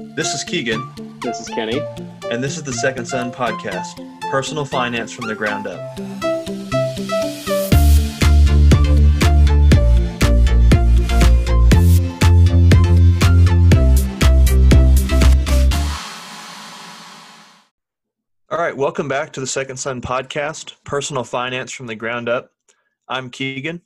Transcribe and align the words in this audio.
This 0.00 0.34
is 0.34 0.44
Keegan, 0.44 0.92
This 1.22 1.40
is 1.40 1.48
Kenny. 1.48 1.80
and 2.30 2.42
this 2.42 2.56
is 2.56 2.62
the 2.62 2.72
Second 2.72 3.06
Son 3.06 3.32
Podcast 3.32 3.98
Personal 4.30 4.64
Finance 4.64 5.12
from 5.12 5.26
the 5.26 5.34
Ground 5.34 5.66
Up. 5.66 5.98
All 18.50 18.58
right, 18.58 18.76
welcome 18.76 19.08
back 19.08 19.32
to 19.34 19.40
the 19.40 19.46
Second 19.46 19.76
Son 19.76 20.00
Podcast 20.00 20.74
Personal 20.84 21.22
Finance 21.22 21.70
from 21.70 21.86
the 21.86 21.94
Ground 21.94 22.28
Up. 22.30 22.50
I'm 23.06 23.28
Keegan. 23.30 23.82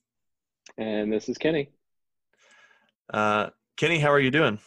And 0.79 1.13
this 1.13 1.29
is 1.29 1.37
Kenny. 1.37 1.69
Uh, 3.13 3.51
Kenny, 3.77 3.99
how 3.99 4.13
are 4.13 4.21
you 4.21 4.31
doing? 4.31 4.61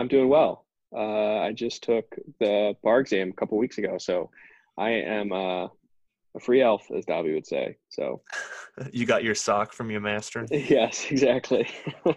I'm 0.00 0.08
doing 0.08 0.30
well. 0.30 0.64
Uh, 0.96 1.40
I 1.40 1.52
just 1.52 1.82
took 1.82 2.16
the 2.38 2.74
bar 2.82 3.00
exam 3.00 3.28
a 3.28 3.32
couple 3.34 3.58
weeks 3.58 3.76
ago, 3.76 3.98
so 3.98 4.30
I 4.78 4.92
am 4.92 5.30
uh, 5.30 5.64
a 5.64 6.40
free 6.40 6.62
elf, 6.62 6.90
as 6.96 7.04
Dobby 7.04 7.34
would 7.34 7.46
say. 7.46 7.76
So, 7.90 8.22
You 8.92 9.04
got 9.04 9.24
your 9.24 9.34
sock 9.34 9.74
from 9.74 9.90
your 9.90 10.00
master. 10.00 10.46
yes, 10.50 11.06
exactly. 11.10 11.68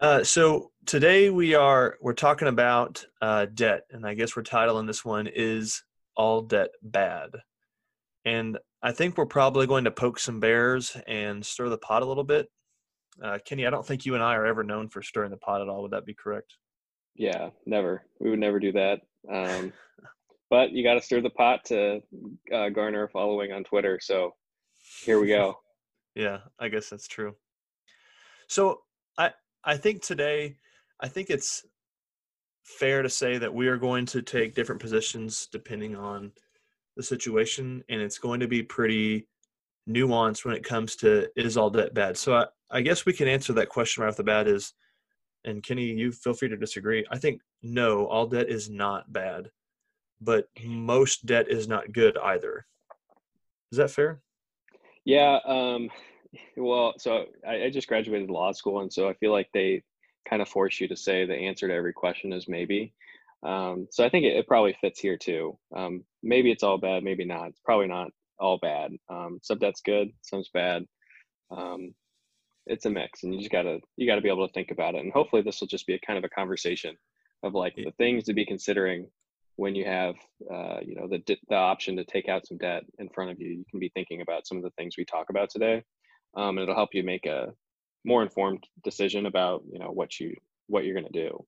Uh, 0.00 0.22
so 0.22 0.70
today 0.86 1.28
we 1.28 1.56
are 1.56 1.98
we're 2.00 2.12
talking 2.12 2.46
about 2.46 3.04
uh, 3.20 3.46
debt, 3.52 3.82
and 3.90 4.06
I 4.06 4.14
guess 4.14 4.36
we're 4.36 4.44
titling 4.44 4.86
this 4.86 5.04
one 5.04 5.26
"Is 5.26 5.82
All 6.14 6.42
Debt 6.42 6.68
Bad?" 6.84 7.30
And 8.24 8.58
I 8.80 8.92
think 8.92 9.18
we're 9.18 9.26
probably 9.26 9.66
going 9.66 9.82
to 9.86 9.90
poke 9.90 10.20
some 10.20 10.38
bears 10.38 10.96
and 11.08 11.44
stir 11.44 11.68
the 11.68 11.78
pot 11.78 12.02
a 12.02 12.06
little 12.06 12.22
bit. 12.22 12.48
Uh, 13.22 13.38
Kenny, 13.44 13.66
I 13.66 13.70
don't 13.70 13.86
think 13.86 14.06
you 14.06 14.14
and 14.14 14.22
I 14.22 14.34
are 14.34 14.46
ever 14.46 14.62
known 14.62 14.88
for 14.88 15.02
stirring 15.02 15.30
the 15.30 15.36
pot 15.36 15.60
at 15.60 15.68
all. 15.68 15.82
Would 15.82 15.90
that 15.90 16.06
be 16.06 16.14
correct? 16.14 16.54
yeah, 17.18 17.50
never. 17.66 18.04
We 18.20 18.30
would 18.30 18.38
never 18.38 18.60
do 18.60 18.72
that. 18.72 19.00
Um, 19.30 19.72
but 20.48 20.70
you 20.70 20.84
got 20.84 20.94
to 20.94 21.02
stir 21.02 21.20
the 21.20 21.30
pot 21.30 21.64
to 21.66 22.00
uh, 22.54 22.68
garner 22.70 23.04
a 23.04 23.08
following 23.08 23.52
on 23.52 23.64
Twitter. 23.64 23.98
So, 24.00 24.34
here 25.04 25.20
we 25.20 25.28
go. 25.28 25.58
Yeah, 26.14 26.38
I 26.58 26.68
guess 26.68 26.88
that's 26.88 27.06
true. 27.06 27.36
So 28.48 28.80
I 29.18 29.30
I 29.62 29.76
think 29.76 30.02
today 30.02 30.56
I 31.00 31.06
think 31.06 31.30
it's 31.30 31.64
fair 32.64 33.02
to 33.02 33.08
say 33.08 33.38
that 33.38 33.54
we 33.54 33.68
are 33.68 33.76
going 33.76 34.04
to 34.06 34.22
take 34.22 34.56
different 34.56 34.80
positions 34.80 35.46
depending 35.52 35.94
on 35.94 36.32
the 36.96 37.04
situation 37.04 37.84
and 37.88 38.00
it's 38.00 38.18
going 38.18 38.40
to 38.40 38.48
be 38.48 38.64
pretty 38.64 39.28
nuanced 39.88 40.44
when 40.44 40.56
it 40.56 40.64
comes 40.64 40.96
to 40.96 41.28
is 41.36 41.56
all 41.56 41.70
debt 41.70 41.94
bad. 41.94 42.16
So 42.16 42.34
I, 42.34 42.46
I 42.70 42.82
guess 42.82 43.06
we 43.06 43.12
can 43.12 43.28
answer 43.28 43.52
that 43.54 43.68
question 43.68 44.02
right 44.02 44.08
off 44.08 44.16
the 44.16 44.24
bat 44.24 44.46
is 44.46 44.74
and 45.44 45.62
Kenny, 45.62 45.84
you 45.84 46.12
feel 46.12 46.34
free 46.34 46.48
to 46.48 46.56
disagree. 46.56 47.06
I 47.10 47.18
think 47.18 47.40
no, 47.62 48.06
all 48.06 48.26
debt 48.26 48.48
is 48.48 48.68
not 48.68 49.12
bad, 49.12 49.50
but 50.20 50.48
most 50.64 51.26
debt 51.26 51.46
is 51.48 51.68
not 51.68 51.92
good 51.92 52.18
either. 52.18 52.66
Is 53.72 53.78
that 53.78 53.90
fair? 53.90 54.20
Yeah. 55.04 55.38
Um, 55.46 55.90
well, 56.56 56.94
so 56.98 57.26
I, 57.46 57.64
I 57.64 57.70
just 57.70 57.88
graduated 57.88 58.30
law 58.30 58.52
school, 58.52 58.80
and 58.80 58.92
so 58.92 59.08
I 59.08 59.14
feel 59.14 59.32
like 59.32 59.48
they 59.52 59.82
kind 60.28 60.42
of 60.42 60.48
force 60.48 60.80
you 60.80 60.88
to 60.88 60.96
say 60.96 61.24
the 61.24 61.34
answer 61.34 61.68
to 61.68 61.74
every 61.74 61.92
question 61.92 62.32
is 62.32 62.48
maybe. 62.48 62.92
Um, 63.42 63.86
so 63.90 64.04
I 64.04 64.08
think 64.08 64.24
it, 64.24 64.36
it 64.36 64.48
probably 64.48 64.76
fits 64.80 65.00
here 65.00 65.16
too. 65.16 65.56
Um, 65.74 66.04
maybe 66.22 66.50
it's 66.50 66.62
all 66.62 66.78
bad, 66.78 67.04
maybe 67.04 67.24
not. 67.24 67.48
It's 67.48 67.60
probably 67.64 67.86
not 67.86 68.10
all 68.38 68.58
bad. 68.58 68.92
Um, 69.08 69.38
some 69.42 69.58
debt's 69.58 69.80
good, 69.80 70.10
some's 70.22 70.50
bad. 70.52 70.84
Um, 71.50 71.94
it's 72.68 72.86
a 72.86 72.90
mix, 72.90 73.22
and 73.22 73.34
you 73.34 73.40
just 73.40 73.50
gotta 73.50 73.80
you 73.96 74.06
gotta 74.06 74.20
be 74.20 74.28
able 74.28 74.46
to 74.46 74.52
think 74.52 74.70
about 74.70 74.94
it. 74.94 75.00
And 75.02 75.12
hopefully, 75.12 75.42
this 75.42 75.60
will 75.60 75.68
just 75.68 75.86
be 75.86 75.94
a 75.94 76.00
kind 76.00 76.18
of 76.18 76.24
a 76.24 76.28
conversation 76.28 76.96
of 77.42 77.54
like 77.54 77.74
the 77.76 77.92
things 77.98 78.24
to 78.24 78.34
be 78.34 78.44
considering 78.44 79.08
when 79.56 79.74
you 79.74 79.84
have 79.84 80.14
uh, 80.52 80.78
you 80.82 80.94
know 80.94 81.08
the 81.08 81.22
the 81.48 81.56
option 81.56 81.96
to 81.96 82.04
take 82.04 82.28
out 82.28 82.46
some 82.46 82.58
debt 82.58 82.84
in 82.98 83.08
front 83.08 83.30
of 83.30 83.40
you. 83.40 83.48
You 83.48 83.64
can 83.70 83.80
be 83.80 83.90
thinking 83.94 84.20
about 84.20 84.46
some 84.46 84.58
of 84.58 84.64
the 84.64 84.72
things 84.78 84.96
we 84.96 85.04
talk 85.04 85.30
about 85.30 85.50
today, 85.50 85.82
um, 86.36 86.58
and 86.58 86.60
it'll 86.60 86.74
help 86.74 86.94
you 86.94 87.02
make 87.02 87.26
a 87.26 87.52
more 88.04 88.22
informed 88.22 88.64
decision 88.84 89.26
about 89.26 89.62
you 89.70 89.78
know 89.78 89.90
what 89.90 90.20
you 90.20 90.34
what 90.68 90.84
you're 90.84 90.94
going 90.94 91.12
to 91.12 91.28
do. 91.28 91.44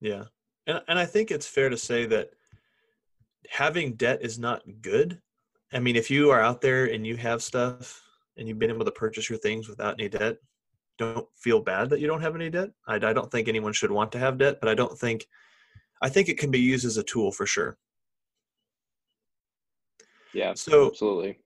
Yeah. 0.00 0.24
And 0.66 0.80
and 0.88 0.98
I 0.98 1.06
think 1.06 1.30
it's 1.30 1.46
fair 1.46 1.68
to 1.68 1.76
say 1.76 2.06
that 2.06 2.30
having 3.48 3.94
debt 3.94 4.20
is 4.22 4.38
not 4.38 4.62
good. 4.80 5.20
I 5.72 5.80
mean, 5.80 5.96
if 5.96 6.10
you 6.10 6.30
are 6.30 6.40
out 6.40 6.60
there 6.60 6.86
and 6.86 7.06
you 7.06 7.16
have 7.16 7.42
stuff 7.42 8.03
and 8.36 8.48
you've 8.48 8.58
been 8.58 8.70
able 8.70 8.84
to 8.84 8.90
purchase 8.90 9.28
your 9.28 9.38
things 9.38 9.68
without 9.68 9.94
any 9.98 10.08
debt, 10.08 10.36
don't 10.98 11.26
feel 11.36 11.60
bad 11.60 11.90
that 11.90 12.00
you 12.00 12.06
don't 12.06 12.20
have 12.20 12.34
any 12.34 12.50
debt. 12.50 12.70
I, 12.86 12.96
I 12.96 13.12
don't 13.12 13.30
think 13.30 13.48
anyone 13.48 13.72
should 13.72 13.90
want 13.90 14.12
to 14.12 14.18
have 14.18 14.38
debt, 14.38 14.58
but 14.60 14.68
I 14.68 14.74
don't 14.74 14.98
think 14.98 15.26
I 16.02 16.08
think 16.08 16.28
it 16.28 16.38
can 16.38 16.50
be 16.50 16.60
used 16.60 16.84
as 16.84 16.96
a 16.96 17.02
tool 17.02 17.32
for 17.32 17.46
sure. 17.46 17.78
Yeah, 20.32 20.54
So 20.54 20.88
absolutely. 20.88 21.38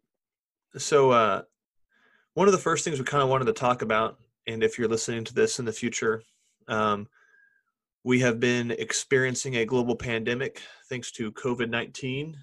so 0.76 1.10
uh, 1.10 1.42
one 2.34 2.48
of 2.48 2.52
the 2.52 2.58
first 2.58 2.84
things 2.84 2.98
we 2.98 3.04
kind 3.04 3.22
of 3.22 3.28
wanted 3.28 3.44
to 3.44 3.52
talk 3.52 3.82
about, 3.82 4.18
and 4.46 4.62
if 4.62 4.78
you're 4.78 4.88
listening 4.88 5.24
to 5.24 5.34
this 5.34 5.58
in 5.58 5.64
the 5.64 5.72
future, 5.72 6.22
um, 6.68 7.06
we 8.04 8.20
have 8.20 8.40
been 8.40 8.70
experiencing 8.70 9.56
a 9.56 9.66
global 9.66 9.94
pandemic 9.94 10.62
thanks 10.88 11.12
to 11.12 11.30
COVID 11.32 11.68
19. 11.68 12.36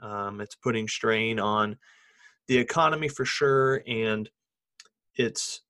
Um, 0.00 0.40
it's 0.40 0.54
putting 0.54 0.88
strain 0.88 1.38
on 1.38 1.76
the 2.48 2.58
economy 2.58 3.08
for 3.08 3.24
sure, 3.24 3.82
and 3.86 4.28
it's 5.16 5.62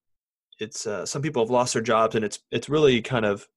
it's 0.59 0.87
uh, 0.87 1.07
some 1.07 1.23
people 1.23 1.43
have 1.43 1.51
lost 1.51 1.73
their 1.73 1.83
jobs, 1.83 2.15
and 2.15 2.25
it's 2.25 2.41
it's 2.51 2.69
really 2.69 3.03
kind 3.03 3.25
of 3.25 3.49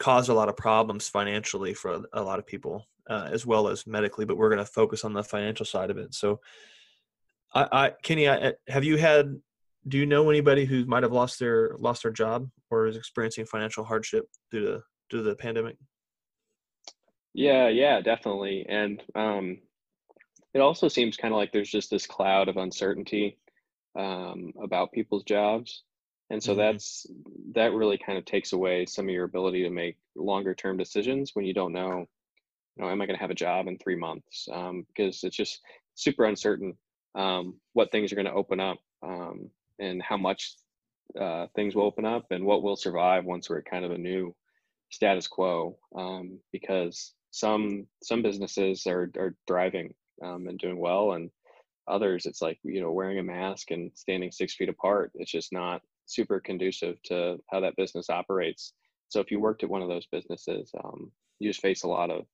caused 0.00 0.28
a 0.28 0.34
lot 0.34 0.48
of 0.48 0.56
problems 0.56 1.08
financially 1.08 1.74
for 1.74 2.04
a 2.12 2.22
lot 2.22 2.38
of 2.38 2.46
people, 2.46 2.86
uh, 3.08 3.28
as 3.30 3.46
well 3.46 3.68
as 3.68 3.86
medically. 3.86 4.24
But 4.24 4.36
we're 4.36 4.48
going 4.48 4.64
to 4.64 4.72
focus 4.72 5.04
on 5.04 5.12
the 5.12 5.22
financial 5.22 5.66
side 5.66 5.90
of 5.90 5.98
it. 5.98 6.14
So, 6.14 6.40
I, 7.54 7.68
I 7.72 7.90
Kenny, 8.02 8.28
I, 8.28 8.54
have 8.68 8.84
you 8.84 8.96
had? 8.96 9.40
Do 9.88 9.98
you 9.98 10.06
know 10.06 10.30
anybody 10.30 10.64
who 10.64 10.84
might 10.86 11.02
have 11.02 11.12
lost 11.12 11.40
their 11.40 11.76
lost 11.78 12.02
their 12.02 12.12
job 12.12 12.48
or 12.70 12.86
is 12.86 12.96
experiencing 12.96 13.46
financial 13.46 13.84
hardship 13.84 14.26
due 14.50 14.60
to 14.60 14.82
due 15.10 15.18
to 15.18 15.22
the 15.22 15.36
pandemic? 15.36 15.76
Yeah, 17.34 17.68
yeah, 17.68 18.00
definitely. 18.00 18.66
And 18.68 19.02
um, 19.14 19.58
it 20.54 20.60
also 20.60 20.88
seems 20.88 21.16
kind 21.16 21.32
of 21.34 21.38
like 21.38 21.52
there's 21.52 21.70
just 21.70 21.90
this 21.90 22.06
cloud 22.06 22.48
of 22.48 22.56
uncertainty 22.56 23.38
um, 23.96 24.52
about 24.62 24.92
people's 24.92 25.24
jobs. 25.24 25.84
And 26.30 26.42
so 26.42 26.54
Mhm. 26.54 26.56
that's 26.56 27.06
that 27.54 27.72
really 27.74 27.98
kind 27.98 28.18
of 28.18 28.24
takes 28.24 28.52
away 28.52 28.86
some 28.86 29.06
of 29.06 29.14
your 29.14 29.24
ability 29.24 29.62
to 29.64 29.70
make 29.70 29.96
longer 30.16 30.54
term 30.54 30.76
decisions 30.78 31.32
when 31.34 31.44
you 31.44 31.54
don't 31.54 31.72
know, 31.72 32.06
you 32.76 32.84
know, 32.84 32.90
am 32.90 33.00
I 33.02 33.06
going 33.06 33.16
to 33.16 33.22
have 33.22 33.30
a 33.30 33.34
job 33.34 33.66
in 33.68 33.78
three 33.78 33.96
months? 33.96 34.48
Um, 34.52 34.84
because 34.88 35.22
it's 35.24 35.36
just 35.36 35.60
super 35.94 36.24
uncertain 36.24 36.78
um, 37.14 37.60
what 37.74 37.92
things 37.92 38.12
are 38.12 38.16
going 38.16 38.26
to 38.26 38.32
open 38.32 38.60
up 38.60 38.78
um, 39.02 39.50
and 39.78 40.02
how 40.02 40.16
much 40.16 40.54
uh, 41.18 41.46
things 41.54 41.74
will 41.74 41.84
open 41.84 42.04
up 42.06 42.26
and 42.30 42.44
what 42.44 42.62
will 42.62 42.76
survive 42.76 43.24
once 43.24 43.50
we're 43.50 43.58
at 43.58 43.66
kind 43.66 43.84
of 43.84 43.90
a 43.90 43.98
new 43.98 44.34
status 44.90 45.28
quo 45.28 45.78
um, 45.96 46.38
because 46.52 47.14
some 47.30 47.86
some 48.02 48.22
businesses 48.22 48.86
are 48.86 49.10
are 49.16 49.36
thriving 49.46 49.94
um, 50.22 50.48
and 50.48 50.58
doing 50.58 50.78
well. 50.78 51.12
And 51.12 51.30
others 51.88 52.26
it's 52.26 52.40
like 52.40 52.58
you 52.62 52.80
know 52.80 52.92
wearing 52.92 53.18
a 53.18 53.22
mask 53.22 53.70
and 53.72 53.90
standing 53.94 54.30
six 54.30 54.54
feet 54.54 54.68
apart 54.68 55.10
it's 55.16 55.32
just 55.32 55.52
not 55.52 55.82
super 56.06 56.38
conducive 56.38 56.96
to 57.02 57.38
how 57.50 57.60
that 57.60 57.76
business 57.76 58.08
operates. 58.08 58.74
So 59.08 59.20
if 59.20 59.30
you 59.30 59.40
worked 59.40 59.62
at 59.62 59.70
one 59.70 59.82
of 59.82 59.88
those 59.88 60.06
businesses 60.06 60.70
um, 60.84 61.10
you 61.38 61.50
just 61.50 61.60
face 61.60 61.82
a 61.82 61.88
lot 61.88 62.10
of 62.10 62.24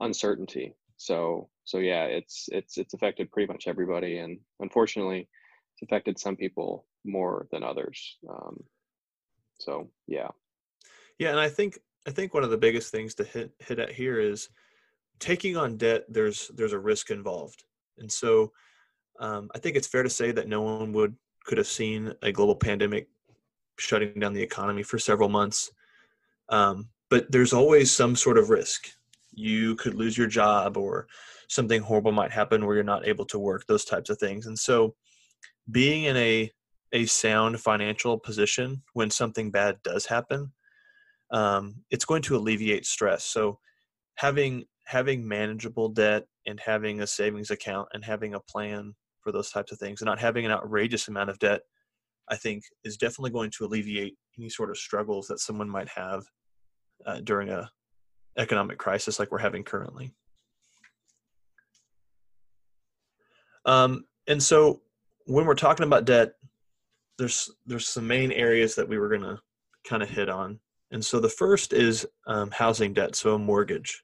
uncertainty. 0.00 0.74
So 0.96 1.48
so 1.64 1.78
yeah 1.78 2.04
it's 2.04 2.48
it's 2.50 2.78
it's 2.78 2.94
affected 2.94 3.30
pretty 3.30 3.52
much 3.52 3.64
everybody. 3.66 4.18
And 4.18 4.38
unfortunately 4.60 5.28
it's 5.74 5.82
affected 5.82 6.18
some 6.18 6.36
people 6.36 6.86
more 7.04 7.46
than 7.52 7.62
others. 7.62 8.16
Um, 8.28 8.64
so 9.58 9.88
yeah. 10.06 10.28
Yeah, 11.18 11.30
and 11.30 11.40
I 11.40 11.48
think 11.48 11.78
I 12.06 12.10
think 12.10 12.34
one 12.34 12.44
of 12.44 12.50
the 12.50 12.56
biggest 12.56 12.90
things 12.90 13.14
to 13.16 13.24
hit 13.24 13.52
hit 13.58 13.78
at 13.78 13.92
here 13.92 14.18
is 14.18 14.48
taking 15.18 15.56
on 15.56 15.76
debt. 15.76 16.04
There's 16.08 16.50
there's 16.54 16.72
a 16.72 16.78
risk 16.78 17.10
involved, 17.10 17.64
and 17.98 18.10
so 18.10 18.52
um, 19.20 19.50
I 19.54 19.58
think 19.58 19.76
it's 19.76 19.86
fair 19.86 20.02
to 20.02 20.10
say 20.10 20.32
that 20.32 20.48
no 20.48 20.62
one 20.62 20.92
would 20.92 21.16
could 21.44 21.58
have 21.58 21.66
seen 21.66 22.12
a 22.22 22.32
global 22.32 22.56
pandemic 22.56 23.08
shutting 23.78 24.18
down 24.18 24.32
the 24.32 24.42
economy 24.42 24.82
for 24.82 24.98
several 24.98 25.28
months. 25.28 25.70
Um, 26.48 26.88
but 27.10 27.30
there's 27.30 27.52
always 27.52 27.90
some 27.90 28.16
sort 28.16 28.38
of 28.38 28.50
risk. 28.50 28.88
You 29.32 29.76
could 29.76 29.94
lose 29.94 30.16
your 30.16 30.26
job, 30.26 30.76
or 30.76 31.06
something 31.48 31.82
horrible 31.82 32.12
might 32.12 32.32
happen 32.32 32.64
where 32.64 32.74
you're 32.74 32.84
not 32.84 33.06
able 33.06 33.24
to 33.26 33.38
work. 33.38 33.66
Those 33.66 33.84
types 33.84 34.10
of 34.10 34.18
things, 34.18 34.46
and 34.46 34.58
so 34.58 34.94
being 35.70 36.04
in 36.04 36.16
a 36.16 36.50
a 36.92 37.06
sound 37.06 37.60
financial 37.60 38.18
position 38.18 38.82
when 38.92 39.10
something 39.10 39.50
bad 39.50 39.76
does 39.82 40.06
happen 40.06 40.52
um, 41.30 41.74
it's 41.90 42.04
going 42.04 42.22
to 42.22 42.36
alleviate 42.36 42.86
stress. 42.86 43.24
So 43.24 43.58
having 44.14 44.64
having 44.84 45.26
manageable 45.26 45.88
debt 45.88 46.26
and 46.46 46.60
having 46.60 47.00
a 47.00 47.06
savings 47.06 47.50
account 47.50 47.88
and 47.92 48.04
having 48.04 48.34
a 48.34 48.40
plan 48.40 48.94
for 49.20 49.32
those 49.32 49.50
types 49.50 49.72
of 49.72 49.78
things 49.78 50.00
and 50.00 50.06
not 50.06 50.20
having 50.20 50.44
an 50.44 50.52
outrageous 50.52 51.08
amount 51.08 51.30
of 51.30 51.38
debt 51.38 51.62
I 52.28 52.36
think 52.36 52.64
is 52.84 52.96
definitely 52.96 53.30
going 53.30 53.50
to 53.52 53.64
alleviate 53.64 54.16
any 54.38 54.48
sort 54.48 54.70
of 54.70 54.78
struggles 54.78 55.26
that 55.28 55.40
someone 55.40 55.68
might 55.68 55.88
have 55.88 56.24
uh, 57.06 57.20
during 57.20 57.50
a 57.50 57.70
economic 58.38 58.78
crisis 58.78 59.18
like 59.18 59.30
we're 59.30 59.38
having 59.38 59.62
currently. 59.62 60.12
Um, 63.66 64.04
and 64.26 64.42
so 64.42 64.82
when 65.26 65.46
we're 65.46 65.54
talking 65.54 65.86
about 65.86 66.04
debt, 66.04 66.34
there's 67.18 67.50
there's 67.66 67.88
some 67.88 68.06
main 68.06 68.32
areas 68.32 68.74
that 68.74 68.88
we 68.88 68.98
were 68.98 69.08
going 69.08 69.22
to 69.22 69.38
kind 69.84 70.02
of 70.02 70.08
hit 70.08 70.28
on. 70.28 70.58
And 70.90 71.04
so 71.04 71.20
the 71.20 71.28
first 71.28 71.72
is 71.72 72.06
um, 72.26 72.50
housing 72.50 72.92
debt, 72.92 73.16
so 73.16 73.34
a 73.34 73.38
mortgage. 73.38 74.02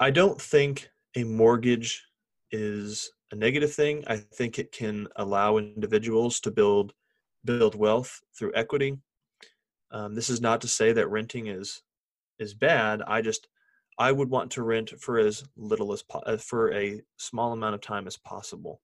I 0.00 0.10
don't 0.10 0.40
think 0.40 0.88
a 1.16 1.24
mortgage 1.24 2.04
is 2.52 3.10
a 3.32 3.36
negative 3.36 3.74
thing. 3.74 4.04
I 4.06 4.16
think 4.16 4.58
it 4.58 4.70
can 4.70 5.08
allow 5.16 5.56
individuals 5.56 6.40
to 6.40 6.50
build 6.50 6.92
build 7.44 7.74
wealth 7.74 8.20
through 8.36 8.52
equity. 8.54 8.98
Um, 9.90 10.14
this 10.14 10.28
is 10.30 10.40
not 10.40 10.60
to 10.60 10.68
say 10.68 10.92
that 10.92 11.08
renting 11.08 11.48
is 11.48 11.82
is 12.38 12.54
bad. 12.54 13.02
I 13.06 13.22
just 13.22 13.48
I 13.98 14.12
would 14.12 14.30
want 14.30 14.52
to 14.52 14.62
rent 14.62 14.90
for 15.00 15.18
as 15.18 15.42
little 15.56 15.92
as 15.92 16.04
po- 16.04 16.20
uh, 16.20 16.36
for 16.36 16.72
a 16.72 17.02
small 17.16 17.52
amount 17.52 17.74
of 17.74 17.80
time 17.80 18.06
as 18.06 18.16
possible. 18.16 18.80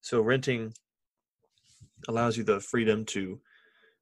So 0.00 0.20
renting 0.20 0.74
allows 2.08 2.36
you 2.36 2.42
the 2.42 2.58
freedom 2.58 3.04
to 3.06 3.40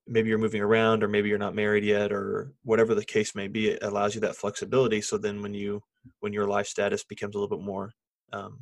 maybe 0.07 0.31
you're 0.31 0.39
moving 0.39 0.63
around 0.63 1.05
or 1.05 1.09
maybe 1.09 1.29
you're 1.29 1.39
not 1.39 1.55
married 1.55 1.85
yet 1.85 2.11
or 2.11 2.53
whatever 2.65 2.95
the 2.95 3.05
case 3.05 3.35
may 3.35 3.47
be 3.47 3.69
it 3.69 3.83
allows 3.83 4.15
you 4.15 4.21
that 4.21 4.35
flexibility 4.35 5.01
so 5.01 5.17
then 5.17 5.41
when 5.43 5.55
you 5.55 5.81
when 6.21 6.33
your 6.33 6.47
life 6.47 6.67
status 6.67 7.05
becomes 7.05 7.35
a 7.35 7.39
little 7.39 7.57
bit 7.57 7.65
more 7.65 7.93
um, 8.33 8.61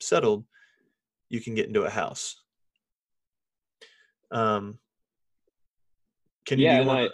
settled 0.00 0.44
you 1.28 1.40
can 1.40 1.54
get 1.54 1.66
into 1.66 1.82
a 1.82 1.90
house 1.90 2.36
um, 4.30 4.78
can 6.46 6.58
you 6.58 6.66
yeah, 6.66 6.90
I, 6.90 7.08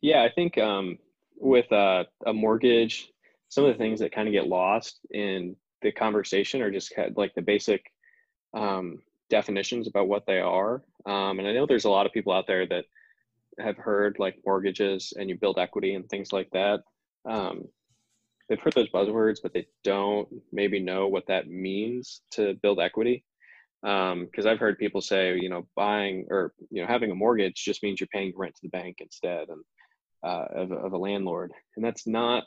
yeah 0.00 0.22
i 0.22 0.30
think 0.30 0.58
um, 0.58 0.98
with 1.36 1.70
uh, 1.72 2.04
a 2.26 2.32
mortgage 2.32 3.12
some 3.48 3.64
of 3.64 3.72
the 3.72 3.78
things 3.78 4.00
that 4.00 4.14
kind 4.14 4.28
of 4.28 4.32
get 4.32 4.46
lost 4.46 5.00
in 5.10 5.56
the 5.82 5.92
conversation 5.92 6.62
are 6.62 6.70
just 6.70 6.94
kind 6.94 7.10
of 7.10 7.16
like 7.18 7.34
the 7.34 7.42
basic 7.42 7.84
um, 8.54 9.00
definitions 9.28 9.88
about 9.88 10.08
what 10.08 10.24
they 10.26 10.38
are. 10.38 10.82
Um, 11.06 11.38
and 11.38 11.46
I 11.46 11.52
know 11.52 11.66
there's 11.66 11.84
a 11.84 11.90
lot 11.90 12.06
of 12.06 12.12
people 12.12 12.32
out 12.32 12.46
there 12.46 12.66
that 12.66 12.84
have 13.58 13.76
heard 13.76 14.16
like 14.18 14.36
mortgages 14.46 15.12
and 15.18 15.28
you 15.28 15.36
build 15.36 15.58
equity 15.58 15.94
and 15.94 16.08
things 16.08 16.32
like 16.32 16.48
that. 16.52 16.80
Um, 17.28 17.64
they've 18.52 18.60
heard 18.60 18.74
those 18.74 18.90
buzzwords, 18.90 19.38
but 19.42 19.54
they 19.54 19.66
don't 19.82 20.28
maybe 20.52 20.78
know 20.78 21.08
what 21.08 21.26
that 21.26 21.48
means 21.48 22.20
to 22.32 22.52
build 22.62 22.80
equity. 22.80 23.24
Because 23.80 24.12
um, 24.12 24.46
I've 24.46 24.58
heard 24.58 24.78
people 24.78 25.00
say, 25.00 25.38
you 25.40 25.48
know, 25.48 25.66
buying 25.74 26.26
or 26.28 26.52
you 26.70 26.82
know 26.82 26.86
having 26.86 27.10
a 27.10 27.14
mortgage 27.14 27.54
just 27.56 27.82
means 27.82 27.98
you're 27.98 28.08
paying 28.12 28.34
rent 28.36 28.54
to 28.56 28.60
the 28.62 28.68
bank 28.68 28.98
instead 29.00 29.48
and 29.48 29.62
uh, 30.22 30.44
of, 30.54 30.70
of 30.70 30.92
a 30.92 30.98
landlord, 30.98 31.52
and 31.76 31.84
that's 31.84 32.06
not. 32.06 32.44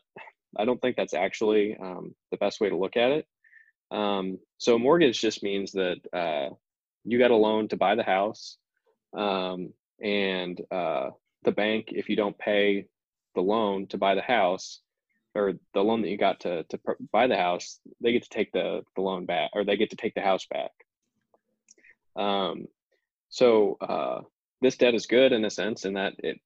I 0.55 0.63
don't 0.63 0.79
think 0.79 0.95
that's 0.95 1.15
actually 1.15 1.75
um, 1.81 2.13
the 2.29 2.37
best 2.37 2.61
way 2.61 2.69
to 2.69 2.77
look 2.77 2.95
at 2.97 3.11
it. 3.11 3.25
Um, 3.89 4.37
so 4.59 4.77
mortgage 4.77 5.19
just 5.19 5.41
means 5.41 5.71
that 5.71 5.97
uh, 6.13 6.53
you 7.03 7.17
got 7.17 7.31
a 7.31 7.35
loan 7.35 7.67
to 7.69 7.77
buy 7.77 7.95
the 7.95 8.03
house, 8.03 8.57
um, 9.17 9.73
and 10.01 10.61
uh, 10.71 11.09
the 11.43 11.51
bank, 11.51 11.87
if 11.89 12.09
you 12.09 12.15
don't 12.15 12.37
pay 12.37 12.85
the 13.33 13.41
loan 13.41 13.87
to 13.87 13.97
buy 13.97 14.13
the 14.13 14.21
house, 14.21 14.81
or 15.35 15.53
the 15.73 15.83
loan 15.83 16.01
that 16.01 16.09
you 16.09 16.17
got 16.17 16.39
to 16.41 16.63
to 16.63 16.79
buy 17.11 17.27
the 17.27 17.35
house, 17.35 17.79
they 18.01 18.13
get 18.13 18.23
to 18.23 18.29
take 18.29 18.51
the 18.51 18.81
the 18.95 19.01
loan 19.01 19.25
back, 19.25 19.51
or 19.53 19.63
they 19.63 19.77
get 19.77 19.91
to 19.91 19.95
take 19.95 20.15
the 20.15 20.21
house 20.21 20.45
back. 20.49 20.71
Um, 22.15 22.67
so 23.29 23.77
uh, 23.81 24.21
this 24.61 24.77
debt 24.77 24.95
is 24.95 25.05
good 25.05 25.33
in 25.33 25.43
a 25.45 25.49
sense, 25.49 25.85
in 25.85 25.93
that 25.93 26.13
it 26.19 26.39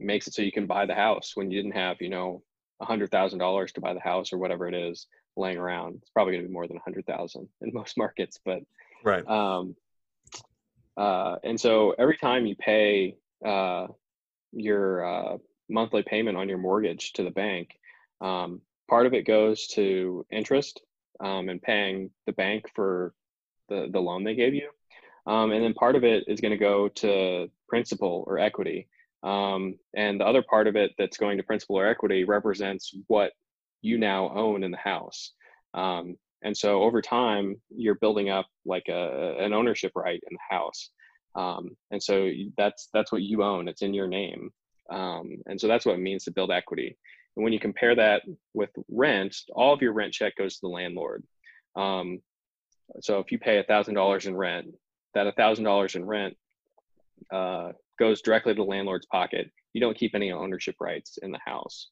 makes 0.00 0.26
it 0.26 0.34
so 0.34 0.42
you 0.42 0.52
can 0.52 0.66
buy 0.66 0.86
the 0.86 0.94
house 0.94 1.32
when 1.34 1.50
you 1.50 1.62
didn't 1.62 1.76
have, 1.76 1.98
you 2.00 2.10
know, 2.10 2.42
a 2.80 2.84
hundred 2.84 3.10
thousand 3.10 3.38
dollars 3.38 3.72
to 3.72 3.80
buy 3.80 3.94
the 3.94 4.00
house 4.00 4.32
or 4.32 4.38
whatever 4.38 4.66
it 4.66 4.74
is 4.74 5.06
laying 5.36 5.58
around. 5.58 5.98
It's 6.02 6.10
probably 6.10 6.32
going 6.32 6.44
to 6.44 6.48
be 6.48 6.52
more 6.52 6.66
than 6.66 6.76
a 6.76 6.82
hundred 6.82 7.06
thousand 7.06 7.48
in 7.62 7.72
most 7.72 7.96
markets, 7.96 8.40
but 8.44 8.62
right. 9.04 9.26
Um, 9.26 9.76
uh, 10.96 11.36
and 11.42 11.60
so 11.60 11.94
every 11.98 12.16
time 12.16 12.46
you 12.46 12.54
pay 12.56 13.16
uh, 13.44 13.88
your 14.52 15.04
uh, 15.04 15.38
monthly 15.68 16.02
payment 16.02 16.36
on 16.36 16.48
your 16.48 16.58
mortgage 16.58 17.12
to 17.14 17.24
the 17.24 17.30
bank, 17.30 17.70
um, 18.20 18.60
part 18.88 19.06
of 19.06 19.14
it 19.14 19.26
goes 19.26 19.66
to 19.68 20.26
interest 20.30 20.80
um, 21.20 21.48
and 21.48 21.62
paying 21.62 22.10
the 22.26 22.32
bank 22.32 22.66
for 22.74 23.14
the, 23.68 23.88
the 23.92 24.00
loan 24.00 24.24
they 24.24 24.34
gave 24.34 24.54
you. 24.54 24.68
Um, 25.26 25.52
and 25.52 25.64
then 25.64 25.74
part 25.74 25.96
of 25.96 26.04
it 26.04 26.24
is 26.26 26.40
going 26.40 26.52
to 26.52 26.58
go 26.58 26.88
to 26.88 27.50
principal 27.68 28.24
or 28.26 28.38
equity. 28.38 28.88
Um, 29.22 29.78
and 29.96 30.20
the 30.20 30.26
other 30.26 30.42
part 30.42 30.66
of 30.66 30.76
it 30.76 30.92
that's 30.98 31.16
going 31.16 31.38
to 31.38 31.42
principal 31.42 31.78
or 31.78 31.86
equity 31.86 32.24
represents 32.24 32.94
what 33.06 33.32
you 33.80 33.96
now 33.96 34.30
own 34.34 34.62
in 34.62 34.70
the 34.70 34.76
house. 34.76 35.32
Um, 35.72 36.16
and 36.42 36.54
so 36.54 36.82
over 36.82 37.00
time, 37.00 37.56
you're 37.70 37.94
building 37.94 38.28
up 38.28 38.46
like 38.66 38.84
a, 38.88 39.36
an 39.38 39.54
ownership 39.54 39.92
right 39.96 40.20
in 40.30 40.36
the 40.36 40.54
house. 40.54 40.90
Um, 41.34 41.70
and 41.90 42.02
so 42.02 42.30
that's 42.58 42.90
that's 42.92 43.10
what 43.10 43.22
you 43.22 43.42
own. 43.42 43.66
It's 43.66 43.82
in 43.82 43.94
your 43.94 44.06
name. 44.06 44.50
And 44.90 45.58
so 45.58 45.66
that's 45.66 45.86
what 45.86 45.94
it 45.94 46.02
means 46.02 46.24
to 46.24 46.30
build 46.30 46.50
equity. 46.50 46.98
And 47.36 47.44
when 47.44 47.52
you 47.52 47.60
compare 47.60 47.94
that 47.96 48.22
with 48.52 48.70
rent, 48.88 49.36
all 49.52 49.74
of 49.74 49.82
your 49.82 49.92
rent 49.92 50.12
check 50.12 50.36
goes 50.36 50.54
to 50.54 50.60
the 50.62 50.68
landlord. 50.68 51.24
Um, 51.76 52.20
so 53.00 53.18
if 53.18 53.32
you 53.32 53.38
pay 53.38 53.62
thousand 53.62 53.94
dollars 53.94 54.26
in 54.26 54.36
rent, 54.36 54.68
that 55.14 55.34
thousand 55.36 55.64
dollars 55.64 55.94
in 55.94 56.04
rent 56.04 56.36
uh, 57.32 57.72
goes 57.98 58.22
directly 58.22 58.54
to 58.54 58.56
the 58.56 58.64
landlord's 58.68 59.06
pocket. 59.06 59.50
You 59.72 59.80
don't 59.80 59.96
keep 59.96 60.14
any 60.14 60.32
ownership 60.32 60.76
rights 60.80 61.18
in 61.22 61.32
the 61.32 61.40
house 61.44 61.88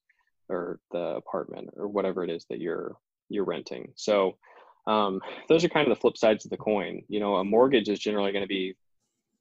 or 0.48 0.78
the 0.90 1.16
apartment 1.16 1.70
or 1.76 1.88
whatever 1.88 2.24
it 2.24 2.30
is 2.30 2.44
that 2.50 2.60
you're 2.60 2.96
you're 3.28 3.44
renting. 3.44 3.92
So 3.96 4.36
um, 4.86 5.20
those 5.48 5.64
are 5.64 5.68
kind 5.68 5.88
of 5.88 5.96
the 5.96 6.00
flip 6.00 6.16
sides 6.16 6.44
of 6.44 6.50
the 6.50 6.56
coin. 6.56 7.02
You 7.08 7.20
know, 7.20 7.36
a 7.36 7.44
mortgage 7.44 7.88
is 7.88 7.98
generally 7.98 8.32
going 8.32 8.44
to 8.44 8.48
be 8.48 8.74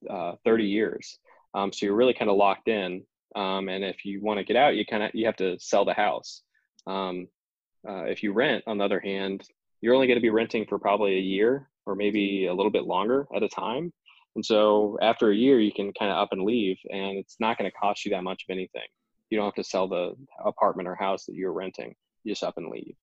uh, 0.09 0.33
30 0.45 0.65
years, 0.65 1.19
um, 1.53 1.71
so 1.73 1.85
you're 1.85 1.95
really 1.95 2.13
kind 2.13 2.31
of 2.31 2.37
locked 2.37 2.67
in. 2.67 3.03
Um, 3.35 3.69
and 3.69 3.83
if 3.83 4.05
you 4.05 4.21
want 4.21 4.39
to 4.39 4.43
get 4.43 4.55
out, 4.55 4.75
you 4.75 4.85
kind 4.85 5.03
of 5.03 5.11
you 5.13 5.25
have 5.25 5.37
to 5.37 5.57
sell 5.59 5.85
the 5.85 5.93
house. 5.93 6.41
Um, 6.87 7.27
uh, 7.87 8.03
if 8.03 8.23
you 8.23 8.33
rent, 8.33 8.63
on 8.67 8.77
the 8.77 8.85
other 8.85 8.99
hand, 8.99 9.43
you're 9.81 9.95
only 9.95 10.07
going 10.07 10.17
to 10.17 10.21
be 10.21 10.29
renting 10.29 10.65
for 10.67 10.77
probably 10.77 11.15
a 11.15 11.21
year 11.21 11.69
or 11.85 11.95
maybe 11.95 12.45
a 12.45 12.53
little 12.53 12.71
bit 12.71 12.83
longer 12.83 13.27
at 13.35 13.43
a 13.43 13.49
time. 13.49 13.91
And 14.35 14.45
so 14.45 14.97
after 15.01 15.31
a 15.31 15.35
year, 15.35 15.59
you 15.59 15.71
can 15.73 15.91
kind 15.93 16.11
of 16.11 16.17
up 16.17 16.29
and 16.31 16.43
leave, 16.43 16.77
and 16.89 17.17
it's 17.17 17.37
not 17.39 17.57
going 17.57 17.69
to 17.69 17.77
cost 17.77 18.05
you 18.05 18.11
that 18.11 18.23
much 18.23 18.45
of 18.47 18.53
anything. 18.53 18.87
You 19.29 19.37
don't 19.37 19.45
have 19.45 19.55
to 19.55 19.63
sell 19.63 19.87
the 19.87 20.13
apartment 20.45 20.87
or 20.87 20.95
house 20.95 21.25
that 21.25 21.35
you're 21.35 21.51
renting. 21.51 21.95
You 22.23 22.31
just 22.31 22.43
up 22.43 22.57
and 22.57 22.69
leave. 22.69 22.95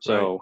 So 0.00 0.32
right. 0.32 0.40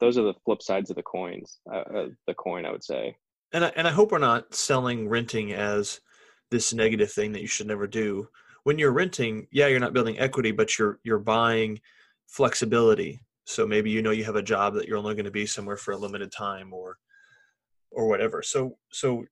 those 0.00 0.18
are 0.18 0.22
the 0.22 0.34
flip 0.44 0.62
sides 0.62 0.90
of 0.90 0.96
the 0.96 1.02
coins, 1.02 1.58
uh, 1.72 1.78
uh, 1.78 2.06
the 2.26 2.34
coin, 2.34 2.66
I 2.66 2.72
would 2.72 2.84
say. 2.84 3.16
And 3.52 3.64
I, 3.64 3.72
and 3.76 3.88
I 3.88 3.90
hope 3.90 4.12
we're 4.12 4.18
not 4.18 4.54
selling 4.54 5.08
renting 5.08 5.52
as 5.52 6.00
this 6.50 6.74
negative 6.74 7.10
thing 7.10 7.32
that 7.32 7.42
you 7.42 7.46
should 7.46 7.66
never 7.66 7.86
do. 7.86 8.28
When 8.64 8.78
you're 8.78 8.92
renting, 8.92 9.46
yeah, 9.50 9.66
you're 9.66 9.80
not 9.80 9.92
building 9.92 10.18
equity, 10.18 10.52
but 10.52 10.78
you're 10.78 10.98
you're 11.02 11.18
buying 11.18 11.80
flexibility. 12.26 13.20
So 13.44 13.66
maybe 13.66 13.90
you 13.90 14.02
know 14.02 14.10
you 14.10 14.24
have 14.24 14.36
a 14.36 14.42
job 14.42 14.74
that 14.74 14.86
you're 14.86 14.98
only 14.98 15.14
going 15.14 15.24
to 15.24 15.30
be 15.30 15.46
somewhere 15.46 15.76
for 15.76 15.92
a 15.92 15.96
limited 15.96 16.30
time, 16.30 16.72
or 16.72 16.98
or 17.90 18.08
whatever. 18.08 18.42
So 18.42 18.76
so 18.92 19.24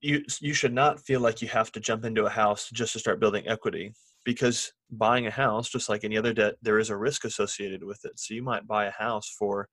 you 0.00 0.24
you 0.40 0.54
should 0.54 0.72
not 0.72 1.00
feel 1.00 1.20
like 1.20 1.42
you 1.42 1.48
have 1.48 1.70
to 1.72 1.80
jump 1.80 2.04
into 2.04 2.24
a 2.24 2.30
house 2.30 2.70
just 2.72 2.92
to 2.94 2.98
start 2.98 3.20
building 3.20 3.46
equity 3.46 3.92
because 4.24 4.72
buying 4.90 5.26
a 5.26 5.30
house 5.30 5.68
just 5.68 5.88
like 5.88 6.04
any 6.04 6.16
other 6.16 6.32
debt 6.32 6.54
there 6.62 6.78
is 6.78 6.90
a 6.90 6.96
risk 6.96 7.24
associated 7.24 7.84
with 7.84 8.04
it 8.04 8.18
so 8.18 8.34
you 8.34 8.42
might 8.42 8.66
buy 8.66 8.86
a 8.86 8.90
house 8.90 9.34
for 9.38 9.68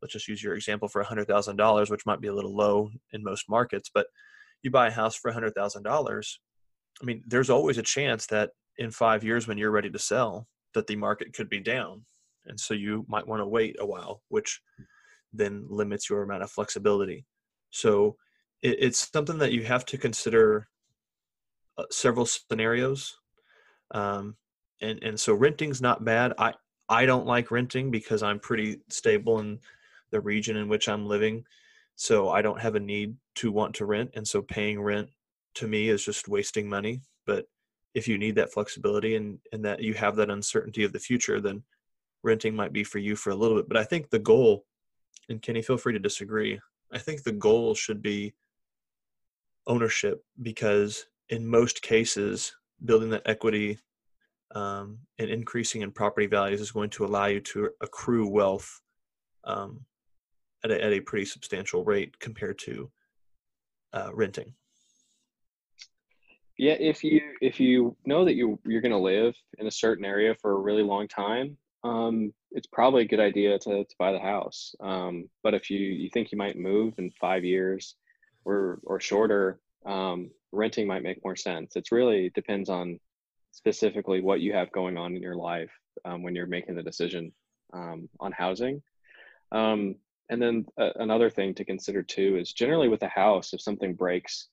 let's 0.00 0.12
just 0.12 0.28
use 0.28 0.42
your 0.42 0.54
example 0.54 0.88
for 0.88 1.02
$100000 1.02 1.90
which 1.90 2.06
might 2.06 2.20
be 2.20 2.28
a 2.28 2.34
little 2.34 2.54
low 2.54 2.90
in 3.12 3.22
most 3.22 3.48
markets 3.48 3.90
but 3.92 4.06
you 4.62 4.70
buy 4.70 4.88
a 4.88 4.92
house 4.92 5.16
for 5.16 5.32
$100000 5.32 6.38
i 7.00 7.04
mean 7.04 7.22
there's 7.26 7.50
always 7.50 7.78
a 7.78 7.82
chance 7.82 8.26
that 8.26 8.50
in 8.78 8.90
five 8.90 9.24
years 9.24 9.46
when 9.46 9.58
you're 9.58 9.70
ready 9.70 9.90
to 9.90 9.98
sell 9.98 10.46
that 10.74 10.86
the 10.86 10.96
market 10.96 11.32
could 11.32 11.48
be 11.48 11.60
down. 11.60 12.04
And 12.46 12.58
so 12.58 12.72
you 12.72 13.04
might 13.08 13.26
want 13.26 13.40
to 13.40 13.46
wait 13.46 13.76
a 13.78 13.86
while 13.86 14.22
which 14.28 14.60
then 15.32 15.66
limits 15.68 16.08
your 16.08 16.22
amount 16.22 16.42
of 16.42 16.50
flexibility. 16.50 17.26
So 17.70 18.16
it, 18.62 18.76
it's 18.80 19.10
something 19.12 19.38
that 19.38 19.52
you 19.52 19.64
have 19.64 19.84
to 19.86 19.98
consider 19.98 20.68
uh, 21.76 21.84
several 21.90 22.26
scenarios. 22.26 23.18
Um, 23.90 24.36
and 24.80 25.02
and 25.02 25.18
so 25.18 25.34
renting's 25.34 25.82
not 25.82 26.04
bad. 26.04 26.32
I 26.38 26.54
i 26.88 27.04
don't 27.04 27.26
like 27.26 27.50
renting 27.50 27.90
because 27.90 28.22
i'm 28.22 28.38
pretty 28.38 28.80
stable 28.88 29.40
in 29.40 29.58
the 30.10 30.20
region 30.20 30.56
in 30.56 30.68
which 30.68 30.88
i'm 30.88 31.06
living. 31.06 31.44
So 31.96 32.30
i 32.30 32.40
don't 32.40 32.60
have 32.60 32.76
a 32.76 32.80
need 32.80 33.16
to 33.36 33.50
want 33.50 33.74
to 33.76 33.86
rent. 33.86 34.10
And 34.14 34.26
so 34.26 34.40
paying 34.40 34.80
rent 34.80 35.10
to 35.58 35.68
me 35.68 35.88
is 35.88 36.04
just 36.04 36.28
wasting 36.28 36.68
money 36.68 37.00
but 37.26 37.46
if 37.94 38.06
you 38.06 38.16
need 38.16 38.34
that 38.36 38.52
flexibility 38.52 39.16
and 39.16 39.38
and 39.52 39.64
that 39.64 39.82
you 39.82 39.94
have 39.94 40.16
that 40.16 40.30
uncertainty 40.30 40.84
of 40.84 40.92
the 40.92 40.98
future 40.98 41.40
then 41.40 41.62
renting 42.22 42.54
might 42.54 42.72
be 42.72 42.84
for 42.84 42.98
you 42.98 43.14
for 43.14 43.30
a 43.30 43.34
little 43.34 43.56
bit. 43.56 43.68
But 43.68 43.76
i 43.76 43.84
think 43.84 44.10
the 44.10 44.18
goal 44.18 44.64
and 45.28 45.42
kenny 45.42 45.62
feel 45.62 45.76
free 45.76 45.92
to 45.92 45.98
disagree 45.98 46.60
i 46.92 46.98
think 46.98 47.22
the 47.22 47.32
goal 47.32 47.74
should 47.74 48.02
be 48.02 48.34
ownership 49.66 50.24
because 50.42 51.06
in 51.28 51.46
most 51.46 51.82
cases 51.82 52.54
building 52.84 53.10
that 53.10 53.22
equity 53.26 53.78
um, 54.54 54.98
and 55.18 55.28
increasing 55.28 55.82
in 55.82 55.92
property 55.92 56.26
values 56.26 56.60
is 56.60 56.70
going 56.70 56.90
to 56.90 57.04
allow 57.04 57.26
you 57.26 57.40
to 57.40 57.68
accrue 57.82 58.26
wealth 58.26 58.80
um, 59.44 59.84
at, 60.64 60.70
a, 60.70 60.82
at 60.82 60.92
a 60.92 61.00
pretty 61.00 61.26
substantial 61.26 61.84
rate 61.84 62.18
compared 62.18 62.58
to 62.60 62.90
uh, 63.92 64.10
renting 64.14 64.54
yeah 66.58 66.74
if 66.78 67.02
you 67.02 67.20
if 67.40 67.58
you 67.60 67.96
know 68.04 68.24
that 68.24 68.34
you 68.34 68.58
you're 68.66 68.80
going 68.80 68.92
to 68.92 68.98
live 68.98 69.34
in 69.58 69.66
a 69.66 69.70
certain 69.70 70.04
area 70.04 70.34
for 70.34 70.52
a 70.52 70.60
really 70.60 70.82
long 70.82 71.08
time 71.08 71.56
um, 71.84 72.32
it's 72.50 72.66
probably 72.66 73.02
a 73.02 73.08
good 73.08 73.20
idea 73.20 73.58
to, 73.58 73.84
to 73.84 73.94
buy 73.98 74.12
the 74.12 74.18
house. 74.18 74.74
Um, 74.80 75.28
but 75.42 75.54
if 75.54 75.70
you 75.70 75.78
you 75.78 76.10
think 76.12 76.32
you 76.32 76.38
might 76.38 76.58
move 76.58 76.94
in 76.98 77.10
five 77.20 77.44
years 77.44 77.94
or 78.44 78.80
or 78.84 79.00
shorter 79.00 79.60
um, 79.86 80.30
renting 80.52 80.86
might 80.86 81.02
make 81.02 81.24
more 81.24 81.36
sense. 81.36 81.76
It's 81.76 81.92
really 81.92 82.30
depends 82.30 82.68
on 82.68 82.98
specifically 83.52 84.20
what 84.20 84.40
you 84.40 84.52
have 84.52 84.72
going 84.72 84.96
on 84.96 85.14
in 85.14 85.22
your 85.22 85.36
life 85.36 85.70
um, 86.04 86.22
when 86.22 86.34
you're 86.34 86.46
making 86.46 86.74
the 86.74 86.82
decision 86.82 87.32
um, 87.72 88.08
on 88.20 88.32
housing. 88.32 88.82
Um, 89.52 89.96
and 90.30 90.42
then 90.42 90.66
uh, 90.78 90.90
another 90.96 91.30
thing 91.30 91.54
to 91.54 91.64
consider 91.64 92.02
too 92.02 92.36
is 92.36 92.52
generally 92.52 92.88
with 92.88 93.02
a 93.02 93.08
house 93.08 93.54
if 93.54 93.62
something 93.62 93.94
breaks 93.94 94.48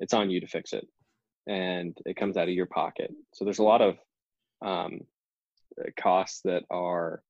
it's 0.00 0.14
on 0.14 0.30
you 0.30 0.40
to 0.40 0.46
fix 0.46 0.72
it 0.72 0.86
and 1.48 1.96
it 2.04 2.16
comes 2.16 2.36
out 2.36 2.48
of 2.48 2.54
your 2.54 2.66
pocket. 2.66 3.10
So 3.32 3.44
there's 3.44 3.58
a 3.58 3.64
lot 3.64 3.80
of 3.80 3.96
um, 4.62 5.00
costs 5.98 6.42
that 6.44 6.64
are 6.70 7.22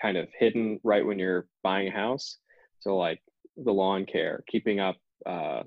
kind 0.00 0.16
of 0.16 0.28
hidden 0.36 0.80
right 0.82 1.04
when 1.04 1.18
you're 1.18 1.46
buying 1.62 1.88
a 1.88 1.92
house. 1.92 2.38
So 2.80 2.96
like 2.96 3.20
the 3.56 3.72
lawn 3.72 4.06
care, 4.06 4.42
keeping 4.48 4.80
up 4.80 4.96
uh, 5.26 5.62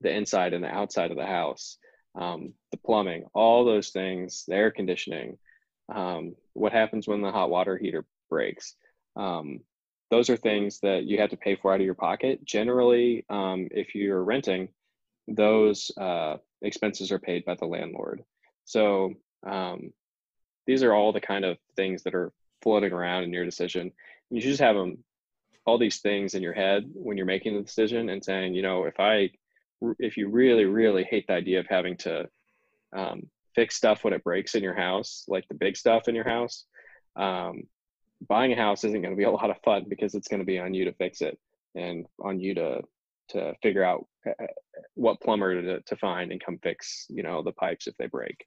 the 0.00 0.14
inside 0.14 0.52
and 0.52 0.62
the 0.62 0.68
outside 0.68 1.10
of 1.10 1.16
the 1.16 1.26
house, 1.26 1.78
um, 2.14 2.52
the 2.70 2.76
plumbing, 2.78 3.24
all 3.34 3.64
those 3.64 3.90
things, 3.90 4.44
the 4.46 4.54
air 4.54 4.70
conditioning, 4.70 5.38
um, 5.92 6.36
what 6.52 6.72
happens 6.72 7.08
when 7.08 7.22
the 7.22 7.32
hot 7.32 7.50
water 7.50 7.76
heater 7.76 8.04
breaks. 8.30 8.76
Um, 9.16 9.60
those 10.10 10.30
are 10.30 10.36
things 10.36 10.80
that 10.80 11.04
you 11.04 11.18
have 11.18 11.30
to 11.30 11.36
pay 11.36 11.56
for 11.56 11.72
out 11.72 11.80
of 11.80 11.86
your 11.86 11.94
pocket. 11.94 12.44
Generally, 12.44 13.24
um, 13.28 13.68
if 13.70 13.94
you're 13.94 14.22
renting, 14.22 14.68
those 15.26 15.90
uh, 15.98 16.36
expenses 16.64 17.12
are 17.12 17.18
paid 17.18 17.44
by 17.44 17.54
the 17.54 17.66
landlord. 17.66 18.24
So 18.64 19.14
um, 19.46 19.92
these 20.66 20.82
are 20.82 20.94
all 20.94 21.12
the 21.12 21.20
kind 21.20 21.44
of 21.44 21.58
things 21.76 22.02
that 22.04 22.14
are 22.14 22.32
floating 22.62 22.92
around 22.92 23.24
in 23.24 23.32
your 23.32 23.44
decision. 23.44 23.92
You 24.30 24.40
should 24.40 24.50
just 24.50 24.60
have 24.60 24.76
them, 24.76 25.04
all 25.66 25.78
these 25.78 26.00
things 26.00 26.34
in 26.34 26.42
your 26.42 26.52
head 26.52 26.90
when 26.92 27.16
you're 27.16 27.26
making 27.26 27.54
the 27.54 27.62
decision 27.62 28.08
and 28.08 28.24
saying, 28.24 28.54
you 28.54 28.62
know, 28.62 28.84
if 28.84 28.98
I, 28.98 29.30
if 29.98 30.16
you 30.16 30.28
really, 30.28 30.64
really 30.64 31.04
hate 31.04 31.26
the 31.26 31.34
idea 31.34 31.60
of 31.60 31.66
having 31.68 31.96
to 31.98 32.28
um, 32.94 33.28
fix 33.54 33.76
stuff 33.76 34.04
when 34.04 34.12
it 34.12 34.24
breaks 34.24 34.54
in 34.54 34.62
your 34.62 34.74
house, 34.74 35.24
like 35.28 35.46
the 35.48 35.54
big 35.54 35.76
stuff 35.76 36.08
in 36.08 36.14
your 36.14 36.28
house, 36.28 36.64
um, 37.16 37.62
buying 38.26 38.52
a 38.52 38.56
house 38.56 38.84
isn't 38.84 39.02
going 39.02 39.12
to 39.12 39.18
be 39.18 39.24
a 39.24 39.30
lot 39.30 39.50
of 39.50 39.56
fun 39.64 39.84
because 39.88 40.14
it's 40.14 40.28
going 40.28 40.40
to 40.40 40.46
be 40.46 40.58
on 40.58 40.74
you 40.74 40.86
to 40.86 40.92
fix 40.94 41.20
it 41.20 41.38
and 41.74 42.06
on 42.20 42.40
you 42.40 42.54
to 42.54 42.80
to 43.28 43.54
figure 43.62 43.82
out 43.82 44.06
what 44.94 45.20
plumber 45.20 45.60
to, 45.60 45.80
to 45.80 45.96
find 45.96 46.32
and 46.32 46.44
come 46.44 46.58
fix 46.62 47.06
you 47.08 47.22
know 47.22 47.42
the 47.42 47.52
pipes 47.52 47.86
if 47.86 47.96
they 47.98 48.06
break. 48.06 48.44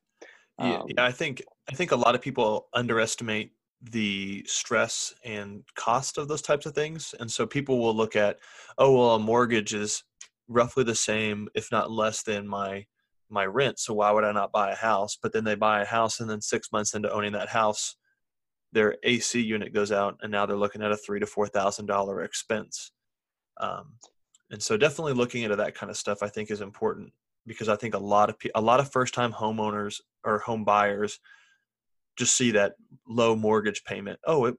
Yeah, 0.60 0.80
um, 0.80 0.88
yeah 0.88 1.06
i 1.06 1.12
think 1.12 1.44
i 1.70 1.76
think 1.76 1.92
a 1.92 1.96
lot 1.96 2.16
of 2.16 2.22
people 2.22 2.68
underestimate 2.74 3.52
the 3.92 4.44
stress 4.48 5.14
and 5.24 5.64
cost 5.76 6.18
of 6.18 6.28
those 6.28 6.42
types 6.42 6.66
of 6.66 6.74
things 6.74 7.14
and 7.20 7.32
so 7.32 7.46
people 7.46 7.78
will 7.80 7.96
look 7.96 8.16
at 8.16 8.40
oh 8.80 8.92
well 8.98 9.16
a 9.16 9.20
mortgage 9.20 9.76
is 9.76 10.04
roughly 10.48 10.84
the 10.84 10.96
same 10.96 11.48
if 11.54 11.72
not 11.72 11.92
less 11.92 12.24
than 12.24 12.48
my 12.48 12.84
my 13.30 13.46
rent 13.46 13.78
so 13.78 13.94
why 13.94 14.10
would 14.12 14.24
i 14.24 14.32
not 14.32 14.52
buy 14.52 14.72
a 14.72 14.76
house? 14.76 15.18
But 15.22 15.34
then 15.34 15.44
they 15.44 15.56
buy 15.56 15.82
a 15.82 15.86
house 15.86 16.20
and 16.20 16.30
then 16.30 16.42
six 16.42 16.72
months 16.72 16.94
into 16.94 17.12
owning 17.12 17.34
that 17.34 17.50
house 17.50 17.96
their 18.72 18.96
ac 19.04 19.40
unit 19.40 19.74
goes 19.74 19.92
out 19.92 20.18
and 20.22 20.32
now 20.32 20.46
they're 20.46 20.58
looking 20.58 20.82
at 20.82 20.92
a 20.92 20.98
three 20.98 21.20
to 21.20 21.26
four 21.26 21.48
thousand 21.48 21.86
dollar 21.86 22.22
expense. 22.22 22.92
Um, 23.60 23.94
and 24.52 24.62
so 24.62 24.78
definitely 24.78 25.14
looking 25.14 25.44
into 25.44 25.56
that 25.56 25.76
kind 25.76 25.90
of 25.90 25.98
stuff 25.98 26.24
i 26.24 26.28
think 26.28 26.52
is 26.52 26.62
important 26.62 27.12
because 27.46 27.70
i 27.70 27.76
think 27.76 27.94
a 27.94 28.00
lot 28.00 28.30
of 28.30 28.36
a 28.56 28.62
lot 28.62 28.80
of 28.80 28.92
first 28.92 29.14
time 29.14 29.32
homeowners 29.32 30.00
or 30.24 30.40
home 30.40 30.64
buyers 30.64 31.20
just 32.18 32.36
see 32.36 32.50
that 32.50 32.74
low 33.08 33.36
mortgage 33.36 33.84
payment. 33.84 34.20
Oh 34.26 34.46
it, 34.46 34.56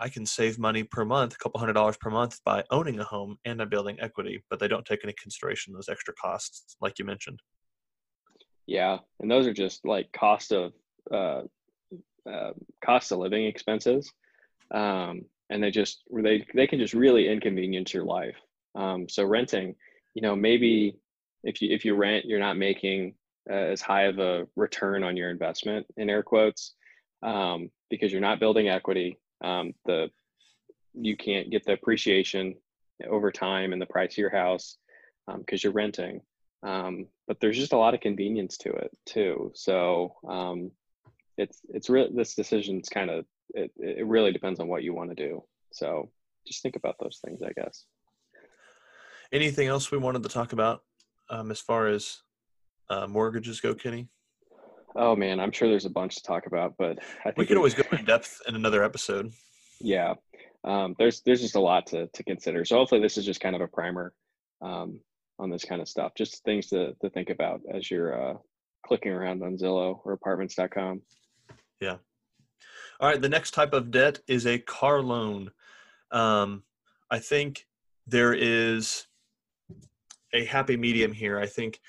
i 0.00 0.08
can 0.08 0.24
save 0.24 0.58
money 0.58 0.82
per 0.82 1.04
month 1.04 1.34
a 1.34 1.38
couple 1.38 1.60
hundred 1.60 1.74
dollars 1.74 1.96
per 1.98 2.10
month 2.10 2.40
by 2.44 2.64
owning 2.70 2.98
a 3.00 3.04
home 3.04 3.36
and 3.44 3.60
i'm 3.60 3.68
building 3.68 3.98
equity 4.00 4.42
but 4.48 4.58
they 4.58 4.68
don't 4.68 4.86
take 4.86 5.02
into 5.02 5.14
consideration 5.14 5.72
those 5.72 5.88
extra 5.88 6.14
costs 6.14 6.76
like 6.80 6.98
you 6.98 7.04
mentioned. 7.04 7.40
Yeah 8.66 8.98
and 9.20 9.30
those 9.30 9.46
are 9.46 9.52
just 9.52 9.84
like 9.84 10.10
cost 10.12 10.52
of 10.52 10.72
uh, 11.12 11.42
uh 12.28 12.52
cost 12.84 13.12
of 13.12 13.18
living 13.18 13.46
expenses 13.46 14.12
um, 14.72 15.22
and 15.50 15.62
they 15.62 15.70
just 15.70 16.02
they 16.12 16.46
they 16.54 16.66
can 16.66 16.78
just 16.78 16.94
really 16.94 17.28
inconvenience 17.28 17.92
your 17.92 18.04
life 18.04 18.36
um, 18.74 19.08
so 19.08 19.24
renting, 19.24 19.74
you 20.14 20.22
know, 20.22 20.36
maybe 20.36 20.96
if 21.42 21.62
you 21.62 21.74
if 21.74 21.84
you 21.84 21.94
rent, 21.94 22.24
you're 22.24 22.38
not 22.38 22.56
making 22.56 23.14
uh, 23.48 23.54
as 23.54 23.80
high 23.80 24.04
of 24.04 24.18
a 24.18 24.46
return 24.56 25.02
on 25.02 25.16
your 25.16 25.30
investment 25.30 25.86
in 25.96 26.10
air 26.10 26.22
quotes 26.22 26.74
um, 27.22 27.70
because 27.88 28.12
you're 28.12 28.20
not 28.20 28.40
building 28.40 28.68
equity. 28.68 29.18
Um, 29.42 29.72
the 29.86 30.10
you 30.94 31.16
can't 31.16 31.50
get 31.50 31.64
the 31.64 31.72
appreciation 31.72 32.56
over 33.08 33.30
time 33.30 33.72
in 33.72 33.78
the 33.78 33.86
price 33.86 34.12
of 34.12 34.18
your 34.18 34.30
house 34.30 34.76
because 35.26 35.64
um, 35.64 35.64
you're 35.64 35.72
renting. 35.72 36.20
Um, 36.62 37.06
but 37.26 37.40
there's 37.40 37.56
just 37.56 37.72
a 37.72 37.78
lot 37.78 37.94
of 37.94 38.00
convenience 38.00 38.58
to 38.58 38.70
it 38.70 38.90
too. 39.06 39.52
So 39.54 40.14
um, 40.28 40.72
it's 41.38 41.60
it's 41.70 41.88
real. 41.88 42.08
This 42.12 42.34
decision's 42.34 42.88
kind 42.88 43.10
of 43.10 43.24
it. 43.54 43.70
It 43.78 44.06
really 44.06 44.32
depends 44.32 44.60
on 44.60 44.68
what 44.68 44.82
you 44.82 44.92
want 44.92 45.10
to 45.10 45.28
do. 45.28 45.42
So 45.72 46.10
just 46.46 46.62
think 46.62 46.76
about 46.76 46.96
those 47.00 47.20
things, 47.24 47.42
I 47.42 47.52
guess. 47.52 47.84
Anything 49.32 49.68
else 49.68 49.90
we 49.90 49.98
wanted 49.98 50.22
to 50.24 50.28
talk 50.28 50.52
about 50.52 50.82
um, 51.28 51.50
as 51.50 51.60
far 51.60 51.86
as 51.86 52.22
uh, 52.88 53.06
mortgages 53.06 53.60
go, 53.60 53.74
Kenny? 53.74 54.08
Oh 54.96 55.14
man, 55.14 55.38
I'm 55.38 55.52
sure 55.52 55.68
there's 55.68 55.84
a 55.84 55.90
bunch 55.90 56.16
to 56.16 56.22
talk 56.22 56.46
about, 56.46 56.74
but 56.76 56.98
I 57.20 57.24
think 57.24 57.38
we 57.38 57.46
could 57.46 57.56
always 57.56 57.74
go 57.74 57.84
in 57.92 58.04
depth 58.04 58.40
in 58.48 58.56
another 58.56 58.82
episode. 58.82 59.32
Yeah, 59.80 60.14
um, 60.64 60.96
there's 60.98 61.22
there's 61.22 61.40
just 61.40 61.54
a 61.54 61.60
lot 61.60 61.86
to 61.88 62.08
to 62.08 62.24
consider. 62.24 62.64
So 62.64 62.76
hopefully 62.76 63.00
this 63.00 63.16
is 63.16 63.24
just 63.24 63.40
kind 63.40 63.54
of 63.54 63.62
a 63.62 63.68
primer 63.68 64.12
um, 64.60 65.00
on 65.38 65.48
this 65.48 65.64
kind 65.64 65.80
of 65.80 65.88
stuff, 65.88 66.12
just 66.16 66.42
things 66.44 66.66
to 66.68 66.94
to 67.00 67.10
think 67.10 67.30
about 67.30 67.60
as 67.72 67.90
you're 67.90 68.30
uh, 68.30 68.36
clicking 68.84 69.12
around 69.12 69.42
on 69.42 69.56
Zillow 69.56 70.00
or 70.04 70.12
Apartments.com. 70.12 71.02
Yeah. 71.80 71.96
All 72.98 73.08
right. 73.08 73.20
The 73.20 73.28
next 73.28 73.52
type 73.52 73.72
of 73.72 73.90
debt 73.90 74.18
is 74.26 74.46
a 74.46 74.58
car 74.58 75.00
loan. 75.00 75.52
Um, 76.10 76.64
I 77.10 77.20
think 77.20 77.66
there 78.06 78.34
is 78.34 79.06
a 80.32 80.44
happy 80.44 80.76
medium 80.76 81.12
here. 81.12 81.38
I 81.38 81.46
think 81.46 81.80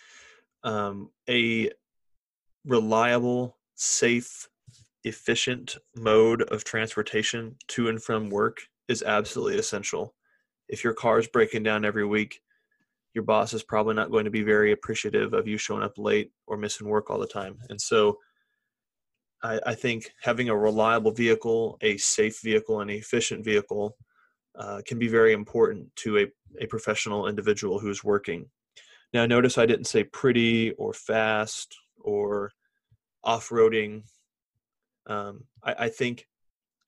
um, 0.63 1.09
a 1.29 1.71
reliable, 2.65 3.57
safe, 3.75 4.47
efficient 5.03 5.77
mode 5.95 6.43
of 6.43 6.63
transportation 6.63 7.55
to 7.69 7.89
and 7.89 8.01
from 8.01 8.29
work 8.29 8.61
is 8.87 9.03
absolutely 9.03 9.57
essential. 9.57 10.13
If 10.69 10.83
your 10.83 10.93
car 10.93 11.19
is 11.19 11.27
breaking 11.27 11.63
down 11.63 11.85
every 11.85 12.05
week, 12.05 12.41
your 13.13 13.23
boss 13.23 13.53
is 13.53 13.63
probably 13.63 13.95
not 13.95 14.11
going 14.11 14.25
to 14.25 14.31
be 14.31 14.43
very 14.43 14.71
appreciative 14.71 15.33
of 15.33 15.47
you 15.47 15.57
showing 15.57 15.83
up 15.83 15.97
late 15.97 16.31
or 16.47 16.55
missing 16.55 16.87
work 16.87 17.09
all 17.09 17.19
the 17.19 17.27
time. 17.27 17.57
And 17.69 17.79
so 17.81 18.17
I, 19.43 19.59
I 19.65 19.75
think 19.75 20.11
having 20.21 20.49
a 20.49 20.57
reliable 20.57 21.11
vehicle, 21.11 21.77
a 21.81 21.97
safe 21.97 22.39
vehicle, 22.41 22.79
and 22.79 22.89
an 22.89 22.97
efficient 22.97 23.43
vehicle 23.43 23.97
uh, 24.55 24.81
can 24.85 24.99
be 24.99 25.07
very 25.07 25.33
important 25.33 25.95
to 25.97 26.19
a, 26.19 26.27
a 26.59 26.67
professional 26.67 27.27
individual 27.27 27.79
who's 27.79 28.03
working. 28.03 28.49
Now, 29.13 29.25
notice 29.25 29.57
I 29.57 29.65
didn't 29.65 29.87
say 29.87 30.03
pretty 30.03 30.71
or 30.73 30.93
fast 30.93 31.75
or 31.99 32.51
off 33.23 33.49
roading. 33.49 34.03
Um, 35.07 35.45
I, 35.63 35.75
I 35.85 35.89
think 35.89 36.27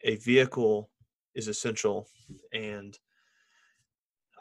a 0.04 0.16
vehicle 0.18 0.90
is 1.36 1.48
essential. 1.48 2.08
And 2.54 2.98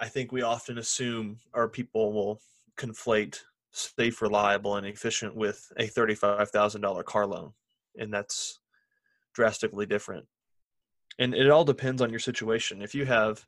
I 0.01 0.09
think 0.09 0.33
we 0.33 0.43
often 0.43 0.79
assume 0.79 1.39
our 1.55 1.69
people 1.69 2.13
will 2.13 2.41
conflate 2.79 3.41
safe, 3.73 4.21
reliable, 4.21 4.77
and 4.77 4.87
efficient 4.87 5.35
with 5.35 5.71
a 5.79 5.87
$35,000 5.87 7.05
car 7.05 7.27
loan. 7.27 7.53
And 7.99 8.13
that's 8.13 8.61
drastically 9.35 9.87
different 9.87 10.27
and 11.19 11.35
it 11.35 11.51
all 11.51 11.65
depends 11.65 12.03
on 12.03 12.11
your 12.11 12.19
situation. 12.19 12.83
If 12.83 12.95
you 12.95 13.05
have 13.05 13.45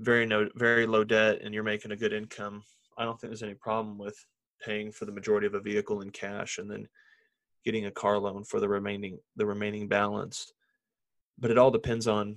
very 0.00 0.26
no 0.26 0.48
very 0.54 0.86
low 0.86 1.04
debt 1.04 1.40
and 1.42 1.54
you're 1.54 1.62
making 1.62 1.92
a 1.92 1.96
good 1.96 2.12
income, 2.12 2.62
I 2.98 3.04
don't 3.04 3.20
think 3.20 3.30
there's 3.30 3.42
any 3.42 3.54
problem 3.54 3.98
with 3.98 4.16
paying 4.64 4.92
for 4.92 5.04
the 5.04 5.12
majority 5.12 5.46
of 5.46 5.54
a 5.54 5.60
vehicle 5.60 6.00
in 6.00 6.10
cash 6.10 6.58
and 6.58 6.70
then 6.70 6.88
getting 7.64 7.86
a 7.86 7.90
car 7.90 8.18
loan 8.18 8.44
for 8.44 8.60
the 8.60 8.68
remaining 8.68 9.18
the 9.36 9.46
remaining 9.46 9.88
balance. 9.88 10.52
But 11.38 11.50
it 11.50 11.58
all 11.58 11.70
depends 11.70 12.06
on 12.06 12.36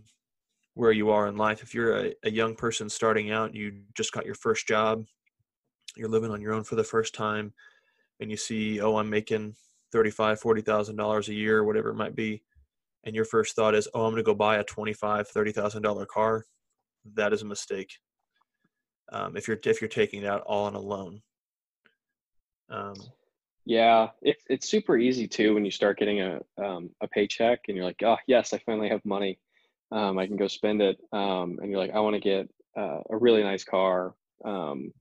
where 0.74 0.92
you 0.92 1.10
are 1.10 1.28
in 1.28 1.38
life. 1.38 1.64
If 1.64 1.74
you're 1.74 2.06
a, 2.08 2.14
a 2.24 2.32
young 2.32 2.56
person 2.56 2.90
starting 2.90 3.32
out, 3.32 3.56
you 3.56 3.84
just 3.94 4.12
got 4.12 4.26
your 4.26 4.36
first 4.36 4.68
job, 4.68 5.06
you're 5.96 6.10
living 6.10 6.32
on 6.32 6.42
your 6.42 6.54
own 6.54 6.64
for 6.64 6.76
the 6.76 6.84
first 6.84 7.14
time 7.14 7.54
and 8.20 8.30
you 8.32 8.38
see 8.38 8.80
oh 8.82 8.98
i'm 8.98 9.10
making 9.10 9.56
35 9.92 10.40
40000 10.40 10.96
dollars 10.96 11.30
a 11.30 11.34
year 11.34 11.64
whatever 11.64 11.90
it 11.90 11.96
might 11.96 12.16
be 12.16 12.42
and 13.06 13.16
your 13.16 13.26
first 13.26 13.56
thought 13.56 13.76
is 13.76 13.88
oh 13.94 14.06
i'm 14.06 14.12
going 14.12 14.18
to 14.18 14.24
go 14.24 14.34
buy 14.34 14.58
a 14.58 14.64
25 14.64 15.28
30000 15.30 15.82
dollar 15.82 16.06
car 16.06 16.46
that 17.14 17.34
is 17.34 17.42
a 17.42 17.46
mistake 17.46 17.92
um, 19.12 19.38
if 19.38 19.48
you're 19.48 19.60
if 19.66 19.82
you're 19.82 19.88
taking 19.88 20.24
it 20.24 20.28
out 20.28 20.42
all 20.42 20.66
on 20.66 20.76
a 20.76 20.80
loan 20.80 21.22
um, 22.70 22.96
yeah 23.66 24.10
it's, 24.22 24.44
it's 24.50 24.70
super 24.70 24.98
easy 24.98 25.28
too 25.28 25.54
when 25.54 25.64
you 25.66 25.72
start 25.72 26.00
getting 26.00 26.22
a, 26.22 26.40
um, 26.64 26.90
a 27.02 27.08
paycheck 27.08 27.60
and 27.68 27.78
you're 27.78 27.86
like 27.86 28.02
oh 28.04 28.18
yes 28.28 28.54
i 28.54 28.58
finally 28.60 28.90
have 28.90 29.04
money. 29.06 29.40
Um, 29.92 30.18
i 30.18 30.26
can 30.26 30.36
go 30.36 30.48
spend 30.48 30.82
it. 30.82 30.98
Um, 31.14 31.60
and 31.62 31.70
you're 31.70 31.80
like 31.80 31.92
i 31.94 32.00
want 32.00 32.16
to 32.16 32.20
get 32.20 32.50
uh, 32.78 33.00
a 33.10 33.18
really 33.18 33.44
nice 33.44 33.64
car. 33.64 34.16
Um, 34.44 34.92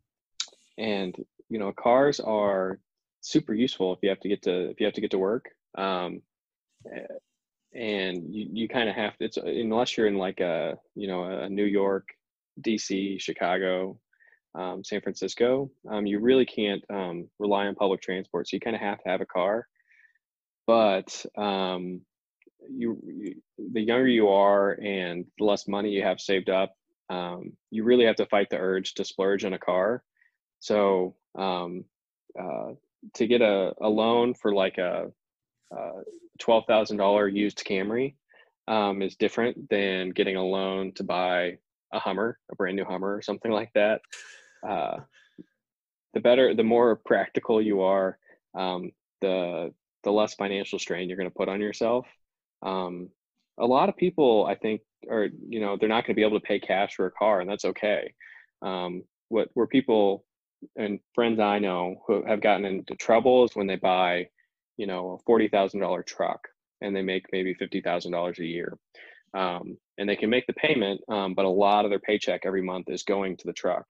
and 0.78 1.14
you 1.48 1.58
know 1.58 1.72
cars 1.72 2.20
are 2.20 2.78
super 3.20 3.54
useful 3.54 3.92
if 3.92 4.00
you 4.02 4.08
have 4.08 4.20
to 4.20 4.28
get 4.28 4.42
to 4.42 4.70
if 4.70 4.80
you 4.80 4.86
have 4.86 4.94
to 4.94 5.00
get 5.00 5.10
to 5.12 5.18
work. 5.18 5.50
Um, 5.76 6.22
and 7.74 8.22
you, 8.32 8.48
you 8.52 8.68
kind 8.68 8.88
of 8.88 8.94
have 8.94 9.16
to 9.16 9.24
it's 9.24 9.36
unless 9.36 9.96
you're 9.96 10.06
in 10.06 10.16
like 10.16 10.40
a 10.40 10.76
you 10.94 11.08
know 11.08 11.24
a 11.24 11.48
new 11.48 11.64
york 11.64 12.08
dc 12.60 13.20
chicago 13.20 13.98
um, 14.54 14.84
san 14.84 15.00
francisco 15.00 15.70
um, 15.90 16.06
you 16.06 16.20
really 16.20 16.46
can't 16.46 16.84
um, 16.90 17.28
rely 17.38 17.66
on 17.66 17.74
public 17.74 18.00
transport 18.00 18.48
so 18.48 18.54
you 18.54 18.60
kind 18.60 18.76
of 18.76 18.82
have 18.82 19.02
to 19.02 19.08
have 19.08 19.20
a 19.20 19.26
car. 19.26 19.66
But 20.66 21.26
um, 21.36 22.00
you, 22.70 22.98
you, 23.04 23.34
the 23.72 23.82
younger 23.82 24.08
you 24.08 24.28
are 24.28 24.78
and 24.82 25.26
the 25.38 25.44
less 25.44 25.68
money 25.68 25.90
you 25.90 26.02
have 26.02 26.20
saved 26.20 26.48
up 26.48 26.72
um, 27.10 27.52
you 27.70 27.84
really 27.84 28.06
have 28.06 28.16
to 28.16 28.26
fight 28.26 28.48
the 28.50 28.56
urge 28.56 28.94
to 28.94 29.04
splurge 29.04 29.44
on 29.44 29.52
a 29.52 29.58
car. 29.58 30.02
So 30.60 31.16
um, 31.38 31.84
uh, 32.40 32.72
to 33.14 33.26
get 33.26 33.42
a, 33.42 33.74
a 33.80 33.88
loan 33.88 34.34
for 34.34 34.54
like 34.54 34.78
a 34.78 35.10
uh, 35.76 36.00
$12,000 36.40 37.34
used 37.34 37.64
Camry 37.64 38.14
um, 38.68 39.02
is 39.02 39.16
different 39.16 39.68
than 39.68 40.10
getting 40.10 40.36
a 40.36 40.44
loan 40.44 40.92
to 40.94 41.04
buy 41.04 41.58
a 41.92 41.98
Hummer, 41.98 42.38
a 42.50 42.56
brand 42.56 42.76
new 42.76 42.84
Hummer 42.84 43.14
or 43.14 43.22
something 43.22 43.52
like 43.52 43.70
that. 43.74 44.00
Uh, 44.66 44.98
the 46.14 46.20
better, 46.20 46.54
the 46.54 46.62
more 46.62 46.96
practical 46.96 47.60
you 47.60 47.82
are, 47.82 48.18
um, 48.54 48.92
the 49.20 49.72
the 50.04 50.12
less 50.12 50.34
financial 50.34 50.78
strain 50.78 51.08
you're 51.08 51.16
going 51.16 51.30
to 51.30 51.34
put 51.34 51.48
on 51.48 51.60
yourself. 51.60 52.06
Um, 52.62 53.08
a 53.58 53.66
lot 53.66 53.88
of 53.88 53.96
people, 53.96 54.46
I 54.46 54.54
think, 54.54 54.82
are 55.10 55.28
you 55.48 55.60
know 55.60 55.76
they're 55.76 55.88
not 55.88 56.06
going 56.06 56.14
to 56.14 56.20
be 56.20 56.24
able 56.24 56.40
to 56.40 56.46
pay 56.46 56.58
cash 56.58 56.94
for 56.94 57.06
a 57.06 57.10
car, 57.10 57.40
and 57.40 57.50
that's 57.50 57.64
okay. 57.64 58.14
Um, 58.62 59.04
what 59.28 59.48
where 59.54 59.66
people 59.66 60.24
and 60.76 61.00
friends 61.14 61.40
I 61.40 61.58
know 61.58 62.02
who 62.06 62.24
have 62.24 62.40
gotten 62.40 62.64
into 62.64 62.94
trouble 62.94 63.44
is 63.44 63.54
when 63.54 63.66
they 63.66 63.76
buy 63.76 64.28
you 64.76 64.86
know, 64.86 65.12
a 65.12 65.22
forty 65.24 65.48
thousand 65.48 65.80
dollar 65.80 66.02
truck 66.02 66.48
and 66.80 66.94
they 66.94 67.02
make 67.02 67.26
maybe 67.32 67.54
fifty 67.54 67.80
thousand 67.80 68.12
dollars 68.12 68.38
a 68.38 68.44
year, 68.44 68.78
um, 69.34 69.76
and 69.98 70.08
they 70.08 70.16
can 70.16 70.30
make 70.30 70.46
the 70.46 70.52
payment, 70.54 71.00
um, 71.08 71.34
but 71.34 71.44
a 71.44 71.48
lot 71.48 71.84
of 71.84 71.90
their 71.90 71.98
paycheck 71.98 72.42
every 72.44 72.62
month 72.62 72.88
is 72.88 73.02
going 73.02 73.36
to 73.36 73.46
the 73.46 73.52
truck, 73.52 73.86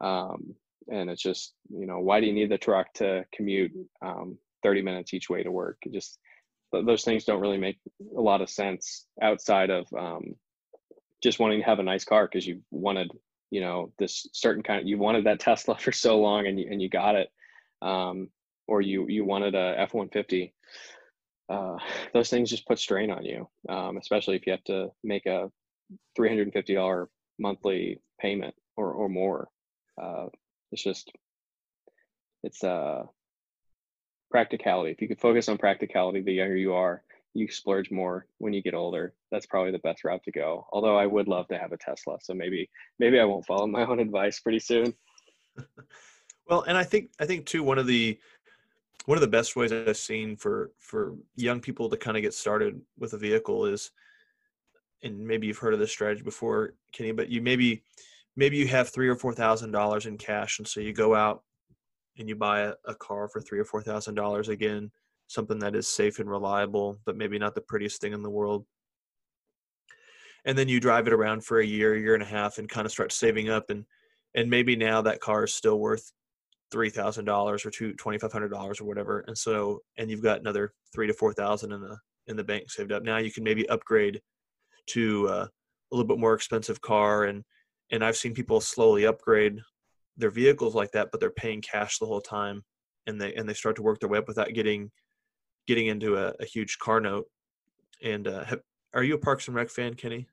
um, 0.00 0.54
and 0.88 1.10
it's 1.10 1.22
just 1.22 1.54
you 1.70 1.86
know 1.86 2.00
why 2.00 2.20
do 2.20 2.26
you 2.26 2.32
need 2.32 2.50
the 2.50 2.58
truck 2.58 2.92
to 2.94 3.24
commute 3.32 3.72
um, 4.04 4.38
thirty 4.62 4.82
minutes 4.82 5.14
each 5.14 5.30
way 5.30 5.42
to 5.42 5.50
work? 5.50 5.78
It 5.82 5.92
just 5.92 6.18
those 6.72 7.04
things 7.04 7.24
don't 7.24 7.40
really 7.40 7.58
make 7.58 7.78
a 8.16 8.20
lot 8.20 8.42
of 8.42 8.50
sense 8.50 9.06
outside 9.22 9.70
of 9.70 9.86
um, 9.96 10.34
just 11.22 11.38
wanting 11.38 11.60
to 11.60 11.66
have 11.66 11.78
a 11.78 11.84
nice 11.84 12.04
car 12.04 12.26
because 12.26 12.46
you 12.46 12.60
wanted 12.70 13.10
you 13.50 13.60
know 13.60 13.92
this 13.98 14.26
certain 14.32 14.62
kind 14.62 14.80
of 14.80 14.86
you 14.86 14.98
wanted 14.98 15.24
that 15.24 15.40
tesla 15.46 15.76
for 15.78 15.92
so 15.92 16.20
long 16.20 16.46
and 16.46 16.58
you, 16.58 16.68
and 16.70 16.82
you 16.82 16.88
got 16.88 17.14
it. 17.14 17.28
Um, 17.82 18.28
or 18.68 18.80
you 18.80 19.06
you 19.08 19.24
wanted 19.24 19.54
a 19.54 19.74
f-150 19.78 20.52
uh, 21.48 21.76
those 22.12 22.30
things 22.30 22.50
just 22.50 22.66
put 22.66 22.78
strain 22.78 23.10
on 23.10 23.24
you 23.24 23.48
um, 23.68 23.96
especially 23.96 24.36
if 24.36 24.46
you 24.46 24.52
have 24.52 24.64
to 24.64 24.88
make 25.04 25.26
a 25.26 25.50
$350 26.18 27.06
monthly 27.38 28.00
payment 28.20 28.54
or, 28.76 28.92
or 28.92 29.08
more 29.08 29.48
uh, 30.00 30.26
it's 30.72 30.82
just 30.82 31.10
it's 32.42 32.62
uh 32.62 33.02
practicality 34.30 34.90
if 34.90 35.00
you 35.00 35.08
could 35.08 35.20
focus 35.20 35.48
on 35.48 35.56
practicality 35.56 36.20
the 36.20 36.32
younger 36.32 36.56
you 36.56 36.74
are 36.74 37.02
you 37.36 37.50
splurge 37.50 37.90
more 37.90 38.26
when 38.38 38.52
you 38.52 38.62
get 38.62 38.74
older. 38.74 39.14
That's 39.30 39.46
probably 39.46 39.72
the 39.72 39.78
best 39.78 40.04
route 40.04 40.22
to 40.24 40.32
go. 40.32 40.66
Although 40.72 40.96
I 40.96 41.06
would 41.06 41.28
love 41.28 41.46
to 41.48 41.58
have 41.58 41.72
a 41.72 41.76
Tesla, 41.76 42.16
so 42.20 42.34
maybe 42.34 42.68
maybe 42.98 43.20
I 43.20 43.24
won't 43.24 43.46
follow 43.46 43.66
my 43.66 43.84
own 43.86 44.00
advice 44.00 44.40
pretty 44.40 44.60
soon. 44.60 44.94
well, 46.48 46.62
and 46.62 46.76
I 46.76 46.84
think 46.84 47.10
I 47.20 47.26
think 47.26 47.46
too 47.46 47.62
one 47.62 47.78
of 47.78 47.86
the 47.86 48.18
one 49.04 49.16
of 49.16 49.22
the 49.22 49.28
best 49.28 49.54
ways 49.54 49.72
I've 49.72 49.96
seen 49.96 50.36
for 50.36 50.72
for 50.78 51.14
young 51.36 51.60
people 51.60 51.88
to 51.88 51.96
kind 51.96 52.16
of 52.16 52.22
get 52.22 52.34
started 52.34 52.80
with 52.98 53.12
a 53.12 53.18
vehicle 53.18 53.66
is, 53.66 53.90
and 55.02 55.24
maybe 55.24 55.46
you've 55.46 55.58
heard 55.58 55.74
of 55.74 55.80
this 55.80 55.92
strategy 55.92 56.22
before, 56.22 56.74
Kenny, 56.92 57.12
but 57.12 57.28
you 57.28 57.40
maybe 57.40 57.82
maybe 58.34 58.56
you 58.56 58.66
have 58.68 58.88
three 58.88 59.08
or 59.08 59.16
four 59.16 59.32
thousand 59.32 59.70
dollars 59.70 60.06
in 60.06 60.18
cash, 60.18 60.58
and 60.58 60.66
so 60.66 60.80
you 60.80 60.92
go 60.92 61.14
out 61.14 61.42
and 62.18 62.28
you 62.28 62.34
buy 62.34 62.60
a, 62.60 62.72
a 62.86 62.94
car 62.94 63.28
for 63.28 63.40
three 63.40 63.58
or 63.58 63.64
four 63.64 63.82
thousand 63.82 64.14
dollars 64.14 64.48
again 64.48 64.90
something 65.28 65.58
that 65.58 65.74
is 65.74 65.88
safe 65.88 66.18
and 66.18 66.30
reliable, 66.30 66.98
but 67.04 67.16
maybe 67.16 67.38
not 67.38 67.54
the 67.54 67.60
prettiest 67.60 68.00
thing 68.00 68.12
in 68.12 68.22
the 68.22 68.30
world. 68.30 68.64
And 70.44 70.56
then 70.56 70.68
you 70.68 70.78
drive 70.78 71.08
it 71.08 71.12
around 71.12 71.44
for 71.44 71.58
a 71.58 71.66
year, 71.66 71.96
year 71.96 72.14
and 72.14 72.22
a 72.22 72.26
half, 72.26 72.58
and 72.58 72.68
kind 72.68 72.86
of 72.86 72.92
start 72.92 73.12
saving 73.12 73.50
up, 73.50 73.70
and 73.70 73.84
and 74.34 74.50
maybe 74.50 74.76
now 74.76 75.02
that 75.02 75.20
car 75.20 75.44
is 75.44 75.54
still 75.54 75.78
worth 75.78 76.12
three 76.70 76.90
thousand 76.90 77.24
dollars 77.24 77.64
or 77.64 77.70
two 77.70 77.92
twenty 77.94 78.18
five 78.18 78.32
hundred 78.32 78.48
dollars 78.48 78.80
or 78.80 78.84
whatever, 78.84 79.24
and 79.26 79.36
so 79.36 79.80
and 79.98 80.10
you've 80.10 80.22
got 80.22 80.40
another 80.40 80.72
three 80.92 81.06
to 81.06 81.14
four 81.14 81.32
thousand 81.32 81.72
in 81.72 81.80
the 81.80 81.96
in 82.26 82.36
the 82.36 82.44
bank 82.44 82.70
saved 82.70 82.92
up. 82.92 83.02
Now 83.02 83.18
you 83.18 83.32
can 83.32 83.44
maybe 83.44 83.68
upgrade 83.68 84.20
to 84.88 85.28
uh, 85.28 85.46
a 85.46 85.94
little 85.94 86.06
bit 86.06 86.18
more 86.18 86.34
expensive 86.34 86.80
car, 86.80 87.24
and 87.24 87.44
and 87.90 88.04
I've 88.04 88.16
seen 88.16 88.34
people 88.34 88.60
slowly 88.60 89.06
upgrade 89.06 89.60
their 90.16 90.30
vehicles 90.30 90.74
like 90.74 90.92
that, 90.92 91.08
but 91.12 91.20
they're 91.20 91.30
paying 91.30 91.60
cash 91.60 91.98
the 91.98 92.06
whole 92.06 92.20
time, 92.20 92.64
and 93.06 93.20
they 93.20 93.34
and 93.34 93.48
they 93.48 93.54
start 93.54 93.76
to 93.76 93.82
work 93.82 94.00
their 94.00 94.08
way 94.08 94.18
up 94.18 94.28
without 94.28 94.52
getting 94.52 94.90
getting 95.66 95.86
into 95.86 96.16
a, 96.16 96.32
a 96.40 96.44
huge 96.44 96.78
car 96.78 97.00
note. 97.00 97.26
And 98.02 98.26
uh, 98.26 98.44
have, 98.44 98.60
are 98.94 99.02
you 99.02 99.14
a 99.14 99.18
Parks 99.18 99.48
and 99.48 99.56
Rec 99.56 99.68
fan, 99.68 99.94
Kenny? 99.94 100.28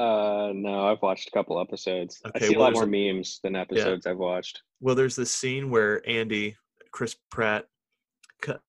Uh, 0.00 0.52
no, 0.54 0.86
I've 0.86 1.02
watched 1.02 1.28
a 1.28 1.30
couple 1.30 1.60
episodes. 1.60 2.22
Okay, 2.26 2.46
I 2.46 2.48
see 2.48 2.56
well, 2.56 2.62
a 2.62 2.70
lot 2.70 2.72
more 2.72 2.84
a, 2.84 2.86
memes 2.86 3.38
than 3.42 3.54
episodes 3.54 4.06
yeah. 4.06 4.12
I've 4.12 4.18
watched. 4.18 4.62
Well, 4.80 4.94
there's 4.94 5.14
this 5.14 5.30
scene 5.30 5.68
where 5.68 6.00
Andy, 6.08 6.56
Chris 6.90 7.16
Pratt, 7.30 7.66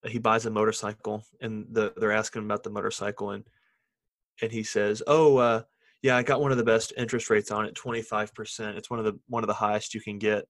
he 0.05 0.19
buys 0.19 0.45
a 0.45 0.49
motorcycle, 0.49 1.23
and 1.39 1.65
the, 1.71 1.93
they're 1.95 2.11
asking 2.11 2.43
about 2.43 2.63
the 2.63 2.69
motorcycle, 2.69 3.31
and 3.31 3.45
and 4.41 4.51
he 4.51 4.63
says, 4.63 5.01
"Oh, 5.07 5.37
uh, 5.37 5.61
yeah, 6.01 6.17
I 6.17 6.23
got 6.23 6.41
one 6.41 6.51
of 6.51 6.57
the 6.57 6.65
best 6.65 6.91
interest 6.97 7.29
rates 7.29 7.49
on 7.49 7.65
it, 7.65 7.75
twenty 7.75 8.01
five 8.01 8.33
percent. 8.33 8.77
It's 8.77 8.89
one 8.89 8.99
of 8.99 9.05
the 9.05 9.17
one 9.27 9.43
of 9.43 9.47
the 9.47 9.53
highest 9.53 9.93
you 9.93 10.01
can 10.01 10.19
get." 10.19 10.45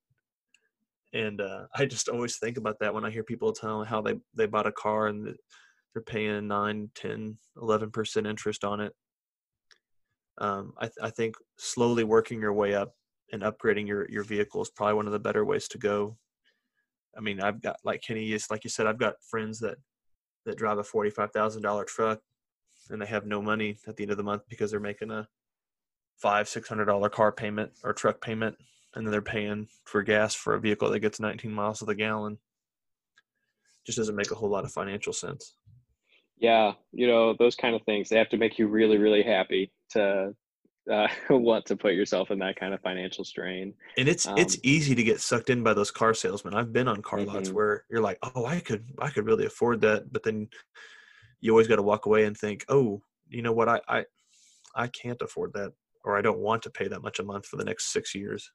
and 1.14 1.42
uh, 1.42 1.66
I 1.76 1.86
just 1.86 2.10
always 2.10 2.38
think 2.38 2.58
about 2.58 2.78
that 2.80 2.94
when 2.94 3.06
I 3.06 3.12
hear 3.12 3.24
people 3.24 3.52
tell 3.52 3.84
how 3.84 4.02
they 4.02 4.16
they 4.34 4.46
bought 4.46 4.66
a 4.66 4.72
car 4.72 5.08
and 5.08 5.36
they're 5.94 6.02
paying 6.04 6.48
9 6.48 6.90
10 6.96 7.38
11% 7.58 8.30
interest 8.30 8.64
on 8.64 8.80
it 8.80 8.94
um, 10.42 10.74
I, 10.78 10.86
th- 10.86 10.98
I 11.02 11.10
think 11.12 11.36
slowly 11.58 12.04
working 12.04 12.42
your 12.42 12.54
way 12.54 12.74
up 12.74 12.94
and 13.32 13.44
upgrading 13.44 13.88
your 13.88 14.10
your 14.10 14.24
vehicle 14.24 14.62
is 14.62 14.70
probably 14.70 14.96
one 14.96 15.06
of 15.06 15.14
the 15.14 15.20
better 15.20 15.46
ways 15.46 15.68
to 15.70 15.78
go 15.78 16.18
i 17.18 17.22
mean 17.22 17.40
i've 17.40 17.62
got 17.62 17.78
like 17.86 18.02
kenny 18.02 18.34
is 18.34 18.52
like 18.52 18.64
you 18.66 18.70
said 18.70 18.88
i've 18.88 18.98
got 18.98 19.14
friends 19.30 19.60
that 19.60 19.78
that 20.46 20.58
drive 20.58 20.80
a 20.80 20.84
$45000 20.84 21.86
truck 21.86 22.20
and 22.90 23.02
they 23.02 23.06
have 23.06 23.26
no 23.26 23.42
money 23.42 23.78
at 23.88 23.96
the 23.96 24.04
end 24.04 24.12
of 24.12 24.18
the 24.18 24.24
month 24.24 24.42
because 24.50 24.72
they're 24.72 24.80
making 24.80 25.12
a 25.12 25.28
five 26.18 26.50
six 26.50 26.68
hundred 26.68 26.86
dollar 26.86 27.10
car 27.10 27.32
payment 27.32 27.72
or 27.84 27.94
truck 27.94 28.22
payment 28.22 28.56
and 28.96 29.06
then 29.06 29.12
they're 29.12 29.22
paying 29.22 29.68
for 29.86 30.04
gas 30.04 30.36
for 30.36 30.56
a 30.56 30.60
vehicle 30.60 30.90
that 30.90 31.00
gets 31.00 31.20
19 31.20 31.52
miles 31.52 31.80
to 31.80 31.86
the 31.86 31.96
gallon. 31.96 32.38
Just 33.86 33.98
doesn't 33.98 34.16
make 34.16 34.32
a 34.32 34.36
whole 34.36 34.50
lot 34.50 34.66
of 34.66 34.72
financial 34.72 35.14
sense. 35.14 35.56
Yeah, 36.38 36.74
you 36.92 37.08
know 37.08 37.34
those 37.34 37.56
kind 37.56 37.76
of 37.76 37.84
things. 37.84 38.10
They 38.10 38.18
have 38.18 38.30
to 38.30 38.38
make 38.38 38.60
you 38.60 38.68
really, 38.68 38.98
really 38.98 39.24
happy 39.24 39.72
to 39.92 40.36
uh, 40.92 41.08
want 41.30 41.66
to 41.68 41.76
put 41.76 41.94
yourself 41.94 42.32
in 42.32 42.40
that 42.40 42.56
kind 42.56 42.74
of 42.74 42.82
financial 42.82 43.24
strain. 43.24 43.74
And 43.98 44.08
it's 44.08 44.28
um, 44.28 44.38
it's 44.38 44.58
easy 44.64 44.96
to 44.96 45.04
get 45.04 45.22
sucked 45.22 45.50
in 45.50 45.64
by 45.64 45.74
those 45.74 45.92
car 45.92 46.14
salesmen. 46.14 46.54
I've 46.54 46.74
been 46.74 46.88
on 46.88 47.02
car 47.02 47.20
mm-hmm. 47.20 47.34
lots 47.36 47.52
where 47.52 47.86
you're 47.90 48.02
like, 48.02 48.20
oh, 48.36 48.46
I 48.46 48.60
could 48.60 48.86
I 49.00 49.10
could 49.10 49.26
really 49.26 49.46
afford 49.46 49.82
that, 49.82 50.12
but 50.12 50.24
then 50.24 50.50
you 51.40 51.52
always 51.52 51.68
got 51.68 51.78
to 51.78 51.82
walk 51.82 52.06
away 52.06 52.26
and 52.26 52.38
think, 52.38 52.66
oh, 52.70 53.02
you 53.30 53.42
know 53.42 53.54
what, 53.54 53.70
I 53.70 53.82
I 53.88 54.06
I 54.76 54.88
can't 54.88 55.22
afford 55.22 55.54
that, 55.54 55.74
or 56.04 56.18
I 56.18 56.22
don't 56.22 56.40
want 56.40 56.64
to 56.64 56.70
pay 56.70 56.88
that 56.88 57.02
much 57.02 57.20
a 57.20 57.24
month 57.24 57.46
for 57.46 57.58
the 57.58 57.66
next 57.66 57.92
six 57.92 58.16
years. 58.16 58.52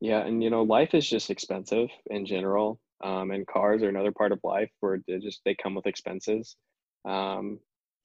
Yeah, 0.00 0.20
and 0.20 0.42
you 0.42 0.50
know, 0.50 0.62
life 0.62 0.94
is 0.94 1.08
just 1.08 1.30
expensive 1.30 1.88
in 2.06 2.24
general, 2.24 2.80
um, 3.04 3.30
and 3.30 3.46
cars 3.46 3.82
are 3.82 3.88
another 3.88 4.12
part 4.12 4.32
of 4.32 4.40
life 4.42 4.70
where 4.80 5.00
they 5.06 5.18
just 5.18 5.42
they 5.44 5.54
come 5.54 5.74
with 5.74 5.86
expenses, 5.86 6.56
um, 7.06 7.58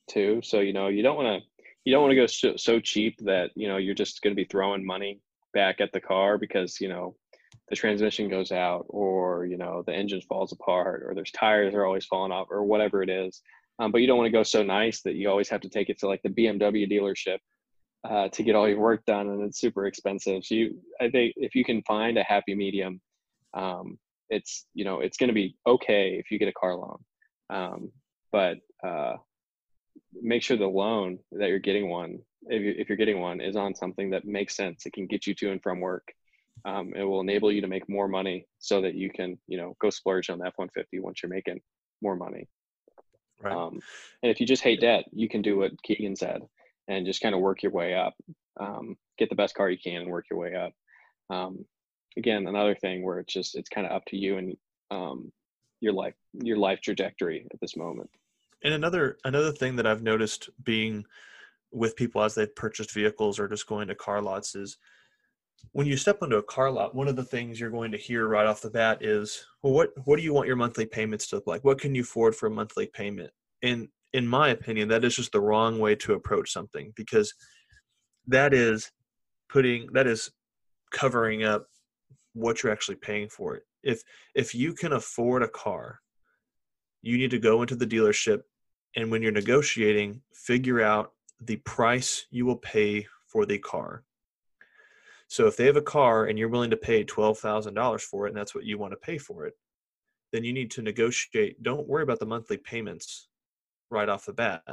too. 0.09 0.41
So 0.43 0.59
you 0.59 0.73
know, 0.73 0.89
you 0.89 1.03
don't 1.03 1.15
want 1.15 1.41
to 1.41 1.54
you 1.85 1.93
don't 1.93 2.01
want 2.01 2.11
to 2.11 2.15
go 2.15 2.25
so, 2.25 2.55
so 2.57 2.79
cheap 2.79 3.17
that 3.19 3.51
you 3.55 3.67
know 3.67 3.77
you're 3.77 3.95
just 3.95 4.21
going 4.21 4.35
to 4.35 4.41
be 4.41 4.47
throwing 4.47 4.85
money 4.85 5.21
back 5.53 5.79
at 5.79 5.91
the 5.93 6.01
car 6.01 6.37
because 6.37 6.81
you 6.81 6.89
know 6.89 7.15
the 7.69 7.75
transmission 7.75 8.29
goes 8.29 8.51
out 8.51 8.85
or 8.89 9.45
you 9.45 9.57
know 9.57 9.83
the 9.87 9.93
engine 9.93 10.21
falls 10.21 10.51
apart 10.51 11.03
or 11.05 11.13
there's 11.15 11.31
tires 11.31 11.73
are 11.73 11.85
always 11.85 12.05
falling 12.05 12.31
off 12.31 12.47
or 12.49 12.63
whatever 12.63 13.01
it 13.01 13.09
is. 13.09 13.41
Um, 13.77 13.91
but 13.91 13.99
you 13.99 14.07
don't 14.07 14.17
want 14.17 14.27
to 14.27 14.37
go 14.37 14.43
so 14.43 14.63
nice 14.63 15.01
that 15.01 15.15
you 15.15 15.29
always 15.29 15.49
have 15.49 15.61
to 15.61 15.69
take 15.69 15.89
it 15.89 15.99
to 15.99 16.07
like 16.07 16.21
the 16.23 16.29
bmw 16.29 16.89
dealership 16.89 17.39
uh, 18.09 18.29
to 18.29 18.43
get 18.43 18.55
all 18.55 18.69
your 18.69 18.79
work 18.79 19.03
done 19.05 19.27
and 19.27 19.43
it's 19.43 19.59
super 19.59 19.85
expensive. 19.85 20.43
So 20.43 20.55
you 20.55 20.81
i 21.01 21.09
think 21.09 21.33
if 21.37 21.55
you 21.55 21.63
can 21.63 21.81
find 21.83 22.17
a 22.17 22.23
happy 22.23 22.55
medium 22.55 23.01
um, 23.53 23.97
it's 24.29 24.65
you 24.73 24.85
know 24.85 24.99
it's 24.99 25.17
going 25.17 25.29
to 25.29 25.33
be 25.33 25.55
okay 25.65 26.17
if 26.19 26.31
you 26.31 26.39
get 26.39 26.49
a 26.49 26.53
car 26.53 26.75
loan. 26.75 26.97
Um, 27.49 27.91
but 28.31 28.57
uh, 28.83 29.15
make 30.21 30.43
sure 30.43 30.57
the 30.57 30.65
loan 30.65 31.19
that 31.31 31.49
you're 31.49 31.59
getting 31.59 31.89
one 31.89 32.19
if, 32.47 32.61
you, 32.61 32.75
if 32.77 32.89
you're 32.89 32.97
getting 32.97 33.19
one 33.19 33.41
is 33.41 33.55
on 33.55 33.75
something 33.75 34.11
that 34.11 34.25
makes 34.25 34.55
sense 34.55 34.85
it 34.85 34.93
can 34.93 35.07
get 35.07 35.25
you 35.27 35.33
to 35.35 35.51
and 35.51 35.61
from 35.61 35.79
work 35.79 36.13
um, 36.63 36.93
it 36.95 37.03
will 37.03 37.21
enable 37.21 37.51
you 37.51 37.61
to 37.61 37.67
make 37.67 37.87
more 37.89 38.07
money 38.07 38.47
so 38.59 38.81
that 38.81 38.95
you 38.95 39.09
can 39.09 39.37
you 39.47 39.57
know 39.57 39.75
go 39.81 39.89
splurge 39.89 40.29
on 40.29 40.39
the 40.39 40.47
f-150 40.47 41.01
once 41.01 41.21
you're 41.21 41.29
making 41.29 41.59
more 42.01 42.15
money. 42.15 42.47
Right. 43.41 43.53
um, 43.53 43.79
and 44.23 44.31
if 44.31 44.39
you 44.39 44.47
just 44.47 44.63
hate 44.63 44.79
debt 44.79 45.05
you 45.11 45.27
can 45.27 45.41
do 45.41 45.57
what 45.57 45.81
keegan 45.83 46.15
said 46.15 46.41
and 46.87 47.05
just 47.05 47.21
kind 47.21 47.35
of 47.35 47.41
work 47.41 47.63
your 47.63 47.71
way 47.71 47.93
up. 47.93 48.13
Um, 48.57 48.95
get 49.17 49.29
the 49.29 49.35
best 49.35 49.55
car 49.55 49.69
you 49.69 49.77
can 49.77 50.03
and 50.03 50.09
work 50.09 50.25
your 50.29 50.39
way 50.39 50.55
up. 50.55 50.71
Um, 51.29 51.65
again 52.17 52.47
another 52.47 52.75
thing 52.75 53.03
where 53.03 53.19
it's 53.19 53.33
just 53.33 53.55
it's 53.55 53.69
kind 53.69 53.85
of 53.85 53.93
up 53.93 54.05
to 54.05 54.17
you 54.17 54.37
and 54.37 54.57
um, 54.91 55.31
your 55.81 55.93
life 55.93 56.13
your 56.33 56.57
life 56.57 56.79
trajectory 56.81 57.45
at 57.53 57.59
this 57.59 57.75
moment 57.75 58.09
and 58.65 58.73
another 58.73 59.17
another 59.23 59.51
thing 59.53 59.77
that 59.77 59.87
i've 59.87 60.03
noticed 60.03 60.49
being 60.63 61.05
with 61.71 61.95
people 61.95 62.21
as 62.21 62.35
they've 62.35 62.55
purchased 62.55 62.93
vehicles 62.93 63.39
or 63.39 63.47
just 63.47 63.67
going 63.67 63.87
to 63.87 63.95
car 63.95 64.21
lots 64.21 64.55
is 64.55 64.77
when 65.71 65.87
you 65.87 65.97
step 65.97 66.19
into 66.21 66.37
a 66.37 66.43
car 66.43 66.71
lot, 66.71 66.95
one 66.95 67.07
of 67.07 67.15
the 67.15 67.23
things 67.23 67.59
you're 67.59 67.69
going 67.69 67.91
to 67.91 67.97
hear 67.97 68.27
right 68.27 68.45
off 68.45 68.61
the 68.61 68.69
bat 68.69 69.03
is, 69.03 69.45
well, 69.61 69.73
what 69.73 69.89
what 70.05 70.17
do 70.17 70.23
you 70.23 70.33
want 70.33 70.47
your 70.47 70.55
monthly 70.55 70.85
payments 70.85 71.27
to 71.27 71.35
look 71.35 71.47
like? 71.47 71.63
What 71.63 71.79
can 71.79 71.95
you 71.95 72.01
afford 72.01 72.35
for 72.35 72.47
a 72.47 72.51
monthly 72.51 72.87
payment? 72.87 73.31
And 73.63 73.87
in 74.13 74.27
my 74.27 74.49
opinion, 74.49 74.87
that 74.89 75.03
is 75.03 75.15
just 75.15 75.31
the 75.31 75.41
wrong 75.41 75.79
way 75.79 75.95
to 75.95 76.13
approach 76.13 76.51
something 76.51 76.93
because 76.95 77.33
that 78.27 78.53
is 78.53 78.91
putting 79.49 79.87
that 79.93 80.07
is 80.07 80.31
covering 80.91 81.43
up 81.43 81.67
what 82.33 82.61
you're 82.63 82.71
actually 82.71 82.95
paying 82.95 83.29
for 83.29 83.55
it. 83.55 83.63
If 83.83 84.01
if 84.35 84.55
you 84.55 84.73
can 84.73 84.93
afford 84.93 85.43
a 85.43 85.47
car, 85.47 85.99
you 87.01 87.17
need 87.17 87.31
to 87.31 87.39
go 87.39 87.61
into 87.61 87.75
the 87.75 87.87
dealership 87.87 88.41
and 88.95 89.11
when 89.11 89.21
you're 89.21 89.31
negotiating, 89.31 90.21
figure 90.33 90.81
out 90.81 91.13
the 91.41 91.57
price 91.57 92.25
you 92.31 92.45
will 92.45 92.57
pay 92.57 93.07
for 93.27 93.45
the 93.45 93.57
car 93.57 94.03
so 95.27 95.47
if 95.47 95.57
they 95.57 95.65
have 95.65 95.77
a 95.77 95.81
car 95.81 96.25
and 96.25 96.37
you're 96.37 96.49
willing 96.49 96.69
to 96.69 96.77
pay 96.77 97.03
$12,000 97.03 98.01
for 98.01 98.25
it 98.25 98.29
and 98.29 98.37
that's 98.37 98.53
what 98.53 98.63
you 98.63 98.77
want 98.77 98.91
to 98.91 98.97
pay 98.97 99.17
for 99.17 99.45
it, 99.45 99.53
then 100.31 100.43
you 100.43 100.53
need 100.53 100.71
to 100.71 100.81
negotiate. 100.81 101.61
Don't 101.63 101.87
worry 101.87 102.03
about 102.03 102.19
the 102.19 102.25
monthly 102.25 102.57
payments 102.57 103.27
right 103.89 104.09
off 104.09 104.25
the 104.25 104.33
bat. 104.33 104.63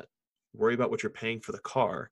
Worry 0.54 0.74
about 0.74 0.90
what 0.90 1.02
you're 1.02 1.10
paying 1.10 1.40
for 1.40 1.52
the 1.52 1.58
car. 1.58 2.10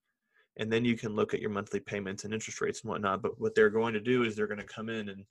And 0.57 0.73
then 0.73 0.85
you 0.85 0.97
can 0.97 1.15
look 1.15 1.35
at 1.35 1.41
your 1.41 1.51
monthly 1.51 1.81
payments 1.81 2.25
and 2.25 2.35
interest 2.35 2.61
rates 2.61 2.83
and 2.83 2.91
whatnot. 2.91 3.23
But 3.23 3.41
what 3.41 3.55
they're 3.55 3.71
going 3.71 3.95
to 3.95 4.01
do 4.01 4.25
is 4.25 4.35
they're 4.35 4.47
going 4.47 4.59
to 4.59 4.65
come 4.65 4.89
in 4.89 5.09
and 5.11 5.25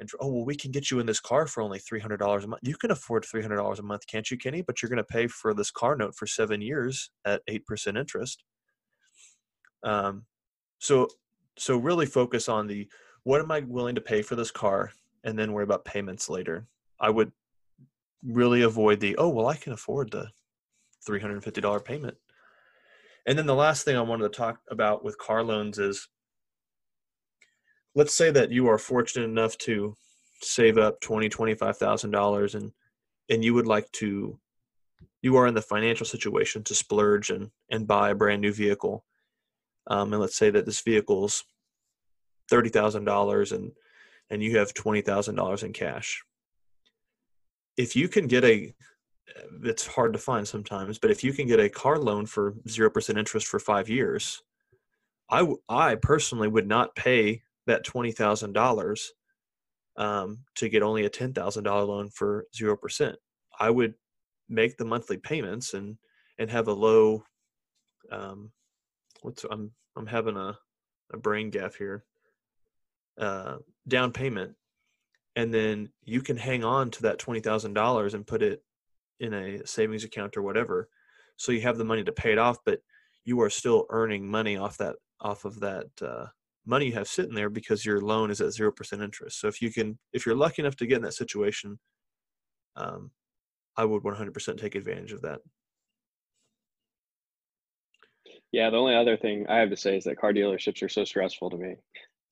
and 0.00 0.08
oh 0.20 0.28
well 0.28 0.44
we 0.44 0.56
can 0.56 0.70
get 0.70 0.90
you 0.90 1.00
in 1.00 1.06
this 1.06 1.20
car 1.20 1.46
for 1.46 1.62
only 1.62 1.78
$300 1.78 2.44
a 2.44 2.46
month 2.46 2.60
you 2.62 2.76
can 2.76 2.90
afford 2.90 3.24
$300 3.24 3.78
a 3.78 3.82
month 3.82 4.06
can't 4.06 4.30
you 4.30 4.38
kenny 4.38 4.62
but 4.62 4.80
you're 4.80 4.88
going 4.90 4.96
to 4.98 5.04
pay 5.04 5.26
for 5.26 5.54
this 5.54 5.70
car 5.70 5.96
note 5.96 6.14
for 6.14 6.26
seven 6.26 6.60
years 6.60 7.10
at 7.24 7.42
8% 7.46 7.98
interest 7.98 8.44
um, 9.82 10.24
so 10.78 11.08
so 11.56 11.76
really 11.76 12.06
focus 12.06 12.48
on 12.48 12.66
the 12.66 12.88
what 13.24 13.40
am 13.40 13.50
I 13.50 13.60
willing 13.60 13.94
to 13.96 14.00
pay 14.00 14.22
for 14.22 14.36
this 14.36 14.50
car 14.50 14.92
and 15.24 15.38
then 15.38 15.52
worry 15.52 15.64
about 15.64 15.84
payments 15.84 16.28
later. 16.28 16.66
I 17.00 17.10
would 17.10 17.32
really 18.24 18.62
avoid 18.62 19.00
the 19.00 19.16
oh 19.16 19.28
well 19.28 19.48
I 19.48 19.56
can 19.56 19.72
afford 19.72 20.10
the 20.10 20.28
$350 21.08 21.84
payment. 21.84 22.16
And 23.26 23.38
then 23.38 23.46
the 23.46 23.54
last 23.54 23.84
thing 23.84 23.96
I 23.96 24.02
wanted 24.02 24.24
to 24.24 24.36
talk 24.36 24.60
about 24.70 25.04
with 25.04 25.18
car 25.18 25.42
loans 25.42 25.78
is 25.78 26.08
let's 27.94 28.14
say 28.14 28.30
that 28.30 28.50
you 28.50 28.68
are 28.68 28.78
fortunate 28.78 29.24
enough 29.24 29.56
to 29.58 29.94
save 30.40 30.78
up 30.78 31.00
twenty 31.00 31.28
twenty 31.28 31.54
five 31.54 31.76
thousand 31.76 32.10
dollars 32.10 32.54
and 32.54 32.72
and 33.28 33.44
you 33.44 33.54
would 33.54 33.66
like 33.66 33.90
to 33.92 34.38
you 35.20 35.36
are 35.36 35.46
in 35.46 35.54
the 35.54 35.62
financial 35.62 36.06
situation 36.06 36.62
to 36.62 36.74
splurge 36.74 37.30
and 37.30 37.50
and 37.70 37.86
buy 37.86 38.10
a 38.10 38.14
brand 38.14 38.40
new 38.40 38.52
vehicle 38.52 39.04
um, 39.88 40.12
and 40.12 40.20
let's 40.20 40.36
say 40.36 40.50
that 40.50 40.66
this 40.66 40.80
vehicle's 40.80 41.44
thirty 42.48 42.68
thousand 42.68 43.04
dollars 43.04 43.52
and 43.52 43.72
and 44.30 44.42
you 44.42 44.58
have 44.58 44.74
twenty 44.74 45.00
thousand 45.00 45.34
dollars 45.34 45.62
in 45.62 45.72
cash. 45.72 46.22
If 47.76 47.96
you 47.96 48.08
can 48.08 48.26
get 48.26 48.44
a 48.44 48.74
it's 49.62 49.86
hard 49.86 50.14
to 50.14 50.18
find 50.18 50.48
sometimes, 50.48 50.98
but 50.98 51.10
if 51.10 51.22
you 51.22 51.32
can 51.32 51.46
get 51.46 51.60
a 51.60 51.68
car 51.68 51.98
loan 51.98 52.26
for 52.26 52.54
zero 52.68 52.90
percent 52.90 53.18
interest 53.18 53.46
for 53.46 53.58
five 53.58 53.88
years, 53.88 54.42
I 55.30 55.46
I 55.68 55.96
personally 55.96 56.48
would 56.48 56.66
not 56.66 56.94
pay 56.94 57.42
that 57.68 57.84
twenty 57.84 58.12
thousand 58.12 58.48
um, 58.48 58.52
dollars 58.54 59.12
to 60.56 60.68
get 60.68 60.82
only 60.82 61.04
a 61.04 61.10
ten 61.10 61.32
thousand 61.32 61.64
dollar 61.64 61.84
loan 61.84 62.10
for 62.10 62.46
zero 62.54 62.76
percent. 62.76 63.16
I 63.58 63.70
would 63.70 63.94
make 64.48 64.76
the 64.76 64.84
monthly 64.84 65.16
payments 65.16 65.74
and 65.74 65.96
and 66.38 66.50
have 66.50 66.68
a 66.68 66.72
low 66.72 67.22
um, 68.10 68.52
what's 69.22 69.44
I'm 69.50 69.72
I'm 69.96 70.06
having 70.06 70.36
a 70.36 70.58
a 71.12 71.16
brain 71.16 71.50
gap 71.50 71.74
here. 71.78 72.04
Uh, 73.18 73.56
down 73.88 74.12
payment, 74.12 74.54
and 75.34 75.52
then 75.52 75.88
you 76.04 76.20
can 76.20 76.36
hang 76.36 76.62
on 76.62 76.90
to 76.90 77.02
that 77.02 77.18
twenty 77.18 77.40
thousand 77.40 77.74
dollars 77.74 78.14
and 78.14 78.26
put 78.26 78.42
it 78.42 78.62
in 79.18 79.34
a 79.34 79.66
savings 79.66 80.04
account 80.04 80.36
or 80.36 80.42
whatever, 80.42 80.88
so 81.36 81.50
you 81.50 81.60
have 81.60 81.78
the 81.78 81.84
money 81.84 82.04
to 82.04 82.12
pay 82.12 82.30
it 82.30 82.38
off, 82.38 82.58
but 82.64 82.78
you 83.24 83.40
are 83.40 83.50
still 83.50 83.86
earning 83.90 84.30
money 84.30 84.56
off 84.56 84.78
that 84.78 84.94
off 85.20 85.44
of 85.44 85.58
that 85.60 85.86
uh, 86.00 86.26
money 86.68 86.86
you 86.86 86.92
have 86.92 87.08
sitting 87.08 87.34
there 87.34 87.50
because 87.50 87.84
your 87.84 88.00
loan 88.00 88.30
is 88.30 88.40
at 88.40 88.52
zero 88.52 88.70
percent 88.70 89.02
interest. 89.02 89.40
So 89.40 89.48
if 89.48 89.60
you 89.62 89.72
can, 89.72 89.98
if 90.12 90.26
you're 90.26 90.36
lucky 90.36 90.62
enough 90.62 90.76
to 90.76 90.86
get 90.86 90.96
in 90.96 91.02
that 91.02 91.14
situation, 91.14 91.78
um, 92.76 93.10
I 93.76 93.84
would 93.84 94.02
100% 94.02 94.60
take 94.60 94.74
advantage 94.74 95.12
of 95.12 95.22
that. 95.22 95.40
Yeah, 98.50 98.70
the 98.70 98.76
only 98.76 98.94
other 98.94 99.16
thing 99.16 99.46
I 99.48 99.58
have 99.58 99.70
to 99.70 99.76
say 99.76 99.96
is 99.96 100.04
that 100.04 100.18
car 100.18 100.32
dealerships 100.32 100.82
are 100.82 100.88
so 100.88 101.04
stressful 101.04 101.50
to 101.50 101.56
me. 101.56 101.76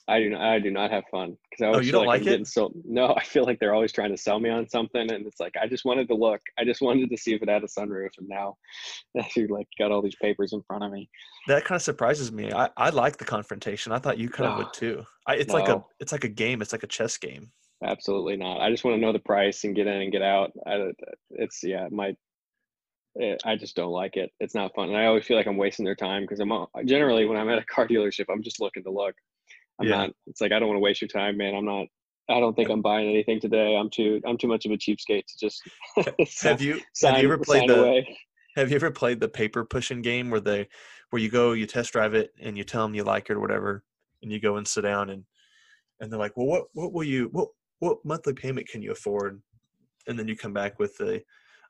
I 0.08 0.20
do 0.20 0.30
not, 0.30 0.40
I 0.40 0.58
do 0.60 0.70
not 0.70 0.92
have 0.92 1.04
fun 1.10 1.36
because 1.50 1.64
I 1.64 1.66
oh, 1.66 1.72
always 1.72 1.84
oh, 1.84 1.86
you 1.86 1.92
don't 1.92 2.06
like, 2.06 2.22
like 2.22 2.30
it. 2.40 2.46
So 2.46 2.72
no, 2.84 3.14
I 3.16 3.24
feel 3.24 3.44
like 3.44 3.58
they're 3.58 3.74
always 3.74 3.92
trying 3.92 4.10
to 4.10 4.16
sell 4.16 4.38
me 4.38 4.50
on 4.50 4.68
something, 4.68 5.10
and 5.10 5.26
it's 5.26 5.40
like 5.40 5.54
I 5.60 5.66
just 5.66 5.84
wanted 5.84 6.06
to 6.08 6.14
look. 6.14 6.40
I 6.58 6.64
just 6.64 6.80
wanted 6.80 7.10
to 7.10 7.16
see 7.16 7.34
if 7.34 7.42
it 7.42 7.48
had 7.48 7.64
a 7.64 7.66
sunroof, 7.66 8.10
and 8.18 8.28
now 8.28 8.56
you 9.36 9.48
like 9.48 9.66
got 9.78 9.90
all 9.90 10.02
these 10.02 10.16
papers 10.16 10.52
in 10.52 10.62
front 10.62 10.84
of 10.84 10.92
me. 10.92 11.08
That 11.48 11.64
kind 11.64 11.76
of 11.76 11.82
surprises 11.82 12.30
me. 12.30 12.52
I, 12.52 12.68
I 12.76 12.90
like 12.90 13.16
the 13.16 13.24
confrontation. 13.24 13.92
I 13.92 13.98
thought 13.98 14.18
you 14.18 14.28
kind 14.28 14.50
of 14.50 14.58
would 14.58 14.72
too. 14.74 15.04
I, 15.26 15.34
it's 15.34 15.52
no. 15.52 15.54
like 15.54 15.68
a 15.68 15.84
it's 15.98 16.12
like 16.12 16.24
a 16.24 16.28
game. 16.28 16.62
It's 16.62 16.72
like 16.72 16.84
a 16.84 16.88
chess 16.88 17.16
game. 17.16 17.50
Absolutely 17.84 18.36
not. 18.36 18.60
I 18.60 18.70
just 18.70 18.84
want 18.84 18.96
to 18.96 19.00
know 19.00 19.12
the 19.12 19.18
price 19.18 19.64
and 19.64 19.74
get 19.74 19.86
in 19.86 20.00
and 20.00 20.12
get 20.12 20.22
out. 20.22 20.52
I, 20.66 20.92
it's 21.30 21.62
yeah, 21.62 21.88
my 21.90 22.14
it, 23.16 23.40
eh, 23.44 23.50
I 23.50 23.56
just 23.56 23.74
don't 23.76 23.90
like 23.90 24.16
it. 24.16 24.30
It's 24.40 24.54
not 24.54 24.74
fun, 24.74 24.88
and 24.88 24.96
I 24.96 25.06
always 25.06 25.24
feel 25.24 25.36
like 25.36 25.46
I'm 25.46 25.56
wasting 25.56 25.84
their 25.84 25.96
time 25.96 26.22
because 26.22 26.38
I'm 26.38 26.52
generally 26.86 27.24
when 27.24 27.38
I'm 27.38 27.48
at 27.48 27.58
a 27.58 27.64
car 27.64 27.88
dealership, 27.88 28.26
I'm 28.30 28.42
just 28.42 28.60
looking 28.60 28.84
to 28.84 28.90
look. 28.90 29.14
I'm 29.80 29.88
yeah. 29.88 29.96
not. 29.96 30.10
It's 30.26 30.40
like 30.40 30.52
I 30.52 30.58
don't 30.58 30.68
want 30.68 30.76
to 30.76 30.82
waste 30.82 31.00
your 31.00 31.08
time, 31.08 31.36
man. 31.36 31.54
I'm 31.54 31.64
not. 31.64 31.86
I 32.28 32.40
don't 32.40 32.54
think 32.54 32.70
I'm 32.70 32.82
buying 32.82 33.08
anything 33.08 33.40
today. 33.40 33.76
I'm 33.76 33.90
too. 33.90 34.20
I'm 34.26 34.38
too 34.38 34.48
much 34.48 34.66
of 34.66 34.72
a 34.72 34.76
cheapskate 34.76 35.24
to 35.26 35.38
just. 35.38 35.62
have 36.42 36.60
you 36.60 36.80
sign, 36.94 37.14
Have 37.14 37.22
you 37.22 37.32
ever 37.32 37.38
played 37.38 37.68
the? 37.68 37.80
Away. 37.80 38.18
Have 38.56 38.70
you 38.70 38.76
ever 38.76 38.90
played 38.90 39.20
the 39.20 39.28
paper 39.28 39.64
pushing 39.64 40.00
game 40.00 40.30
where 40.30 40.40
they, 40.40 40.66
where 41.10 41.20
you 41.20 41.28
go, 41.28 41.52
you 41.52 41.66
test 41.66 41.92
drive 41.92 42.14
it, 42.14 42.30
and 42.40 42.56
you 42.56 42.64
tell 42.64 42.82
them 42.82 42.94
you 42.94 43.04
like 43.04 43.28
it 43.28 43.34
or 43.34 43.40
whatever, 43.40 43.84
and 44.22 44.32
you 44.32 44.40
go 44.40 44.56
and 44.56 44.66
sit 44.66 44.80
down 44.80 45.10
and, 45.10 45.24
and 46.00 46.10
they're 46.10 46.18
like, 46.18 46.36
well, 46.36 46.46
what 46.46 46.64
what 46.72 46.92
will 46.92 47.04
you 47.04 47.28
what 47.32 47.48
what 47.80 47.98
monthly 48.04 48.32
payment 48.32 48.68
can 48.68 48.82
you 48.82 48.92
afford, 48.92 49.40
and 50.08 50.18
then 50.18 50.26
you 50.26 50.36
come 50.36 50.52
back 50.52 50.78
with 50.78 50.96
the 50.96 51.22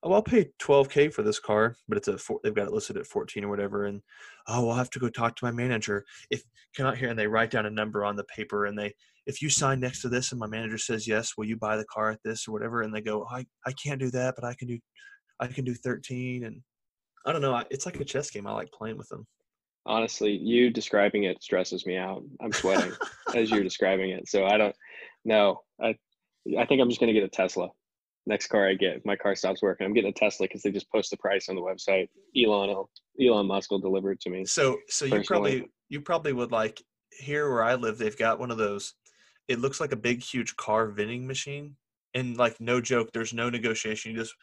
oh, 0.06 0.12
I'll 0.12 0.22
pay 0.22 0.50
12k 0.60 1.12
for 1.12 1.22
this 1.22 1.40
car, 1.40 1.76
but 1.88 1.98
it's 1.98 2.06
a 2.06 2.16
four, 2.16 2.38
they've 2.42 2.54
got 2.54 2.68
it 2.68 2.72
listed 2.72 2.96
at 2.96 3.06
14 3.06 3.44
or 3.44 3.48
whatever, 3.48 3.86
and 3.86 4.00
oh, 4.46 4.68
I'll 4.68 4.76
have 4.76 4.90
to 4.90 5.00
go 5.00 5.08
talk 5.08 5.34
to 5.36 5.44
my 5.44 5.50
manager. 5.50 6.04
If 6.30 6.44
come 6.76 6.86
out 6.86 6.96
here 6.96 7.10
and 7.10 7.18
they 7.18 7.26
write 7.26 7.50
down 7.50 7.66
a 7.66 7.70
number 7.70 8.04
on 8.04 8.14
the 8.14 8.24
paper, 8.24 8.66
and 8.66 8.78
they 8.78 8.94
if 9.26 9.42
you 9.42 9.50
sign 9.50 9.80
next 9.80 10.02
to 10.02 10.08
this, 10.08 10.30
and 10.30 10.38
my 10.38 10.46
manager 10.46 10.78
says 10.78 11.08
yes, 11.08 11.32
will 11.36 11.46
you 11.46 11.56
buy 11.56 11.76
the 11.76 11.84
car 11.86 12.10
at 12.10 12.20
this 12.24 12.46
or 12.46 12.52
whatever? 12.52 12.82
And 12.82 12.94
they 12.94 13.00
go, 13.00 13.26
I 13.28 13.44
I 13.66 13.72
can't 13.72 14.00
do 14.00 14.10
that, 14.12 14.34
but 14.36 14.44
I 14.44 14.54
can 14.54 14.68
do 14.68 14.78
I 15.40 15.48
can 15.48 15.64
do 15.64 15.74
13, 15.74 16.44
and 16.44 16.62
I 17.26 17.32
don't 17.32 17.42
know. 17.42 17.60
It's 17.70 17.84
like 17.84 18.00
a 18.00 18.04
chess 18.04 18.30
game. 18.30 18.46
I 18.46 18.52
like 18.52 18.70
playing 18.70 18.98
with 18.98 19.08
them. 19.08 19.26
Honestly, 19.86 20.32
you 20.32 20.70
describing 20.70 21.24
it 21.24 21.42
stresses 21.42 21.84
me 21.84 21.96
out. 21.96 22.22
I'm 22.40 22.52
sweating 22.52 22.92
as 23.34 23.50
you're 23.50 23.64
describing 23.64 24.10
it. 24.10 24.28
So 24.28 24.46
I 24.46 24.56
don't 24.56 24.74
know. 25.24 25.62
I 25.82 25.96
I 26.56 26.64
think 26.64 26.80
I'm 26.80 26.88
just 26.88 27.00
gonna 27.00 27.12
get 27.12 27.24
a 27.24 27.28
Tesla 27.28 27.70
next 28.26 28.48
car 28.48 28.68
I 28.68 28.74
get, 28.74 29.04
my 29.06 29.16
car 29.16 29.34
stops 29.34 29.62
working, 29.62 29.86
I'm 29.86 29.94
getting 29.94 30.10
a 30.10 30.12
Tesla 30.12 30.46
because 30.46 30.62
they 30.62 30.70
just 30.70 30.90
post 30.90 31.10
the 31.10 31.16
price 31.16 31.48
on 31.48 31.54
the 31.54 31.62
website. 31.62 32.08
Elon 32.36 32.68
will, 32.68 32.90
Elon 33.20 33.46
Musk 33.46 33.70
will 33.70 33.78
deliver 33.78 34.12
it 34.12 34.20
to 34.22 34.30
me. 34.30 34.44
So 34.44 34.78
so 34.88 35.08
personally. 35.08 35.18
you 35.18 35.24
probably 35.24 35.70
you 35.88 36.00
probably 36.00 36.32
would 36.32 36.52
like 36.52 36.82
here 37.12 37.50
where 37.50 37.62
I 37.62 37.74
live, 37.74 37.98
they've 37.98 38.16
got 38.16 38.38
one 38.38 38.50
of 38.50 38.58
those 38.58 38.94
it 39.48 39.60
looks 39.60 39.80
like 39.80 39.92
a 39.92 39.96
big 39.96 40.22
huge 40.22 40.56
car 40.56 40.88
vending 40.88 41.26
machine 41.26 41.76
and 42.14 42.36
like 42.36 42.60
no 42.60 42.80
joke 42.80 43.10
there's 43.12 43.32
no 43.32 43.50
negotiation 43.50 44.12
you 44.12 44.18
just 44.18 44.34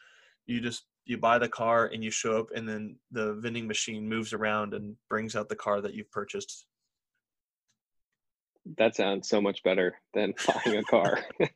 you 0.46 0.62
just 0.62 0.86
you 1.06 1.18
buy 1.18 1.38
the 1.38 1.50
car 1.50 1.88
and 1.88 2.04
you 2.04 2.12
show 2.12 2.40
up 2.40 2.48
and 2.56 2.68
then 2.68 2.96
the 3.12 3.34
vending 3.36 3.68
machine 3.68 4.08
moves 4.08 4.34
around 4.34 4.74
and 4.74 4.96
brings 5.10 5.36
out 5.36 5.50
the 5.50 5.56
car 5.56 5.82
that 5.82 5.94
you've 5.94 6.12
purchased 6.12 6.66
that 8.78 8.96
sounds 8.96 9.30
so 9.30 9.42
much 9.42 9.64
better 9.64 9.96
than 10.14 10.34
buying 10.48 10.78
a 10.78 10.84
car 10.84 11.20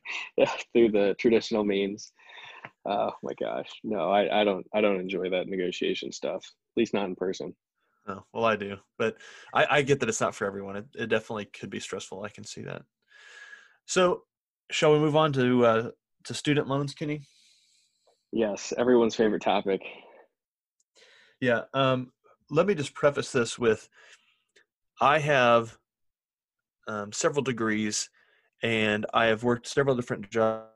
through 0.72 0.90
the 0.90 1.14
traditional 1.18 1.64
means. 1.64 2.12
Oh 2.86 3.10
my 3.22 3.32
gosh. 3.40 3.68
No 3.84 4.10
I, 4.10 4.40
I 4.40 4.44
don't 4.44 4.66
i 4.74 4.80
don't 4.80 5.00
enjoy 5.00 5.30
that 5.30 5.48
negotiation 5.48 6.12
stuff 6.12 6.44
at 6.44 6.80
least 6.80 6.94
not 6.94 7.06
in 7.06 7.16
person. 7.16 7.54
Oh 8.08 8.22
well 8.32 8.44
i 8.44 8.56
do 8.56 8.76
but 8.98 9.16
i, 9.54 9.66
I 9.70 9.82
get 9.82 10.00
that 10.00 10.08
it's 10.08 10.20
not 10.20 10.34
for 10.34 10.46
everyone. 10.46 10.76
It, 10.76 10.86
it 10.94 11.06
definitely 11.08 11.46
could 11.46 11.70
be 11.70 11.80
stressful. 11.80 12.22
I 12.22 12.28
can 12.28 12.44
see 12.44 12.62
that. 12.62 12.82
So 13.86 14.22
shall 14.70 14.92
we 14.92 14.98
move 14.98 15.16
on 15.16 15.32
to 15.34 15.64
uh, 15.64 15.90
to 16.24 16.34
student 16.34 16.68
loans 16.68 16.94
kenny? 16.94 17.22
Yes 18.32 18.72
everyone's 18.76 19.16
favorite 19.16 19.42
topic. 19.42 19.80
Yeah 21.40 21.62
um, 21.74 22.12
let 22.50 22.66
me 22.66 22.74
just 22.74 22.94
preface 22.94 23.32
this 23.32 23.58
with 23.58 23.88
i 25.00 25.18
have 25.18 25.78
um, 26.88 27.12
several 27.12 27.42
degrees 27.42 28.10
and 28.62 29.06
i 29.14 29.26
have 29.26 29.44
worked 29.44 29.66
several 29.66 29.94
different 29.94 30.28
jobs 30.30 30.68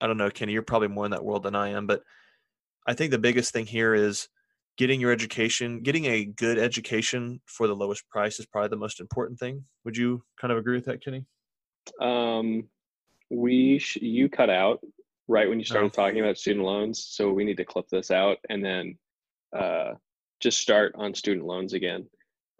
I 0.00 0.06
don't 0.06 0.16
know, 0.16 0.30
Kenny, 0.30 0.52
you're 0.52 0.62
probably 0.62 0.88
more 0.88 1.04
in 1.04 1.10
that 1.10 1.24
world 1.24 1.42
than 1.42 1.56
I 1.56 1.70
am, 1.70 1.86
but 1.86 2.02
I 2.86 2.94
think 2.94 3.10
the 3.10 3.18
biggest 3.18 3.52
thing 3.52 3.66
here 3.66 3.94
is 3.94 4.28
getting 4.78 5.00
your 5.00 5.10
education, 5.10 5.80
getting 5.82 6.06
a 6.06 6.24
good 6.24 6.58
education 6.58 7.40
for 7.46 7.66
the 7.66 7.74
lowest 7.74 8.08
price 8.08 8.38
is 8.38 8.46
probably 8.46 8.68
the 8.68 8.76
most 8.76 9.00
important 9.00 9.38
thing. 9.38 9.64
Would 9.84 9.96
you 9.96 10.22
kind 10.40 10.52
of 10.52 10.58
agree 10.58 10.76
with 10.76 10.86
that, 10.86 11.04
Kenny? 11.04 11.26
Um, 12.00 12.68
we 13.28 13.78
sh- 13.80 13.98
you 14.00 14.28
cut 14.28 14.48
out 14.48 14.80
right 15.26 15.48
when 15.48 15.58
you 15.58 15.64
started 15.64 15.86
oh. 15.86 16.02
talking 16.02 16.20
about 16.20 16.38
student 16.38 16.64
loans, 16.64 17.04
so 17.10 17.30
we 17.32 17.44
need 17.44 17.56
to 17.56 17.64
clip 17.64 17.88
this 17.90 18.10
out 18.10 18.38
and 18.48 18.64
then 18.64 18.96
uh, 19.54 19.92
just 20.40 20.60
start 20.60 20.94
on 20.96 21.12
student 21.12 21.44
loans 21.44 21.72
again. 21.72 22.08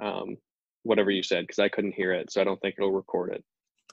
Um, 0.02 0.36
whatever 0.82 1.10
you 1.10 1.22
said, 1.22 1.46
because 1.46 1.60
I 1.60 1.68
couldn't 1.68 1.94
hear 1.94 2.12
it, 2.12 2.32
so 2.32 2.40
I 2.40 2.44
don't 2.44 2.60
think 2.60 2.74
it'll 2.76 2.92
record 2.92 3.32
it. 3.32 3.44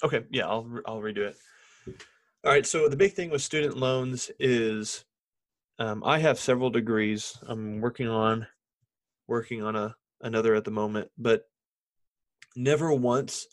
Okay, 0.03 0.23
yeah, 0.31 0.47
I'll 0.47 0.67
I'll 0.85 0.99
redo 0.99 1.19
it. 1.19 1.37
All 2.43 2.51
right. 2.51 2.65
So 2.65 2.87
the 2.87 2.97
big 2.97 3.13
thing 3.13 3.29
with 3.29 3.41
student 3.41 3.77
loans 3.77 4.29
is 4.39 5.03
um, 5.79 6.03
I 6.05 6.19
have 6.19 6.39
several 6.39 6.69
degrees. 6.69 7.37
I'm 7.47 7.81
working 7.81 8.07
on 8.07 8.47
working 9.27 9.63
on 9.63 9.75
a 9.75 9.95
another 10.21 10.55
at 10.55 10.63
the 10.63 10.71
moment, 10.71 11.09
but 11.17 11.43
never 12.55 12.93
once 12.93 13.47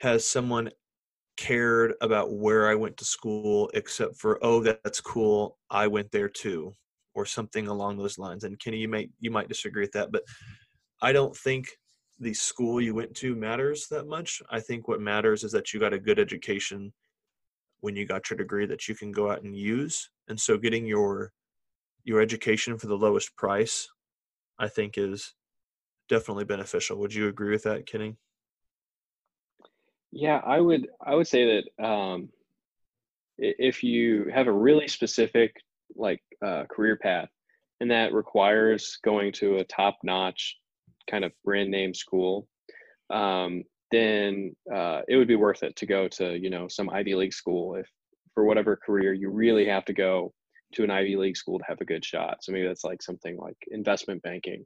has 0.00 0.26
someone 0.26 0.70
cared 1.36 1.94
about 2.00 2.32
where 2.32 2.68
I 2.68 2.74
went 2.74 2.96
to 2.98 3.04
school 3.04 3.70
except 3.74 4.16
for 4.16 4.38
oh 4.42 4.62
that's 4.62 5.00
cool 5.00 5.58
I 5.70 5.88
went 5.88 6.12
there 6.12 6.28
too 6.28 6.76
or 7.14 7.26
something 7.26 7.68
along 7.68 7.96
those 7.96 8.18
lines. 8.18 8.44
And 8.44 8.58
Kenny, 8.58 8.78
you 8.78 8.88
might 8.88 9.10
you 9.20 9.30
might 9.30 9.48
disagree 9.48 9.82
with 9.82 9.92
that, 9.92 10.12
but 10.12 10.22
I 11.02 11.12
don't 11.12 11.36
think 11.36 11.66
the 12.20 12.34
school 12.34 12.80
you 12.80 12.94
went 12.94 13.14
to 13.16 13.34
matters 13.34 13.86
that 13.90 14.06
much. 14.06 14.40
I 14.50 14.60
think 14.60 14.86
what 14.86 15.00
matters 15.00 15.42
is 15.42 15.52
that 15.52 15.72
you 15.72 15.80
got 15.80 15.92
a 15.92 15.98
good 15.98 16.18
education 16.18 16.92
when 17.80 17.96
you 17.96 18.06
got 18.06 18.30
your 18.30 18.36
degree 18.36 18.66
that 18.66 18.88
you 18.88 18.94
can 18.94 19.10
go 19.12 19.30
out 19.30 19.42
and 19.42 19.56
use 19.56 20.10
and 20.28 20.40
so 20.40 20.56
getting 20.56 20.86
your 20.86 21.32
your 22.04 22.20
education 22.20 22.78
for 22.78 22.86
the 22.86 22.96
lowest 22.96 23.34
price 23.36 23.88
i 24.58 24.68
think 24.68 24.96
is 24.98 25.34
definitely 26.08 26.44
beneficial. 26.44 26.98
Would 26.98 27.14
you 27.14 27.28
agree 27.28 27.50
with 27.50 27.62
that 27.64 27.86
kenny? 27.86 28.16
Yeah 30.12 30.40
i 30.46 30.60
would 30.60 30.88
i 31.04 31.14
would 31.14 31.26
say 31.26 31.62
that 31.78 31.84
um, 31.84 32.28
if 33.38 33.82
you 33.82 34.30
have 34.32 34.46
a 34.46 34.52
really 34.52 34.86
specific 34.86 35.56
like 35.96 36.22
uh, 36.44 36.64
career 36.70 36.96
path 36.96 37.28
and 37.80 37.90
that 37.90 38.12
requires 38.12 38.98
going 39.04 39.32
to 39.32 39.56
a 39.56 39.64
top 39.64 39.96
notch 40.04 40.56
kind 41.10 41.24
of 41.24 41.32
brand 41.44 41.70
name 41.70 41.92
school 41.92 42.46
um, 43.10 43.64
then 43.90 44.54
uh, 44.72 45.02
it 45.08 45.16
would 45.16 45.28
be 45.28 45.36
worth 45.36 45.62
it 45.62 45.74
to 45.76 45.86
go 45.86 46.08
to 46.08 46.38
you 46.38 46.50
know 46.50 46.68
some 46.68 46.90
Ivy 46.90 47.14
League 47.14 47.34
school 47.34 47.74
if 47.74 47.88
for 48.34 48.44
whatever 48.44 48.76
career 48.76 49.12
you 49.12 49.30
really 49.30 49.66
have 49.66 49.84
to 49.86 49.92
go 49.92 50.32
to 50.74 50.84
an 50.84 50.90
Ivy 50.90 51.16
League 51.16 51.36
school 51.36 51.58
to 51.58 51.64
have 51.66 51.80
a 51.80 51.84
good 51.84 52.04
shot. 52.04 52.38
So 52.42 52.52
maybe 52.52 52.66
that's 52.66 52.84
like 52.84 53.02
something 53.02 53.36
like 53.36 53.56
investment 53.70 54.22
banking, 54.22 54.64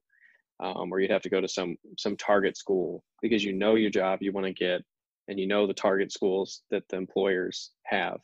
um, 0.61 0.93
or 0.93 1.01
you'd 1.01 1.11
have 1.11 1.23
to 1.23 1.31
go 1.31 1.41
to 1.41 1.49
some 1.49 1.77
some 1.97 2.17
target 2.17 2.57
school 2.57 3.03
because 3.23 3.45
you 3.45 3.53
know 3.53 3.75
your 3.75 3.91
job 3.91 4.21
you 4.23 4.33
want 4.33 4.47
to 4.47 4.53
get, 4.53 4.83
and 5.29 5.39
you 5.39 5.47
know 5.47 5.67
the 5.67 5.75
target 5.75 6.13
schools 6.13 6.63
that 6.71 6.85
the 6.89 6.97
employers 6.97 7.71
have. 7.85 8.19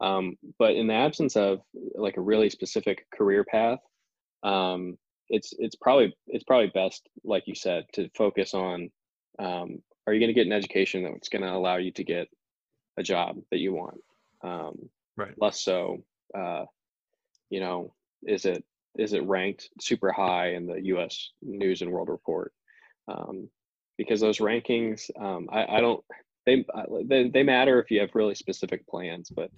Um, 0.00 0.36
but 0.58 0.74
in 0.74 0.86
the 0.86 0.94
absence 0.94 1.36
of 1.36 1.60
like 1.94 2.16
a 2.16 2.22
really 2.22 2.50
specific 2.50 3.06
career 3.12 3.44
path, 3.44 3.80
um, 4.42 4.96
it's 5.28 5.52
it's 5.58 5.76
probably 5.76 6.14
it's 6.28 6.44
probably 6.44 6.70
best, 6.74 7.08
like 7.24 7.44
you 7.46 7.54
said, 7.54 7.84
to 7.94 8.08
focus 8.16 8.54
on 8.54 8.90
um, 9.38 9.82
are 10.06 10.14
you 10.14 10.20
going 10.20 10.28
to 10.28 10.34
get 10.34 10.46
an 10.46 10.52
education 10.52 11.04
that's 11.04 11.28
going 11.28 11.42
to 11.42 11.52
allow 11.52 11.76
you 11.76 11.92
to 11.92 12.02
get 12.02 12.28
a 12.96 13.02
job 13.02 13.36
that 13.50 13.58
you 13.58 13.72
want 13.72 13.98
um, 14.42 14.88
right 15.16 15.34
less 15.40 15.60
so 15.60 16.02
uh, 16.36 16.64
you 17.50 17.60
know 17.60 17.94
is 18.22 18.44
it 18.44 18.64
is 18.96 19.12
it 19.12 19.26
ranked 19.26 19.68
super 19.80 20.10
high 20.10 20.54
in 20.54 20.66
the 20.66 20.80
us 20.80 21.32
news 21.42 21.82
and 21.82 21.90
world 21.90 22.08
report? 22.08 22.52
Um, 23.06 23.48
because 23.96 24.20
those 24.20 24.38
rankings 24.38 25.10
um, 25.20 25.48
I, 25.50 25.76
I, 25.76 25.80
don't 25.80 26.04
they, 26.46 26.64
they 27.06 27.28
they 27.28 27.42
matter 27.42 27.80
if 27.80 27.90
you 27.90 28.00
have 28.00 28.14
really 28.14 28.34
specific 28.34 28.86
plans 28.86 29.30
but 29.34 29.50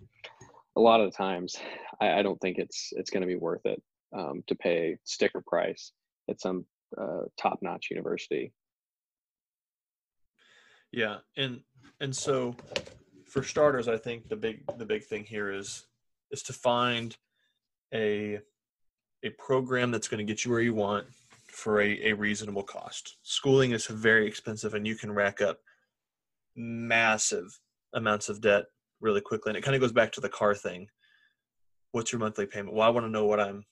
a 0.77 0.81
lot 0.81 1.01
of 1.01 1.11
the 1.11 1.17
times 1.17 1.57
i, 2.01 2.21
I 2.21 2.23
don't 2.23 2.41
think 2.41 2.59
it's 2.59 2.91
it's 2.93 3.11
going 3.11 3.23
to 3.23 3.27
be 3.27 3.37
worth 3.37 3.67
it 3.67 3.83
um, 4.17 4.43
to 4.47 4.55
pay 4.55 4.97
sticker 5.05 5.43
price 5.47 5.93
at 6.29 6.41
some 6.41 6.65
uh, 6.99 7.23
top-notch 7.39 7.89
university. 7.91 8.53
Yeah, 10.93 11.19
and 11.37 11.61
and 12.01 12.15
so 12.15 12.57
for 13.27 13.43
starters, 13.43 13.87
I 13.87 13.97
think 13.97 14.29
the 14.29 14.37
big 14.37 14.63
the 14.77 14.85
big 14.85 15.05
thing 15.05 15.25
here 15.25 15.53
is 15.53 15.87
is 16.31 16.43
to 16.45 16.53
find 16.53 17.17
a 17.95 18.41
a 19.23 19.31
program 19.31 19.91
that's 19.91 20.09
going 20.09 20.25
to 20.25 20.31
get 20.31 20.45
you 20.45 20.51
where 20.51 20.61
you 20.61 20.75
want 20.75 21.07
for 21.47 21.81
a, 21.81 22.11
a 22.11 22.13
reasonable 22.13 22.63
cost. 22.63 23.19
Schooling 23.23 23.73
is 23.73 23.87
very 23.87 24.27
expensive 24.27 24.75
and 24.75 24.87
you 24.87 24.95
can 24.95 25.13
rack 25.13 25.43
up 25.43 25.59
massive 26.57 27.61
amounts 27.93 28.29
of 28.29 28.41
debt 28.41 28.65
really 29.01 29.21
quickly. 29.21 29.51
And 29.51 29.59
it 29.59 29.63
kind 29.63 29.75
of 29.75 29.81
goes 29.81 29.93
back 29.93 30.13
to 30.13 30.21
the 30.21 30.29
car 30.29 30.55
thing. 30.55 30.89
What's 31.93 32.13
your 32.13 32.21
monthly 32.21 32.47
payment? 32.47 32.75
Well, 32.75 32.87
I 32.87 32.91
want 32.91 33.05
to 33.05 33.11
know 33.11 33.27
what 33.27 33.41
I'm 33.41 33.65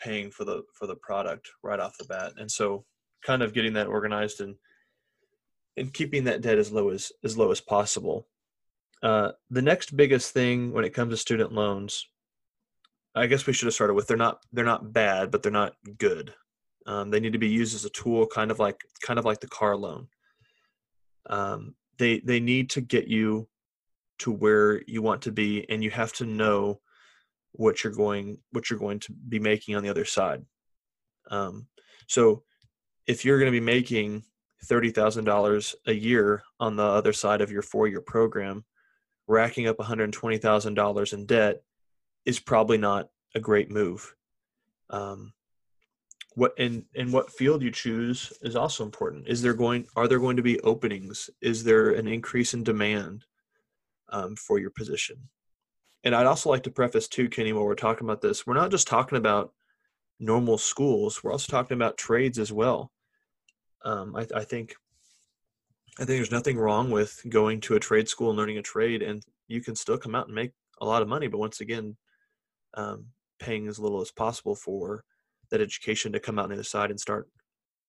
paying 0.00 0.30
for 0.30 0.44
the 0.44 0.62
for 0.74 0.86
the 0.86 0.96
product 0.96 1.48
right 1.62 1.80
off 1.80 1.96
the 1.98 2.04
bat. 2.04 2.32
And 2.36 2.50
so 2.50 2.84
kind 3.24 3.42
of 3.42 3.54
getting 3.54 3.72
that 3.74 3.86
organized 3.86 4.40
and 4.40 4.56
and 5.76 5.92
keeping 5.92 6.24
that 6.24 6.42
debt 6.42 6.58
as 6.58 6.70
low 6.70 6.90
as 6.90 7.12
as 7.24 7.38
low 7.38 7.50
as 7.50 7.60
possible. 7.60 8.28
Uh, 9.02 9.32
the 9.50 9.62
next 9.62 9.96
biggest 9.96 10.32
thing 10.32 10.72
when 10.72 10.84
it 10.84 10.94
comes 10.94 11.12
to 11.12 11.16
student 11.16 11.52
loans, 11.52 12.06
I 13.14 13.26
guess 13.26 13.46
we 13.46 13.52
should 13.52 13.66
have 13.66 13.74
started 13.74 13.94
with 13.94 14.06
they're 14.06 14.16
not 14.16 14.38
they're 14.52 14.64
not 14.64 14.92
bad, 14.92 15.30
but 15.30 15.42
they're 15.42 15.52
not 15.52 15.74
good. 15.98 16.34
Um, 16.86 17.10
they 17.10 17.20
need 17.20 17.32
to 17.32 17.38
be 17.38 17.48
used 17.48 17.74
as 17.74 17.84
a 17.84 17.90
tool, 17.90 18.26
kind 18.26 18.50
of 18.50 18.58
like 18.58 18.80
kind 19.04 19.18
of 19.18 19.24
like 19.24 19.40
the 19.40 19.48
car 19.48 19.76
loan. 19.76 20.08
Um, 21.28 21.74
they 21.98 22.20
they 22.20 22.40
need 22.40 22.70
to 22.70 22.80
get 22.80 23.08
you 23.08 23.48
to 24.20 24.30
where 24.30 24.82
you 24.86 25.02
want 25.02 25.22
to 25.22 25.32
be, 25.32 25.68
and 25.68 25.82
you 25.82 25.90
have 25.90 26.12
to 26.14 26.24
know 26.24 26.80
what 27.52 27.82
you're 27.84 27.92
going 27.92 28.38
what 28.50 28.70
you're 28.70 28.78
going 28.78 29.00
to 29.00 29.12
be 29.28 29.38
making 29.38 29.76
on 29.76 29.82
the 29.82 29.90
other 29.90 30.04
side. 30.04 30.44
Um, 31.30 31.66
so 32.06 32.44
if 33.06 33.24
you're 33.24 33.38
going 33.38 33.52
to 33.52 33.58
be 33.58 33.64
making 33.64 34.22
$30,000 34.66 35.74
a 35.86 35.92
year 35.92 36.42
on 36.60 36.76
the 36.76 36.84
other 36.84 37.12
side 37.12 37.40
of 37.40 37.50
your 37.50 37.62
four 37.62 37.88
year 37.88 38.00
program, 38.00 38.64
racking 39.26 39.66
up 39.66 39.78
$120,000 39.78 41.12
in 41.12 41.26
debt 41.26 41.62
is 42.24 42.40
probably 42.40 42.78
not 42.78 43.08
a 43.34 43.40
great 43.40 43.70
move. 43.70 44.14
Um, 44.90 45.32
what 46.34 46.54
in 46.56 46.86
in 46.94 47.12
what 47.12 47.30
field 47.30 47.62
you 47.62 47.70
choose 47.70 48.32
is 48.40 48.56
also 48.56 48.84
important. 48.84 49.28
Is 49.28 49.42
there 49.42 49.52
going 49.52 49.86
are 49.96 50.08
there 50.08 50.18
going 50.18 50.36
to 50.38 50.42
be 50.42 50.60
openings? 50.60 51.28
Is 51.42 51.62
there 51.62 51.90
an 51.90 52.08
increase 52.08 52.54
in 52.54 52.64
demand 52.64 53.26
um, 54.08 54.36
for 54.36 54.58
your 54.58 54.70
position? 54.70 55.28
And 56.04 56.14
I'd 56.14 56.26
also 56.26 56.48
like 56.48 56.62
to 56.62 56.70
preface 56.70 57.06
too, 57.06 57.28
Kenny, 57.28 57.52
while 57.52 57.66
we're 57.66 57.74
talking 57.74 58.06
about 58.06 58.22
this, 58.22 58.46
we're 58.46 58.54
not 58.54 58.70
just 58.70 58.88
talking 58.88 59.18
about 59.18 59.52
normal 60.18 60.56
schools. 60.56 61.22
We're 61.22 61.32
also 61.32 61.50
talking 61.50 61.74
about 61.74 61.98
trades 61.98 62.38
as 62.38 62.50
well 62.50 62.92
um, 63.84 64.16
I, 64.16 64.26
I, 64.34 64.44
think 64.44 64.74
I 65.98 66.04
think 66.04 66.18
there's 66.18 66.30
nothing 66.30 66.56
wrong 66.56 66.90
with 66.90 67.20
going 67.28 67.60
to 67.62 67.74
a 67.74 67.80
trade 67.80 68.08
school 68.08 68.30
and 68.30 68.38
learning 68.38 68.58
a 68.58 68.62
trade, 68.62 69.02
and 69.02 69.22
you 69.48 69.60
can 69.60 69.76
still 69.76 69.98
come 69.98 70.14
out 70.14 70.26
and 70.26 70.34
make 70.34 70.52
a 70.80 70.86
lot 70.86 71.02
of 71.02 71.08
money. 71.08 71.26
But 71.26 71.38
once 71.38 71.60
again, 71.60 71.96
um, 72.74 73.06
paying 73.38 73.68
as 73.68 73.78
little 73.78 74.00
as 74.00 74.10
possible 74.10 74.54
for 74.54 75.04
that 75.50 75.60
education 75.60 76.12
to 76.12 76.20
come 76.20 76.38
out 76.38 76.44
on 76.44 76.48
the 76.48 76.56
other 76.56 76.64
side 76.64 76.90
and 76.90 76.98
start 76.98 77.28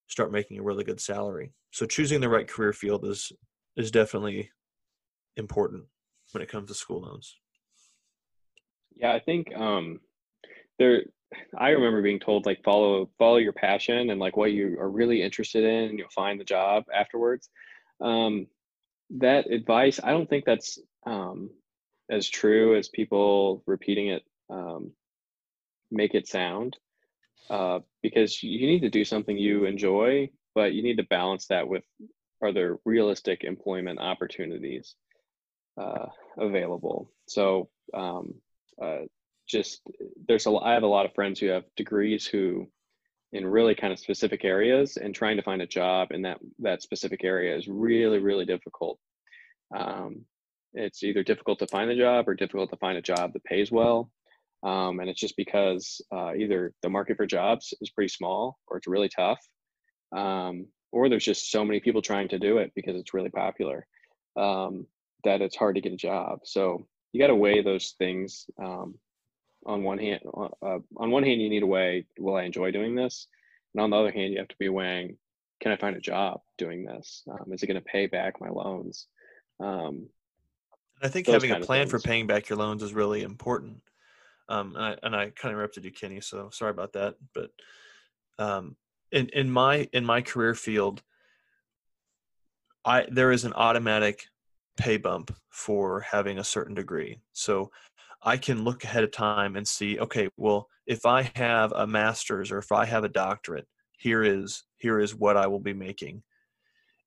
start 0.07 0.33
making 0.33 0.59
a 0.59 0.63
really 0.63 0.83
good 0.83 0.99
salary. 0.99 1.53
So 1.71 1.85
choosing 1.85 2.19
the 2.19 2.29
right 2.29 2.47
career 2.47 2.73
field 2.73 3.05
is 3.05 3.31
is 3.77 3.89
definitely 3.89 4.51
important 5.37 5.85
when 6.31 6.43
it 6.43 6.49
comes 6.49 6.69
to 6.69 6.75
school 6.75 7.01
loans. 7.01 7.37
Yeah, 8.95 9.13
I 9.13 9.19
think 9.19 9.55
um, 9.55 9.99
there. 10.77 11.03
I 11.57 11.69
remember 11.69 12.03
being 12.03 12.19
told 12.19 12.45
like 12.45 12.61
follow 12.63 13.09
follow 13.17 13.37
your 13.37 13.53
passion 13.53 14.11
and 14.11 14.19
like 14.19 14.37
what 14.37 14.51
you 14.51 14.77
are 14.79 14.91
really 14.91 15.23
interested 15.23 15.63
in, 15.63 15.89
and 15.89 15.97
you'll 15.97 16.09
find 16.13 16.39
the 16.39 16.43
job 16.45 16.83
afterwards. 16.93 17.49
Um, 18.01 18.47
that 19.17 19.51
advice, 19.51 19.99
I 20.03 20.11
don't 20.11 20.29
think 20.29 20.45
that's 20.45 20.79
um, 21.05 21.49
as 22.09 22.29
true 22.29 22.77
as 22.77 22.87
people 22.89 23.63
repeating 23.65 24.07
it 24.07 24.23
um, 24.49 24.91
make 25.91 26.13
it 26.15 26.27
sound. 26.27 26.77
Uh, 27.49 27.79
because 28.01 28.41
you 28.41 28.67
need 28.67 28.81
to 28.81 28.89
do 28.89 29.03
something 29.03 29.37
you 29.37 29.65
enjoy, 29.65 30.29
but 30.55 30.73
you 30.73 30.81
need 30.81 30.97
to 30.97 31.03
balance 31.03 31.47
that 31.47 31.67
with 31.67 31.83
are 32.41 32.53
there 32.53 32.77
realistic 32.85 33.43
employment 33.43 33.99
opportunities 33.99 34.95
uh, 35.77 36.07
available. 36.37 37.11
So 37.27 37.69
um, 37.93 38.35
uh, 38.81 39.01
just 39.47 39.81
there's 40.27 40.45
a 40.45 40.51
I 40.51 40.73
have 40.73 40.83
a 40.83 40.87
lot 40.87 41.05
of 41.05 41.13
friends 41.13 41.39
who 41.39 41.47
have 41.47 41.63
degrees 41.75 42.25
who 42.25 42.69
in 43.33 43.45
really 43.45 43.75
kind 43.75 43.91
of 43.91 43.99
specific 43.99 44.45
areas 44.45 44.97
and 44.97 45.13
trying 45.13 45.37
to 45.37 45.43
find 45.43 45.61
a 45.61 45.67
job 45.67 46.11
in 46.11 46.21
that 46.21 46.37
that 46.59 46.81
specific 46.81 47.23
area 47.23 47.55
is 47.55 47.67
really 47.67 48.19
really 48.19 48.45
difficult. 48.45 48.99
Um, 49.75 50.25
it's 50.73 51.03
either 51.03 51.23
difficult 51.23 51.59
to 51.59 51.67
find 51.67 51.89
a 51.91 51.97
job 51.97 52.27
or 52.27 52.35
difficult 52.35 52.69
to 52.69 52.77
find 52.77 52.97
a 52.97 53.01
job 53.01 53.33
that 53.33 53.43
pays 53.43 53.71
well. 53.71 54.09
Um, 54.63 54.99
and 54.99 55.09
it's 55.09 55.19
just 55.19 55.35
because 55.35 56.01
uh, 56.15 56.33
either 56.35 56.73
the 56.81 56.89
market 56.89 57.17
for 57.17 57.25
jobs 57.25 57.73
is 57.81 57.89
pretty 57.89 58.07
small 58.07 58.57
or 58.67 58.77
it's 58.77 58.87
really 58.87 59.09
tough 59.09 59.39
um, 60.15 60.67
or 60.91 61.09
there's 61.09 61.25
just 61.25 61.51
so 61.51 61.65
many 61.65 61.79
people 61.79 62.01
trying 62.01 62.29
to 62.29 62.39
do 62.39 62.59
it 62.59 62.71
because 62.75 62.95
it's 62.95 63.13
really 63.13 63.29
popular 63.29 63.85
um, 64.39 64.85
that 65.23 65.41
it's 65.41 65.55
hard 65.55 65.75
to 65.75 65.81
get 65.81 65.91
a 65.91 65.97
job. 65.97 66.39
So 66.43 66.87
you 67.11 67.21
got 67.21 67.27
to 67.27 67.35
weigh 67.35 67.61
those 67.61 67.95
things 67.97 68.45
um, 68.63 68.95
on 69.65 69.83
one 69.83 69.97
hand 69.97 70.21
uh, 70.35 70.79
on 70.97 71.11
one 71.11 71.23
hand 71.23 71.41
you 71.41 71.49
need 71.49 71.61
to 71.61 71.67
weigh 71.67 72.05
will 72.17 72.35
i 72.35 72.43
enjoy 72.43 72.71
doing 72.71 72.95
this? 72.95 73.27
And 73.73 73.81
on 73.81 73.89
the 73.89 73.97
other 73.97 74.11
hand 74.11 74.33
you 74.33 74.39
have 74.39 74.47
to 74.49 74.57
be 74.59 74.69
weighing 74.69 75.17
can 75.61 75.71
i 75.71 75.75
find 75.77 75.95
a 75.95 76.01
job 76.01 76.41
doing 76.57 76.85
this? 76.85 77.23
Um, 77.29 77.51
is 77.53 77.63
it 77.63 77.67
going 77.67 77.75
to 77.75 77.81
pay 77.81 78.07
back 78.07 78.41
my 78.41 78.49
loans? 78.49 79.07
Um, 79.59 80.07
i 81.01 81.07
think 81.07 81.27
having 81.27 81.51
a 81.51 81.59
plan 81.59 81.87
for 81.87 81.99
paying 81.99 82.27
back 82.27 82.49
your 82.49 82.57
loans 82.57 82.83
is 82.83 82.93
really 82.93 83.23
important. 83.23 83.81
Um, 84.49 84.75
and, 84.75 84.85
I, 84.85 84.97
and 85.03 85.15
I 85.15 85.29
kind 85.29 85.51
of 85.51 85.51
interrupted 85.51 85.85
you 85.85 85.91
kenny 85.91 86.19
so 86.19 86.49
sorry 86.51 86.71
about 86.71 86.93
that. 86.93 87.15
But 87.33 87.51
um, 88.37 88.75
in, 89.13 89.29
in 89.29 89.49
my 89.49 89.87
in 89.93 90.03
my 90.03 90.21
career 90.21 90.55
field 90.55 91.01
i 92.83 93.05
there 93.09 93.31
is 93.31 93.45
an 93.45 93.53
automatic 93.53 94.27
pay 94.77 94.97
bump 94.97 95.35
for 95.49 96.01
having 96.01 96.39
a 96.39 96.43
certain 96.43 96.73
degree 96.73 97.19
so 97.33 97.69
I 98.23 98.37
can 98.37 98.63
look 98.63 98.83
ahead 98.83 99.03
of 99.03 99.11
time 99.11 99.55
and 99.55 99.67
see, 99.67 99.99
okay, 99.99 100.29
well, 100.37 100.69
if 100.87 101.05
I 101.05 101.29
have 101.35 101.73
a 101.73 101.85
master's 101.85 102.51
or 102.51 102.57
if 102.57 102.71
I 102.71 102.85
have 102.85 103.03
a 103.03 103.09
doctorate, 103.09 103.67
here 103.97 104.23
is 104.23 104.63
here 104.77 104.99
is 104.99 105.15
what 105.15 105.37
I 105.37 105.47
will 105.47 105.59
be 105.59 105.73
making. 105.73 106.23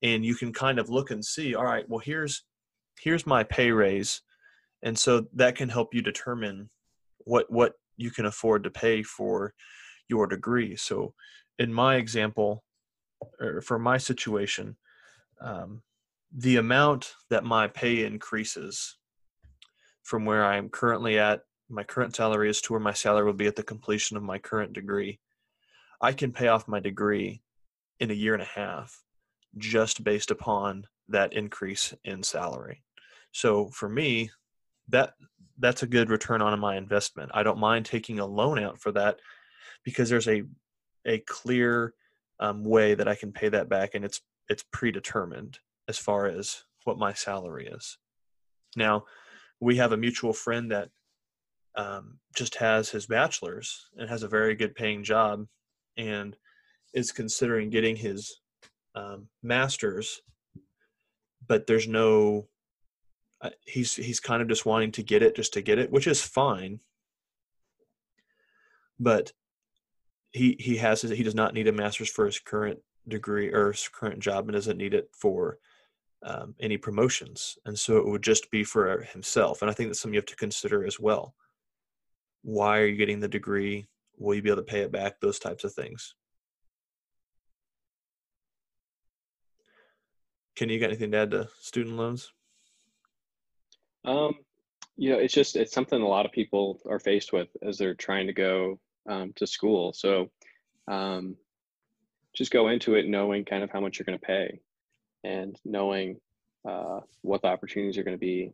And 0.02 0.24
you 0.24 0.34
can 0.34 0.52
kind 0.52 0.78
of 0.78 0.90
look 0.90 1.10
and 1.10 1.24
see, 1.24 1.54
all 1.54 1.64
right, 1.64 1.88
well, 1.88 2.00
here's 2.00 2.44
here's 3.00 3.26
my 3.26 3.44
pay 3.44 3.70
raise. 3.70 4.22
And 4.82 4.98
so 4.98 5.26
that 5.34 5.56
can 5.56 5.68
help 5.68 5.94
you 5.94 6.02
determine 6.02 6.68
what 7.18 7.50
what 7.50 7.72
you 7.96 8.10
can 8.10 8.26
afford 8.26 8.64
to 8.64 8.70
pay 8.70 9.02
for 9.02 9.54
your 10.08 10.26
degree. 10.26 10.76
So 10.76 11.14
in 11.58 11.72
my 11.72 11.96
example, 11.96 12.62
or 13.40 13.62
for 13.62 13.78
my 13.78 13.96
situation, 13.96 14.76
um, 15.40 15.82
the 16.38 16.56
amount 16.56 17.14
that 17.30 17.44
my 17.44 17.66
pay 17.66 18.04
increases 18.04 18.98
from 20.02 20.26
where 20.26 20.44
I 20.44 20.56
am 20.56 20.68
currently 20.68 21.18
at, 21.18 21.40
my 21.70 21.82
current 21.82 22.14
salary 22.14 22.50
is 22.50 22.60
to 22.62 22.74
where 22.74 22.80
my 22.80 22.92
salary 22.92 23.24
will 23.24 23.32
be 23.32 23.46
at 23.46 23.56
the 23.56 23.62
completion 23.62 24.18
of 24.18 24.22
my 24.22 24.38
current 24.38 24.74
degree. 24.74 25.18
I 26.00 26.12
can 26.12 26.32
pay 26.32 26.48
off 26.48 26.68
my 26.68 26.78
degree 26.78 27.42
in 28.00 28.10
a 28.10 28.14
year 28.14 28.34
and 28.34 28.42
a 28.42 28.46
half 28.46 29.02
just 29.56 30.04
based 30.04 30.30
upon 30.30 30.86
that 31.08 31.32
increase 31.32 31.94
in 32.04 32.22
salary. 32.22 32.82
So 33.32 33.68
for 33.70 33.88
me, 33.88 34.30
that 34.88 35.14
that's 35.58 35.82
a 35.82 35.86
good 35.86 36.10
return 36.10 36.42
on 36.42 36.60
my 36.60 36.76
investment. 36.76 37.30
I 37.32 37.42
don't 37.42 37.58
mind 37.58 37.86
taking 37.86 38.20
a 38.20 38.26
loan 38.26 38.58
out 38.58 38.78
for 38.78 38.92
that 38.92 39.18
because 39.84 40.10
there's 40.10 40.28
a 40.28 40.42
a 41.06 41.18
clear 41.20 41.94
um, 42.40 42.62
way 42.62 42.94
that 42.94 43.08
I 43.08 43.14
can 43.14 43.32
pay 43.32 43.48
that 43.48 43.70
back, 43.70 43.94
and 43.94 44.04
it's 44.04 44.20
it's 44.50 44.64
predetermined 44.70 45.58
as 45.88 45.98
far 45.98 46.26
as 46.26 46.64
what 46.84 46.98
my 46.98 47.12
salary 47.12 47.66
is. 47.66 47.98
Now, 48.76 49.04
we 49.60 49.76
have 49.76 49.92
a 49.92 49.96
mutual 49.96 50.32
friend 50.32 50.70
that 50.70 50.90
um, 51.76 52.18
just 52.34 52.56
has 52.56 52.88
his 52.90 53.06
bachelor's 53.06 53.88
and 53.96 54.08
has 54.08 54.22
a 54.22 54.28
very 54.28 54.54
good 54.54 54.74
paying 54.74 55.04
job 55.04 55.46
and 55.96 56.36
is 56.94 57.12
considering 57.12 57.70
getting 57.70 57.96
his 57.96 58.40
um, 58.94 59.28
master's 59.42 60.22
but 61.46 61.66
there's 61.66 61.86
no 61.86 62.48
uh, 63.42 63.50
he's 63.66 63.94
he's 63.94 64.20
kind 64.20 64.40
of 64.40 64.48
just 64.48 64.64
wanting 64.64 64.90
to 64.92 65.02
get 65.02 65.22
it 65.22 65.36
just 65.36 65.52
to 65.52 65.60
get 65.60 65.78
it 65.78 65.90
which 65.90 66.06
is 66.06 66.22
fine 66.22 66.80
but 68.98 69.32
he 70.32 70.56
he 70.58 70.76
has 70.76 71.02
he 71.02 71.22
does 71.22 71.34
not 71.34 71.52
need 71.52 71.68
a 71.68 71.72
master's 71.72 72.08
for 72.08 72.24
his 72.24 72.38
current 72.38 72.78
degree 73.06 73.52
or 73.52 73.72
his 73.72 73.88
current 73.88 74.18
job 74.18 74.44
and 74.44 74.54
doesn't 74.54 74.78
need 74.78 74.94
it 74.94 75.10
for 75.12 75.58
um, 76.26 76.54
any 76.60 76.76
promotions. 76.76 77.56
And 77.64 77.78
so 77.78 77.96
it 77.98 78.06
would 78.06 78.22
just 78.22 78.50
be 78.50 78.64
for 78.64 79.02
himself. 79.12 79.62
And 79.62 79.70
I 79.70 79.74
think 79.74 79.88
that's 79.88 80.00
something 80.00 80.14
you 80.14 80.18
have 80.18 80.26
to 80.26 80.36
consider 80.36 80.84
as 80.84 80.98
well. 80.98 81.34
Why 82.42 82.80
are 82.80 82.86
you 82.86 82.96
getting 82.96 83.20
the 83.20 83.28
degree? 83.28 83.86
Will 84.18 84.34
you 84.34 84.42
be 84.42 84.50
able 84.50 84.62
to 84.62 84.70
pay 84.70 84.80
it 84.80 84.92
back? 84.92 85.20
Those 85.20 85.38
types 85.38 85.62
of 85.64 85.72
things. 85.72 86.14
Kenny 90.56 90.78
got 90.78 90.86
anything 90.86 91.12
to 91.12 91.18
add 91.18 91.30
to 91.30 91.48
student 91.60 91.96
loans? 91.96 92.32
Um, 94.04 94.34
you 94.96 95.10
know, 95.10 95.18
it's 95.18 95.34
just 95.34 95.54
it's 95.54 95.72
something 95.72 96.00
a 96.00 96.08
lot 96.08 96.26
of 96.26 96.32
people 96.32 96.80
are 96.88 96.98
faced 96.98 97.32
with 97.32 97.48
as 97.62 97.78
they're 97.78 97.94
trying 97.94 98.26
to 98.26 98.32
go 98.32 98.80
um, 99.08 99.32
to 99.36 99.46
school. 99.46 99.92
So 99.92 100.30
um, 100.88 101.36
just 102.34 102.52
go 102.52 102.68
into 102.68 102.94
it 102.94 103.06
knowing 103.06 103.44
kind 103.44 103.62
of 103.62 103.70
how 103.70 103.80
much 103.80 103.98
you're 103.98 104.06
going 104.06 104.18
to 104.18 104.26
pay 104.26 104.60
and 105.26 105.58
knowing 105.64 106.20
uh, 106.68 107.00
what 107.22 107.42
the 107.42 107.48
opportunities 107.48 107.98
are 107.98 108.04
going 108.04 108.16
to 108.16 108.20
be 108.20 108.52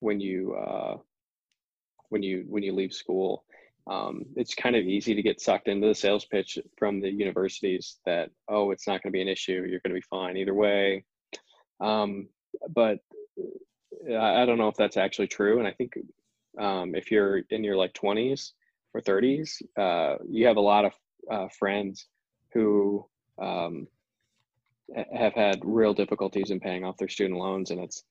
when 0.00 0.20
you 0.20 0.54
uh, 0.54 0.96
when 2.10 2.22
you 2.22 2.44
when 2.48 2.62
you 2.62 2.72
leave 2.72 2.92
school. 2.92 3.44
Um, 3.86 4.24
it's 4.34 4.54
kind 4.54 4.76
of 4.76 4.86
easy 4.86 5.14
to 5.14 5.20
get 5.20 5.42
sucked 5.42 5.68
into 5.68 5.86
the 5.86 5.94
sales 5.94 6.24
pitch 6.24 6.58
from 6.78 7.00
the 7.00 7.10
universities 7.10 7.98
that 8.06 8.30
oh 8.48 8.70
it's 8.70 8.86
not 8.86 9.02
going 9.02 9.10
to 9.10 9.16
be 9.18 9.20
an 9.20 9.28
issue 9.28 9.66
you're 9.68 9.80
going 9.84 9.94
to 9.94 10.00
be 10.00 10.00
fine 10.08 10.38
either 10.38 10.54
way 10.54 11.04
um, 11.82 12.28
but 12.70 13.00
uh, 14.10 14.16
I, 14.16 14.46
don't 14.46 14.56
know 14.56 14.68
if 14.68 14.76
that's 14.76 14.96
actually 14.96 15.26
true 15.26 15.58
and 15.58 15.68
i 15.68 15.72
think 15.72 15.98
um, 16.58 16.94
if 16.94 17.10
you're 17.10 17.42
in 17.50 17.62
your 17.62 17.76
like 17.76 17.92
20s 17.92 18.52
or 18.94 19.02
30s 19.02 19.60
uh, 19.76 20.16
you 20.26 20.46
have 20.46 20.56
a 20.56 20.62
lot 20.62 20.86
of 20.86 20.92
uh, 21.30 21.48
friends 21.58 22.06
who 22.54 23.04
um, 23.38 23.86
have 25.12 25.34
had 25.34 25.60
real 25.62 25.94
difficulties 25.94 26.50
in 26.50 26.60
paying 26.60 26.84
off 26.84 26.96
their 26.96 27.08
student 27.08 27.38
loans, 27.38 27.70
and 27.70 27.80
it's 27.80 28.04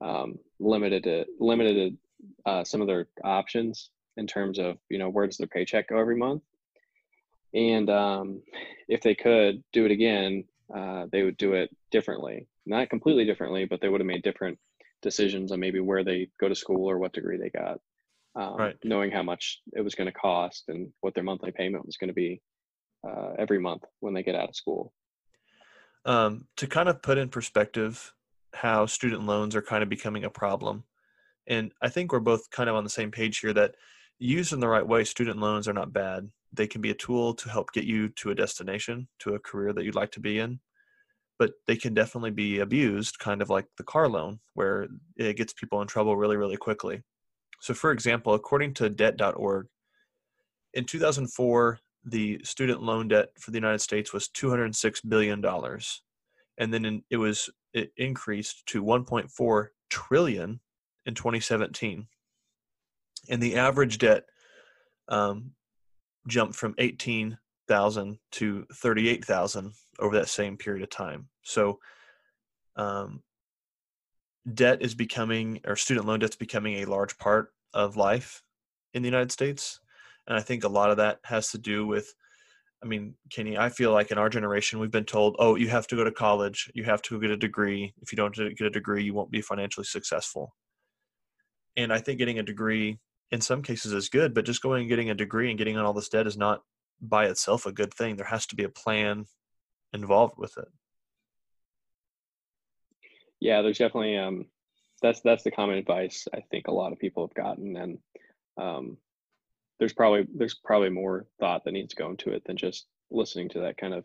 um, 0.00 0.38
limited 0.58 1.04
to 1.04 1.26
limited 1.38 1.96
to 2.44 2.50
uh, 2.50 2.64
some 2.64 2.80
of 2.80 2.86
their 2.86 3.08
options 3.24 3.90
in 4.16 4.26
terms 4.26 4.58
of 4.58 4.78
you 4.88 4.98
know 4.98 5.08
where 5.08 5.26
does 5.26 5.38
their 5.38 5.46
paycheck 5.46 5.88
go 5.88 5.98
every 5.98 6.16
month, 6.16 6.42
and 7.54 7.90
um, 7.90 8.42
if 8.88 9.02
they 9.02 9.14
could 9.14 9.62
do 9.72 9.84
it 9.84 9.90
again, 9.90 10.44
uh, 10.74 11.06
they 11.10 11.22
would 11.22 11.36
do 11.36 11.54
it 11.54 11.74
differently, 11.90 12.46
not 12.66 12.90
completely 12.90 13.24
differently, 13.24 13.64
but 13.64 13.80
they 13.80 13.88
would 13.88 14.00
have 14.00 14.06
made 14.06 14.22
different 14.22 14.58
decisions 15.02 15.50
on 15.52 15.60
maybe 15.60 15.80
where 15.80 16.04
they 16.04 16.28
go 16.38 16.48
to 16.48 16.54
school 16.54 16.88
or 16.88 16.98
what 16.98 17.12
degree 17.12 17.38
they 17.38 17.50
got, 17.50 17.80
um, 18.36 18.56
right. 18.56 18.76
knowing 18.84 19.10
how 19.10 19.22
much 19.22 19.60
it 19.72 19.80
was 19.80 19.94
going 19.94 20.06
to 20.06 20.12
cost 20.12 20.64
and 20.68 20.92
what 21.00 21.14
their 21.14 21.24
monthly 21.24 21.50
payment 21.50 21.86
was 21.86 21.96
going 21.96 22.08
to 22.08 22.14
be 22.14 22.40
uh, 23.08 23.32
every 23.38 23.58
month 23.58 23.82
when 24.00 24.12
they 24.12 24.22
get 24.22 24.34
out 24.34 24.50
of 24.50 24.54
school 24.54 24.92
um, 26.04 26.46
to 26.56 26.66
kind 26.66 26.88
of 26.88 27.02
put 27.02 27.18
in 27.18 27.28
perspective 27.28 28.12
how 28.54 28.86
student 28.86 29.24
loans 29.26 29.54
are 29.54 29.62
kind 29.62 29.82
of 29.82 29.88
becoming 29.88 30.24
a 30.24 30.30
problem. 30.30 30.84
And 31.46 31.72
I 31.82 31.88
think 31.88 32.12
we're 32.12 32.20
both 32.20 32.50
kind 32.50 32.68
of 32.68 32.76
on 32.76 32.84
the 32.84 32.90
same 32.90 33.10
page 33.10 33.38
here 33.38 33.52
that 33.54 33.74
used 34.18 34.52
in 34.52 34.60
the 34.60 34.68
right 34.68 34.86
way, 34.86 35.04
student 35.04 35.38
loans 35.38 35.66
are 35.68 35.72
not 35.72 35.92
bad. 35.92 36.28
They 36.52 36.66
can 36.66 36.80
be 36.80 36.90
a 36.90 36.94
tool 36.94 37.34
to 37.34 37.48
help 37.48 37.72
get 37.72 37.84
you 37.84 38.08
to 38.08 38.30
a 38.30 38.34
destination, 38.34 39.08
to 39.20 39.34
a 39.34 39.38
career 39.38 39.72
that 39.72 39.84
you'd 39.84 39.94
like 39.94 40.12
to 40.12 40.20
be 40.20 40.38
in. 40.38 40.60
but 41.40 41.52
they 41.66 41.74
can 41.74 41.94
definitely 41.94 42.30
be 42.30 42.58
abused, 42.58 43.18
kind 43.18 43.40
of 43.40 43.48
like 43.48 43.64
the 43.78 43.82
car 43.82 44.08
loan, 44.08 44.38
where 44.52 44.88
it 45.16 45.38
gets 45.38 45.54
people 45.54 45.80
in 45.80 45.88
trouble 45.88 46.14
really, 46.14 46.36
really 46.36 46.58
quickly. 46.58 47.02
So, 47.60 47.72
for 47.72 47.92
example, 47.92 48.34
according 48.34 48.74
to 48.74 48.90
debt.org, 48.90 49.66
in 50.74 50.84
2004, 50.84 51.80
the 52.04 52.40
student 52.44 52.82
loan 52.82 53.08
debt 53.08 53.30
for 53.38 53.50
the 53.50 53.58
United 53.58 53.80
States 53.80 54.12
was 54.12 54.28
206 54.28 55.00
billion 55.02 55.40
dollars, 55.40 56.02
and 56.58 56.72
then 56.72 56.84
in, 56.84 57.02
it 57.10 57.16
was 57.16 57.50
it 57.72 57.92
increased 57.96 58.66
to 58.66 58.82
1.4 58.82 59.66
trillion 59.90 60.60
in 61.06 61.14
2017, 61.14 62.06
and 63.28 63.42
the 63.42 63.56
average 63.56 63.98
debt 63.98 64.24
um, 65.08 65.52
jumped 66.26 66.54
from 66.54 66.74
18,000 66.78 68.18
to 68.32 68.66
38,000 68.74 69.72
over 69.98 70.16
that 70.16 70.28
same 70.28 70.56
period 70.56 70.82
of 70.82 70.90
time. 70.90 71.28
So, 71.42 71.78
um, 72.76 73.22
debt 74.54 74.80
is 74.80 74.94
becoming, 74.94 75.60
or 75.66 75.76
student 75.76 76.06
loan 76.06 76.20
debt 76.20 76.30
is 76.30 76.36
becoming 76.36 76.76
a 76.76 76.86
large 76.86 77.18
part 77.18 77.52
of 77.74 77.96
life 77.96 78.42
in 78.94 79.02
the 79.02 79.08
United 79.08 79.32
States. 79.32 79.80
And 80.26 80.36
I 80.36 80.40
think 80.40 80.64
a 80.64 80.68
lot 80.68 80.90
of 80.90 80.98
that 80.98 81.18
has 81.24 81.50
to 81.50 81.58
do 81.58 81.86
with, 81.86 82.12
I 82.82 82.86
mean, 82.86 83.14
Kenny, 83.30 83.58
I 83.58 83.68
feel 83.68 83.92
like 83.92 84.10
in 84.10 84.18
our 84.18 84.28
generation, 84.28 84.78
we've 84.78 84.90
been 84.90 85.04
told, 85.04 85.36
oh, 85.38 85.56
you 85.56 85.68
have 85.68 85.86
to 85.88 85.96
go 85.96 86.04
to 86.04 86.10
college, 86.10 86.70
you 86.74 86.84
have 86.84 87.02
to 87.02 87.20
get 87.20 87.30
a 87.30 87.36
degree. 87.36 87.92
If 88.02 88.12
you 88.12 88.16
don't 88.16 88.34
get 88.34 88.60
a 88.60 88.70
degree, 88.70 89.02
you 89.02 89.14
won't 89.14 89.30
be 89.30 89.42
financially 89.42 89.84
successful. 89.84 90.54
And 91.76 91.92
I 91.92 91.98
think 91.98 92.18
getting 92.18 92.38
a 92.38 92.42
degree 92.42 92.98
in 93.30 93.40
some 93.40 93.62
cases 93.62 93.92
is 93.92 94.08
good, 94.08 94.34
but 94.34 94.44
just 94.44 94.62
going 94.62 94.80
and 94.80 94.88
getting 94.88 95.10
a 95.10 95.14
degree 95.14 95.50
and 95.50 95.58
getting 95.58 95.76
on 95.76 95.84
all 95.84 95.92
this 95.92 96.08
debt 96.08 96.26
is 96.26 96.36
not 96.36 96.62
by 97.00 97.26
itself 97.26 97.66
a 97.66 97.72
good 97.72 97.94
thing. 97.94 98.16
There 98.16 98.26
has 98.26 98.46
to 98.46 98.56
be 98.56 98.64
a 98.64 98.68
plan 98.68 99.26
involved 99.92 100.34
with 100.36 100.56
it. 100.58 100.68
Yeah, 103.40 103.62
there's 103.62 103.78
definitely 103.78 104.18
um 104.18 104.46
that's 105.00 105.20
that's 105.22 105.44
the 105.44 105.50
common 105.50 105.78
advice 105.78 106.28
I 106.34 106.40
think 106.50 106.68
a 106.68 106.72
lot 106.72 106.92
of 106.92 106.98
people 106.98 107.26
have 107.26 107.34
gotten 107.34 107.76
and 107.76 107.98
um 108.58 108.98
there's 109.80 109.92
probably 109.92 110.26
there's 110.32 110.54
probably 110.54 110.90
more 110.90 111.26
thought 111.40 111.64
that 111.64 111.72
needs 111.72 111.92
to 111.92 112.00
go 112.00 112.10
into 112.10 112.30
it 112.30 112.44
than 112.44 112.56
just 112.56 112.86
listening 113.10 113.48
to 113.48 113.60
that 113.60 113.76
kind 113.76 113.94
of 113.94 114.04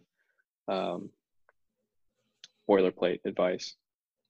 um 0.67 1.09
boilerplate 2.67 3.19
advice. 3.25 3.75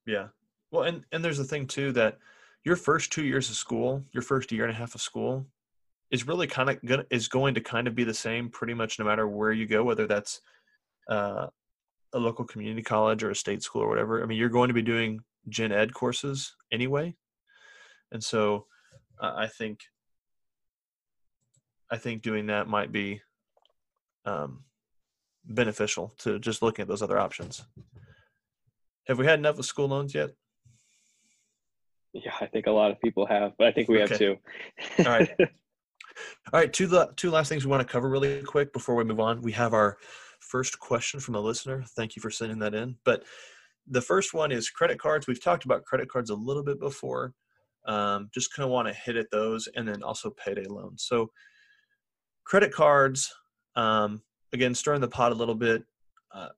Yeah. 0.06 0.28
Well, 0.72 0.84
and 0.84 1.06
and 1.14 1.24
there's 1.24 1.38
the 1.38 1.46
thing 1.46 1.68
too 1.68 1.94
that 1.94 2.18
your 2.66 2.76
first 2.76 3.14
2 3.14 3.24
years 3.24 3.50
of 3.50 3.56
school, 3.56 4.04
your 4.12 4.24
first 4.24 4.52
year 4.52 4.66
and 4.66 4.74
a 4.74 4.76
half 4.78 4.96
of 4.96 5.02
school 5.02 5.46
is 6.12 6.28
really 6.28 6.48
kind 6.48 6.70
of 6.70 6.84
gonna 6.84 7.06
is 7.10 7.30
going 7.30 7.54
to 7.54 7.62
kind 7.62 7.88
of 7.88 7.96
be 7.96 8.04
the 8.04 8.14
same 8.14 8.50
pretty 8.50 8.74
much 8.74 9.00
no 9.00 9.06
matter 9.06 9.28
where 9.28 9.54
you 9.54 9.66
go 9.66 9.84
whether 9.84 10.08
that's 10.08 10.42
uh, 11.10 11.48
a 12.16 12.20
local 12.20 12.46
community 12.46 12.82
college 12.82 13.24
or 13.24 13.32
a 13.32 13.36
state 13.36 13.62
school 13.62 13.82
or 13.84 13.90
whatever, 13.90 14.24
I 14.24 14.26
mean, 14.26 14.38
you're 14.38 14.50
going 14.50 14.70
to 14.70 14.74
be 14.74 14.82
doing 14.82 15.20
gen 15.50 15.72
ed 15.72 15.94
courses 15.94 16.56
anyway. 16.72 17.14
And 18.12 18.24
so 18.24 18.66
uh, 19.22 19.34
I 19.36 19.48
think, 19.48 19.82
I 21.92 21.98
think 21.98 22.22
doing 22.22 22.48
that 22.48 22.68
might 22.68 22.92
be 22.92 23.22
um, 24.26 24.64
beneficial 25.46 26.14
to 26.20 26.40
just 26.40 26.62
looking 26.62 26.84
at 26.84 26.88
those 26.88 27.02
other 27.02 27.20
options. 27.20 27.64
Have 29.08 29.20
we 29.20 29.26
had 29.26 29.40
enough 29.40 29.60
of 29.60 29.66
school 29.66 29.88
loans 29.88 30.16
yet? 30.16 30.32
Yeah, 32.14 32.34
I 32.40 32.48
think 32.48 32.68
a 32.68 32.72
lot 32.72 32.92
of 32.92 33.02
people 33.02 33.26
have, 33.28 33.54
but 33.58 33.68
I 33.68 33.72
think 33.72 33.90
we 33.90 34.02
okay. 34.02 34.10
have 34.10 34.18
too. 34.18 34.38
All 35.00 35.06
right. 35.06 35.30
All 36.54 36.60
right, 36.60 36.72
two 36.72 36.88
the 36.88 37.12
two 37.18 37.30
last 37.30 37.50
things 37.50 37.66
we 37.66 37.72
want 37.72 37.86
to 37.86 37.92
cover 37.92 38.08
really 38.08 38.42
quick 38.42 38.72
before 38.72 38.96
we 38.96 39.04
move 39.04 39.20
on. 39.20 39.42
We 39.42 39.52
have 39.52 39.74
our 39.74 39.98
first 40.40 40.80
question 40.80 41.20
from 41.20 41.36
a 41.36 41.40
listener. 41.40 41.84
Thank 41.96 42.16
you 42.16 42.22
for 42.22 42.30
sending 42.30 42.60
that 42.60 42.74
in. 42.74 42.96
But 43.04 43.24
the 43.88 44.02
first 44.02 44.34
one 44.34 44.52
is 44.52 44.70
credit 44.70 45.00
cards. 45.00 45.28
We've 45.28 45.44
talked 45.44 45.66
about 45.66 45.84
credit 45.84 46.10
cards 46.10 46.30
a 46.30 46.36
little 46.36 46.64
bit 46.64 46.80
before. 46.80 47.34
Um, 47.86 48.30
just 48.34 48.54
kind 48.54 48.66
of 48.66 48.72
want 48.72 48.88
to 48.88 48.94
hit 48.94 49.16
at 49.16 49.30
those 49.32 49.68
and 49.76 49.88
then 49.88 50.02
also 50.02 50.32
payday 50.32 50.66
loans. 50.66 51.04
So, 51.08 51.30
credit 52.46 52.72
cards, 52.72 53.34
um, 53.76 54.22
again, 54.54 54.74
stirring 54.74 55.02
the 55.02 55.08
pot 55.08 55.32
a 55.32 55.36
little 55.36 55.56
bit. 55.56 55.84
Uh, 56.34 56.50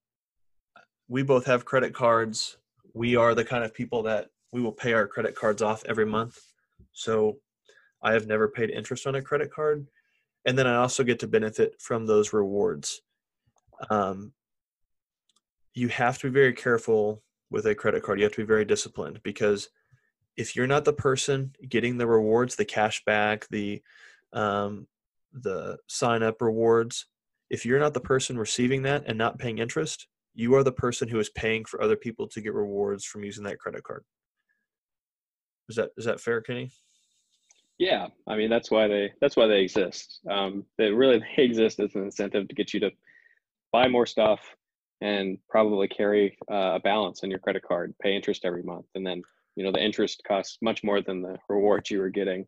we 1.07 1.23
both 1.23 1.45
have 1.45 1.65
credit 1.65 1.93
cards. 1.93 2.57
We 2.93 3.15
are 3.15 3.33
the 3.33 3.45
kind 3.45 3.63
of 3.63 3.73
people 3.73 4.03
that 4.03 4.29
we 4.51 4.61
will 4.61 4.71
pay 4.71 4.93
our 4.93 5.07
credit 5.07 5.35
cards 5.35 5.61
off 5.61 5.83
every 5.85 6.05
month. 6.05 6.39
So, 6.91 7.37
I 8.03 8.13
have 8.13 8.27
never 8.27 8.47
paid 8.47 8.69
interest 8.69 9.07
on 9.07 9.15
a 9.15 9.21
credit 9.23 9.51
card. 9.51 9.87
And 10.45 10.57
then 10.57 10.67
I 10.67 10.75
also 10.75 11.03
get 11.03 11.17
to 11.19 11.27
benefit 11.27 11.81
from 11.81 12.05
those 12.05 12.31
rewards 12.31 13.01
um, 13.89 14.33
you 15.73 15.87
have 15.89 16.17
to 16.19 16.27
be 16.27 16.33
very 16.33 16.53
careful 16.53 17.23
with 17.49 17.65
a 17.65 17.75
credit 17.75 18.03
card. 18.03 18.19
You 18.19 18.25
have 18.25 18.33
to 18.33 18.41
be 18.41 18.47
very 18.47 18.65
disciplined 18.65 19.21
because 19.23 19.69
if 20.35 20.55
you're 20.55 20.67
not 20.67 20.85
the 20.85 20.93
person 20.93 21.53
getting 21.67 21.97
the 21.97 22.07
rewards, 22.07 22.55
the 22.55 22.65
cash 22.65 23.03
back, 23.05 23.47
the 23.49 23.81
um, 24.33 24.87
the 25.33 25.77
sign 25.87 26.23
up 26.23 26.41
rewards, 26.41 27.05
if 27.49 27.65
you're 27.65 27.79
not 27.79 27.93
the 27.93 27.99
person 27.99 28.37
receiving 28.37 28.81
that 28.83 29.03
and 29.07 29.17
not 29.17 29.39
paying 29.39 29.59
interest, 29.59 30.07
you 30.33 30.53
are 30.55 30.63
the 30.63 30.71
person 30.71 31.07
who 31.07 31.19
is 31.19 31.29
paying 31.31 31.65
for 31.65 31.81
other 31.81 31.95
people 31.95 32.27
to 32.27 32.41
get 32.41 32.53
rewards 32.53 33.05
from 33.05 33.23
using 33.23 33.43
that 33.45 33.59
credit 33.59 33.83
card. 33.83 34.03
Is 35.69 35.75
that 35.75 35.89
is 35.97 36.05
that 36.05 36.21
fair, 36.21 36.41
Kenny? 36.41 36.71
Yeah, 37.79 38.07
I 38.27 38.35
mean 38.35 38.49
that's 38.49 38.71
why 38.71 38.87
they 38.87 39.11
that's 39.21 39.35
why 39.35 39.47
they 39.47 39.61
exist. 39.61 40.19
Um, 40.29 40.65
they 40.77 40.89
really 40.89 41.19
they 41.37 41.43
exist 41.43 41.79
as 41.79 41.95
an 41.95 42.03
incentive 42.03 42.47
to 42.47 42.55
get 42.55 42.73
you 42.73 42.79
to 42.81 42.91
buy 43.71 43.87
more 43.87 44.05
stuff 44.05 44.39
and 45.01 45.37
probably 45.49 45.87
carry 45.87 46.37
uh, 46.51 46.75
a 46.75 46.79
balance 46.79 47.23
on 47.23 47.29
your 47.29 47.39
credit 47.39 47.63
card, 47.63 47.93
pay 48.01 48.15
interest 48.15 48.45
every 48.45 48.63
month, 48.63 48.85
and 48.95 49.05
then 49.05 49.21
you 49.55 49.63
know 49.63 49.71
the 49.71 49.83
interest 49.83 50.21
costs 50.27 50.57
much 50.61 50.83
more 50.83 51.01
than 51.01 51.21
the 51.21 51.37
rewards 51.49 51.91
you 51.91 51.99
were 51.99 52.09
getting. 52.09 52.45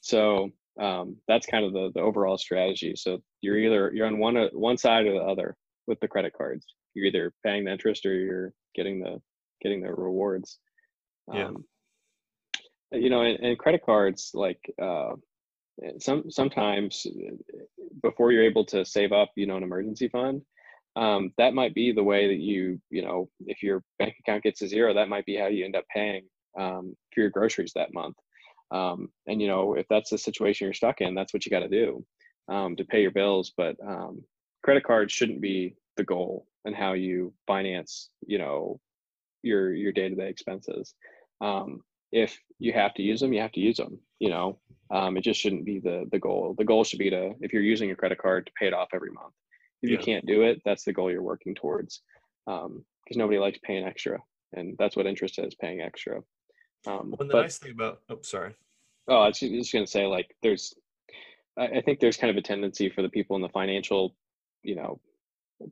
So 0.00 0.50
um, 0.78 1.16
that's 1.26 1.46
kind 1.46 1.64
of 1.64 1.72
the 1.72 1.90
the 1.94 2.00
overall 2.00 2.38
strategy. 2.38 2.94
So 2.96 3.22
you're 3.40 3.58
either 3.58 3.90
you're 3.94 4.06
on 4.06 4.18
one 4.18 4.36
uh, 4.36 4.48
one 4.52 4.76
side 4.76 5.06
or 5.06 5.12
the 5.12 5.24
other 5.24 5.56
with 5.86 6.00
the 6.00 6.08
credit 6.08 6.32
cards. 6.36 6.66
You're 6.94 7.06
either 7.06 7.32
paying 7.44 7.64
the 7.64 7.72
interest 7.72 8.06
or 8.06 8.14
you're 8.14 8.52
getting 8.74 9.00
the 9.00 9.20
getting 9.62 9.82
the 9.82 9.92
rewards. 9.92 10.58
Yeah. 11.32 11.46
Um, 11.46 11.64
you 12.92 13.08
know, 13.08 13.22
and, 13.22 13.38
and, 13.38 13.58
credit 13.58 13.82
cards 13.86 14.32
like 14.34 14.58
uh, 14.82 15.12
some 16.00 16.30
sometimes 16.30 17.06
before 18.02 18.32
you're 18.32 18.42
able 18.42 18.64
to 18.66 18.84
save 18.84 19.12
up, 19.12 19.30
you 19.36 19.46
know, 19.46 19.56
an 19.56 19.62
emergency 19.62 20.08
fund, 20.08 20.42
um, 20.96 21.32
that 21.38 21.54
might 21.54 21.74
be 21.74 21.92
the 21.92 22.02
way 22.02 22.28
that 22.28 22.40
you 22.40 22.80
you 22.90 23.02
know 23.02 23.28
if 23.46 23.62
your 23.62 23.82
bank 23.98 24.14
account 24.20 24.42
gets 24.42 24.60
to 24.60 24.68
zero 24.68 24.94
that 24.94 25.08
might 25.08 25.24
be 25.24 25.36
how 25.36 25.46
you 25.46 25.64
end 25.64 25.76
up 25.76 25.84
paying 25.94 26.22
um, 26.58 26.96
for 27.14 27.20
your 27.20 27.30
groceries 27.30 27.72
that 27.74 27.94
month 27.94 28.16
um, 28.70 29.08
and 29.26 29.40
you 29.40 29.48
know 29.48 29.74
if 29.74 29.86
that's 29.88 30.10
the 30.10 30.18
situation 30.18 30.66
you're 30.66 30.74
stuck 30.74 31.00
in 31.00 31.14
that's 31.14 31.32
what 31.32 31.44
you 31.44 31.50
got 31.50 31.60
to 31.60 31.68
do 31.68 32.04
um, 32.48 32.76
to 32.76 32.84
pay 32.84 33.02
your 33.02 33.10
bills 33.10 33.52
but 33.56 33.76
um, 33.86 34.22
credit 34.62 34.84
cards 34.84 35.12
shouldn't 35.12 35.40
be 35.40 35.74
the 35.96 36.04
goal 36.04 36.46
and 36.64 36.74
how 36.74 36.92
you 36.92 37.32
finance 37.46 38.10
you 38.26 38.38
know 38.38 38.80
your 39.42 39.72
your 39.72 39.92
day-to-day 39.92 40.28
expenses. 40.28 40.94
Um, 41.40 41.80
if 42.12 42.38
you 42.58 42.72
have 42.72 42.94
to 42.94 43.02
use 43.02 43.20
them 43.20 43.32
you 43.32 43.40
have 43.40 43.52
to 43.52 43.60
use 43.60 43.76
them 43.76 43.98
you 44.18 44.28
know? 44.28 44.58
It 44.92 45.22
just 45.22 45.40
shouldn't 45.40 45.64
be 45.64 45.78
the 45.78 46.06
the 46.10 46.18
goal. 46.18 46.54
The 46.58 46.64
goal 46.64 46.84
should 46.84 46.98
be 46.98 47.10
to 47.10 47.34
if 47.40 47.52
you're 47.52 47.62
using 47.62 47.90
a 47.90 47.96
credit 47.96 48.18
card 48.18 48.46
to 48.46 48.52
pay 48.58 48.66
it 48.66 48.74
off 48.74 48.88
every 48.92 49.10
month. 49.10 49.34
If 49.82 49.90
yeah. 49.90 49.98
you 49.98 50.04
can't 50.04 50.26
do 50.26 50.42
it 50.42 50.60
that's 50.64 50.84
the 50.84 50.92
goal 50.92 51.10
you're 51.10 51.22
working 51.22 51.54
towards 51.54 52.02
because 52.46 52.66
um, 52.66 52.84
nobody 53.14 53.38
likes 53.38 53.58
paying 53.62 53.84
extra 53.84 54.18
and 54.52 54.76
that's 54.78 54.96
what 54.96 55.06
interest 55.06 55.38
is 55.38 55.54
paying 55.54 55.80
extra 55.80 56.20
um, 56.86 57.10
well, 57.10 57.28
the 57.28 57.32
but, 57.32 57.42
nice 57.42 57.58
thing 57.58 57.72
about 57.72 58.00
oh 58.08 58.18
sorry 58.22 58.54
oh 59.08 59.20
i 59.20 59.28
was 59.28 59.38
just 59.38 59.72
going 59.72 59.84
to 59.84 59.90
say 59.90 60.06
like 60.06 60.34
there's 60.42 60.74
I, 61.58 61.66
I 61.66 61.80
think 61.82 62.00
there's 62.00 62.16
kind 62.16 62.30
of 62.30 62.36
a 62.36 62.42
tendency 62.42 62.88
for 62.88 63.02
the 63.02 63.08
people 63.08 63.36
in 63.36 63.42
the 63.42 63.48
financial 63.48 64.14
you 64.62 64.76
know 64.76 65.00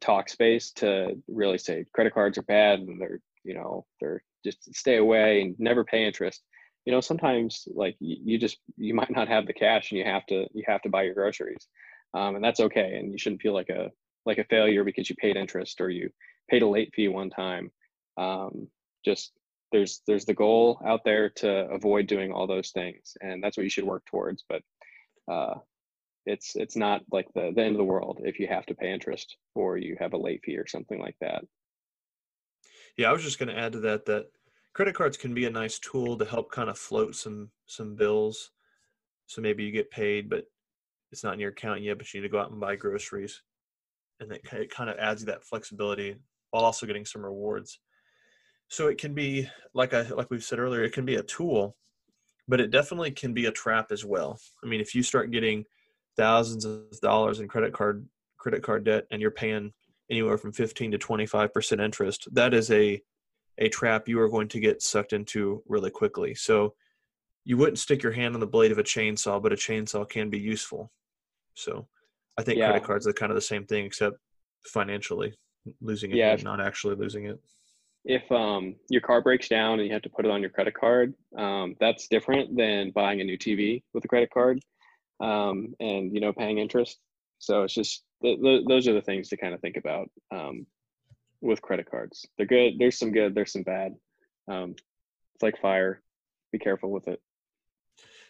talk 0.00 0.28
space 0.28 0.70
to 0.72 1.16
really 1.28 1.58
say 1.58 1.84
credit 1.94 2.12
cards 2.12 2.36
are 2.38 2.42
bad 2.42 2.80
and 2.80 3.00
they're 3.00 3.20
you 3.44 3.54
know 3.54 3.86
they're 4.00 4.22
just 4.44 4.74
stay 4.74 4.96
away 4.96 5.42
and 5.42 5.56
never 5.58 5.84
pay 5.84 6.04
interest 6.04 6.42
you 6.84 6.92
know 6.92 7.00
sometimes 7.00 7.66
like 7.74 7.96
you, 8.00 8.16
you 8.22 8.38
just 8.38 8.58
you 8.76 8.94
might 8.94 9.10
not 9.10 9.28
have 9.28 9.46
the 9.46 9.52
cash 9.52 9.90
and 9.90 9.98
you 9.98 10.04
have 10.04 10.26
to 10.26 10.46
you 10.52 10.62
have 10.66 10.82
to 10.82 10.90
buy 10.90 11.02
your 11.02 11.14
groceries 11.14 11.68
um, 12.14 12.36
and 12.36 12.44
that's 12.44 12.60
okay. 12.60 12.96
And 12.96 13.12
you 13.12 13.18
shouldn't 13.18 13.42
feel 13.42 13.54
like 13.54 13.68
a 13.68 13.90
like 14.24 14.38
a 14.38 14.44
failure 14.44 14.84
because 14.84 15.08
you 15.08 15.16
paid 15.16 15.36
interest 15.36 15.80
or 15.80 15.90
you 15.90 16.10
paid 16.50 16.62
a 16.62 16.68
late 16.68 16.92
fee 16.94 17.08
one 17.08 17.30
time. 17.30 17.70
Um, 18.16 18.68
just 19.04 19.32
there's 19.72 20.02
there's 20.06 20.24
the 20.24 20.34
goal 20.34 20.80
out 20.84 21.04
there 21.04 21.28
to 21.30 21.68
avoid 21.70 22.06
doing 22.06 22.32
all 22.32 22.46
those 22.46 22.70
things, 22.70 23.16
and 23.20 23.42
that's 23.42 23.56
what 23.56 23.64
you 23.64 23.70
should 23.70 23.84
work 23.84 24.04
towards. 24.06 24.44
But 24.48 24.62
uh, 25.30 25.54
it's 26.26 26.56
it's 26.56 26.76
not 26.76 27.02
like 27.10 27.26
the 27.34 27.52
the 27.54 27.62
end 27.62 27.72
of 27.74 27.78
the 27.78 27.84
world 27.84 28.20
if 28.24 28.38
you 28.38 28.46
have 28.48 28.66
to 28.66 28.74
pay 28.74 28.92
interest 28.92 29.36
or 29.54 29.76
you 29.78 29.96
have 29.98 30.12
a 30.12 30.18
late 30.18 30.42
fee 30.44 30.56
or 30.56 30.66
something 30.66 31.00
like 31.00 31.16
that. 31.20 31.44
Yeah, 32.96 33.10
I 33.10 33.12
was 33.12 33.22
just 33.22 33.38
going 33.38 33.48
to 33.48 33.58
add 33.58 33.72
to 33.72 33.80
that 33.80 34.06
that 34.06 34.26
credit 34.74 34.94
cards 34.94 35.16
can 35.16 35.34
be 35.34 35.44
a 35.46 35.50
nice 35.50 35.78
tool 35.78 36.16
to 36.18 36.24
help 36.24 36.50
kind 36.50 36.68
of 36.68 36.78
float 36.78 37.14
some 37.14 37.50
some 37.66 37.94
bills. 37.94 38.50
So 39.26 39.42
maybe 39.42 39.64
you 39.64 39.72
get 39.72 39.90
paid, 39.90 40.30
but 40.30 40.44
it's 41.12 41.24
not 41.24 41.34
in 41.34 41.40
your 41.40 41.50
account 41.50 41.82
yet, 41.82 41.98
but 41.98 42.12
you 42.12 42.20
need 42.20 42.28
to 42.28 42.32
go 42.32 42.40
out 42.40 42.50
and 42.50 42.60
buy 42.60 42.76
groceries. 42.76 43.42
And 44.20 44.32
it, 44.32 44.42
it 44.52 44.70
kind 44.70 44.90
of 44.90 44.98
adds 44.98 45.22
you 45.22 45.26
that 45.26 45.44
flexibility 45.44 46.16
while 46.50 46.64
also 46.64 46.86
getting 46.86 47.04
some 47.04 47.24
rewards. 47.24 47.78
So 48.68 48.88
it 48.88 48.98
can 48.98 49.14
be 49.14 49.48
like 49.74 49.94
I 49.94 50.02
like 50.02 50.30
we've 50.30 50.44
said 50.44 50.58
earlier, 50.58 50.82
it 50.84 50.92
can 50.92 51.04
be 51.04 51.16
a 51.16 51.22
tool, 51.22 51.76
but 52.46 52.60
it 52.60 52.70
definitely 52.70 53.10
can 53.10 53.32
be 53.32 53.46
a 53.46 53.52
trap 53.52 53.90
as 53.90 54.04
well. 54.04 54.38
I 54.62 54.66
mean, 54.66 54.80
if 54.80 54.94
you 54.94 55.02
start 55.02 55.30
getting 55.30 55.64
thousands 56.16 56.64
of 56.64 57.00
dollars 57.00 57.40
in 57.40 57.48
credit 57.48 57.72
card 57.72 58.06
credit 58.36 58.62
card 58.62 58.84
debt 58.84 59.06
and 59.10 59.20
you're 59.20 59.30
paying 59.30 59.72
anywhere 60.10 60.38
from 60.38 60.52
15 60.52 60.92
to 60.92 60.98
25% 60.98 61.84
interest, 61.84 62.28
that 62.32 62.54
is 62.54 62.70
a 62.70 63.00
a 63.58 63.68
trap 63.68 64.08
you 64.08 64.20
are 64.20 64.28
going 64.28 64.48
to 64.48 64.60
get 64.60 64.82
sucked 64.82 65.12
into 65.12 65.62
really 65.66 65.90
quickly. 65.90 66.34
So 66.34 66.74
you 67.44 67.56
wouldn't 67.56 67.78
stick 67.78 68.02
your 68.02 68.12
hand 68.12 68.34
on 68.34 68.40
the 68.40 68.46
blade 68.46 68.72
of 68.72 68.78
a 68.78 68.84
chainsaw, 68.84 69.42
but 69.42 69.52
a 69.52 69.56
chainsaw 69.56 70.08
can 70.08 70.30
be 70.30 70.38
useful. 70.38 70.92
So 71.54 71.88
I 72.38 72.42
think 72.42 72.58
yeah. 72.58 72.68
credit 72.70 72.86
cards 72.86 73.06
are 73.06 73.12
kind 73.12 73.32
of 73.32 73.36
the 73.36 73.42
same 73.42 73.66
thing, 73.66 73.84
except 73.84 74.16
financially 74.66 75.34
losing 75.80 76.12
it 76.12 76.16
yeah, 76.16 76.32
and 76.32 76.44
not 76.44 76.60
actually 76.60 76.94
losing 76.94 77.24
it. 77.24 77.40
If 78.04 78.30
um, 78.32 78.76
your 78.88 79.00
car 79.00 79.20
breaks 79.20 79.48
down 79.48 79.80
and 79.80 79.86
you 79.86 79.92
have 79.92 80.02
to 80.02 80.10
put 80.10 80.24
it 80.24 80.30
on 80.30 80.40
your 80.40 80.50
credit 80.50 80.74
card, 80.74 81.14
um, 81.36 81.74
that's 81.80 82.08
different 82.08 82.56
than 82.56 82.90
buying 82.90 83.20
a 83.20 83.24
new 83.24 83.36
TV 83.36 83.82
with 83.92 84.04
a 84.04 84.08
credit 84.08 84.30
card 84.32 84.60
um, 85.20 85.74
and 85.80 86.14
you 86.14 86.20
know 86.20 86.32
paying 86.32 86.58
interest. 86.58 86.98
So 87.38 87.62
it's 87.62 87.74
just 87.74 88.04
th- 88.22 88.40
th- 88.40 88.64
those 88.66 88.88
are 88.88 88.94
the 88.94 89.02
things 89.02 89.28
to 89.28 89.36
kind 89.36 89.54
of 89.54 89.60
think 89.60 89.76
about 89.76 90.10
um, 90.30 90.66
with 91.40 91.62
credit 91.62 91.90
cards. 91.90 92.26
They're 92.36 92.46
good. 92.46 92.74
There's 92.78 92.98
some 92.98 93.12
good. 93.12 93.34
There's 93.34 93.52
some 93.52 93.62
bad. 93.62 93.94
Um, 94.50 94.74
it's 95.34 95.42
like 95.42 95.60
fire. 95.60 96.02
Be 96.52 96.58
careful 96.58 96.90
with 96.90 97.08
it. 97.08 97.20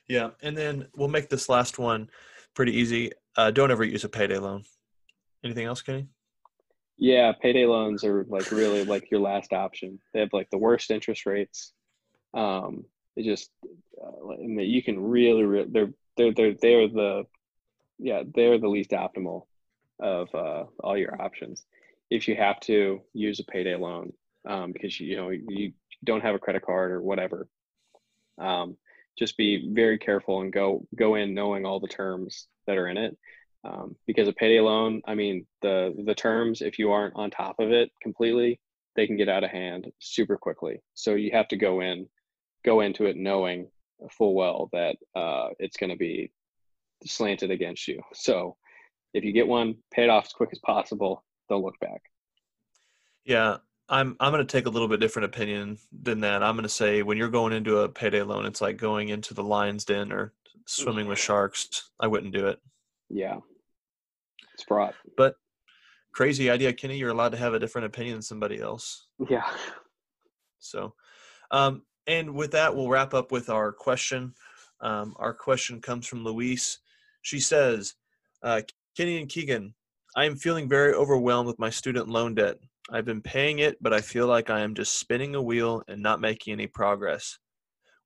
Yeah, 0.08 0.30
and 0.42 0.56
then 0.56 0.88
we'll 0.96 1.08
make 1.08 1.28
this 1.28 1.48
last 1.48 1.78
one 1.78 2.10
pretty 2.54 2.76
easy. 2.76 3.12
Uh, 3.36 3.50
don't 3.50 3.70
ever 3.70 3.84
use 3.84 4.04
a 4.04 4.08
payday 4.08 4.38
loan. 4.38 4.64
Anything 5.44 5.66
else, 5.66 5.82
Kenny? 5.82 6.08
Yeah, 6.98 7.32
payday 7.32 7.64
loans 7.64 8.02
are 8.02 8.24
like 8.28 8.50
really 8.50 8.84
like 8.84 9.10
your 9.10 9.20
last 9.20 9.52
option. 9.52 10.00
They 10.12 10.20
have 10.20 10.32
like 10.32 10.50
the 10.50 10.58
worst 10.58 10.90
interest 10.90 11.26
rates. 11.26 11.72
Um, 12.34 12.84
it 13.16 13.22
just 13.22 13.50
uh, 14.02 14.30
and 14.30 14.60
you 14.60 14.82
can 14.82 15.00
really, 15.00 15.64
they're 15.70 15.90
they're 16.16 16.32
they're 16.32 16.54
they're 16.60 16.88
the 16.88 17.24
yeah 17.98 18.22
they're 18.34 18.58
the 18.58 18.68
least 18.68 18.90
optimal 18.90 19.42
of 20.00 20.28
uh, 20.34 20.64
all 20.82 20.96
your 20.96 21.20
options. 21.20 21.64
If 22.10 22.26
you 22.26 22.34
have 22.34 22.58
to 22.60 23.00
use 23.12 23.38
a 23.38 23.44
payday 23.44 23.76
loan 23.76 24.12
um, 24.48 24.72
because 24.72 24.98
you 24.98 25.16
know 25.16 25.30
you 25.30 25.72
don't 26.04 26.22
have 26.22 26.34
a 26.34 26.40
credit 26.40 26.62
card 26.62 26.90
or 26.90 27.00
whatever, 27.00 27.48
um, 28.38 28.76
just 29.16 29.36
be 29.36 29.70
very 29.72 29.98
careful 29.98 30.40
and 30.40 30.52
go 30.52 30.84
go 30.96 31.14
in 31.14 31.32
knowing 31.34 31.64
all 31.64 31.78
the 31.78 31.86
terms 31.86 32.48
that 32.66 32.76
are 32.76 32.88
in 32.88 32.96
it 32.96 33.16
um, 33.64 33.96
because 34.06 34.28
a 34.28 34.32
payday 34.32 34.60
loan 34.60 35.00
i 35.06 35.14
mean 35.14 35.46
the 35.62 35.94
the 36.06 36.14
terms 36.14 36.62
if 36.62 36.78
you 36.78 36.90
aren't 36.90 37.16
on 37.16 37.30
top 37.30 37.56
of 37.58 37.70
it 37.70 37.90
completely 38.02 38.58
they 38.96 39.06
can 39.06 39.16
get 39.16 39.28
out 39.28 39.44
of 39.44 39.50
hand 39.50 39.90
super 39.98 40.36
quickly 40.36 40.80
so 40.94 41.14
you 41.14 41.30
have 41.32 41.48
to 41.48 41.56
go 41.56 41.80
in 41.80 42.06
go 42.64 42.80
into 42.80 43.06
it 43.06 43.16
knowing 43.16 43.68
full 44.10 44.34
well 44.34 44.68
that 44.72 44.96
uh, 45.16 45.48
it's 45.58 45.76
going 45.76 45.90
to 45.90 45.96
be 45.96 46.30
slanted 47.04 47.50
against 47.50 47.88
you 47.88 48.00
so 48.12 48.56
if 49.14 49.24
you 49.24 49.32
get 49.32 49.46
one 49.46 49.74
pay 49.92 50.04
it 50.04 50.10
off 50.10 50.26
as 50.26 50.32
quick 50.32 50.50
as 50.52 50.58
possible 50.60 51.24
don't 51.48 51.62
look 51.62 51.78
back 51.80 52.02
yeah 53.24 53.56
I'm 53.88 54.16
I'm 54.20 54.32
going 54.32 54.46
to 54.46 54.52
take 54.52 54.66
a 54.66 54.70
little 54.70 54.88
bit 54.88 55.00
different 55.00 55.26
opinion 55.26 55.78
than 56.02 56.20
that. 56.20 56.42
I'm 56.42 56.54
going 56.54 56.64
to 56.64 56.68
say 56.68 57.02
when 57.02 57.16
you're 57.16 57.28
going 57.28 57.54
into 57.54 57.78
a 57.78 57.88
payday 57.88 58.22
loan, 58.22 58.44
it's 58.44 58.60
like 58.60 58.76
going 58.76 59.08
into 59.08 59.32
the 59.32 59.42
lion's 59.42 59.84
den 59.84 60.12
or 60.12 60.34
swimming 60.66 61.06
with 61.06 61.18
sharks. 61.18 61.90
I 61.98 62.06
wouldn't 62.06 62.34
do 62.34 62.48
it. 62.48 62.60
Yeah, 63.10 63.38
it's 64.54 64.64
fraught. 64.64 64.94
But 65.16 65.34
crazy 66.12 66.50
idea, 66.50 66.72
Kenny. 66.72 66.98
You're 66.98 67.10
allowed 67.10 67.32
to 67.32 67.38
have 67.38 67.54
a 67.54 67.58
different 67.58 67.86
opinion 67.86 68.16
than 68.16 68.22
somebody 68.22 68.60
else. 68.60 69.06
Yeah. 69.28 69.48
So, 70.58 70.94
um, 71.50 71.82
and 72.06 72.34
with 72.34 72.52
that, 72.52 72.74
we'll 72.74 72.88
wrap 72.88 73.14
up 73.14 73.30
with 73.32 73.50
our 73.50 73.72
question. 73.72 74.34
Um, 74.80 75.14
our 75.18 75.34
question 75.34 75.80
comes 75.80 76.06
from 76.06 76.24
Louise. 76.24 76.80
She 77.22 77.40
says, 77.40 77.94
uh, 78.42 78.62
Kenny 78.96 79.18
and 79.18 79.28
Keegan, 79.28 79.74
I 80.16 80.24
am 80.24 80.36
feeling 80.36 80.68
very 80.68 80.94
overwhelmed 80.94 81.46
with 81.46 81.58
my 81.58 81.70
student 81.70 82.08
loan 82.08 82.34
debt. 82.34 82.56
I've 82.90 83.04
been 83.04 83.20
paying 83.20 83.58
it, 83.58 83.76
but 83.80 83.92
I 83.92 84.00
feel 84.00 84.26
like 84.26 84.50
I 84.50 84.60
am 84.60 84.74
just 84.74 84.98
spinning 84.98 85.34
a 85.34 85.42
wheel 85.42 85.82
and 85.88 86.02
not 86.02 86.20
making 86.20 86.54
any 86.54 86.66
progress. 86.66 87.38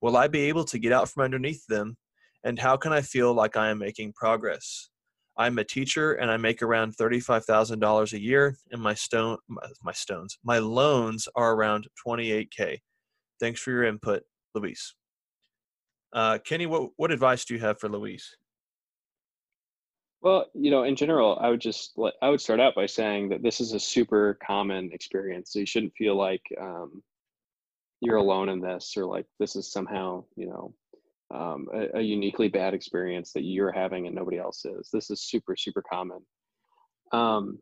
Will 0.00 0.16
I 0.16 0.26
be 0.26 0.40
able 0.42 0.64
to 0.64 0.78
get 0.78 0.92
out 0.92 1.09
from 1.09 1.22
underneath 1.22 1.64
them? 1.68 1.96
And 2.44 2.59
how 2.59 2.76
can 2.76 2.92
I 2.92 3.03
feel 3.03 3.32
like 3.32 3.57
I 3.57 3.70
am 3.70 3.78
making 3.78 4.14
progress? 4.14 4.90
I'm 5.37 5.59
a 5.59 5.64
teacher 5.64 6.14
and 6.14 6.30
I 6.30 6.37
make 6.37 6.62
around 6.62 6.97
$35,000 6.97 8.12
a 8.12 8.20
year 8.20 8.57
and 8.70 8.83
my 8.83 8.95
stone 8.95 9.39
my 9.83 9.93
stones 9.93 10.39
my 10.45 10.59
loans 10.59 11.28
are 11.35 11.55
around 11.55 11.87
28k. 12.07 12.78
Thanks 13.41 13.61
for 13.61 13.70
your 13.70 13.85
input, 13.85 14.22
Louise. 14.55 14.95
Uh, 16.12 16.39
Kenny, 16.45 16.66
what 16.66 16.91
what 16.97 17.11
advice 17.11 17.45
do 17.45 17.55
you 17.55 17.61
have 17.61 17.80
for 17.80 17.89
Louise? 17.89 18.37
Well, 20.20 20.47
you 20.55 20.70
know, 20.70 20.85
in 20.85 20.95
general, 20.95 21.37
I 21.41 21.49
would 21.49 21.61
just 21.61 21.99
I 22.20 22.28
would 22.28 22.41
start 22.41 22.61
out 22.61 22.74
by 22.74 22.87
saying 22.87 23.30
that 23.30 23.43
this 23.43 23.61
is 23.61 23.72
a 23.72 23.80
super 23.80 24.39
common 24.47 24.91
experience. 24.93 25.53
So 25.53 25.59
you 25.59 25.66
shouldn't 25.66 25.95
feel 25.97 26.14
like 26.14 26.43
um, 26.61 27.03
you're 28.01 28.16
alone 28.16 28.49
in 28.49 28.61
this, 28.61 28.95
or 28.97 29.07
like 29.07 29.26
this 29.41 29.57
is 29.57 29.72
somehow, 29.72 30.24
you 30.37 30.47
know, 30.47 30.74
um, 31.33 31.66
a, 31.72 31.99
a, 31.99 32.01
uniquely 32.01 32.49
bad 32.49 32.74
experience 32.74 33.33
that 33.33 33.43
you're 33.43 33.72
having 33.72 34.07
and 34.07 34.14
nobody 34.14 34.39
else 34.39 34.64
is. 34.64 34.91
This 34.93 35.11
is 35.11 35.22
super 35.22 35.57
super 35.57 35.83
common. 35.83 36.18
Um, 37.12 37.59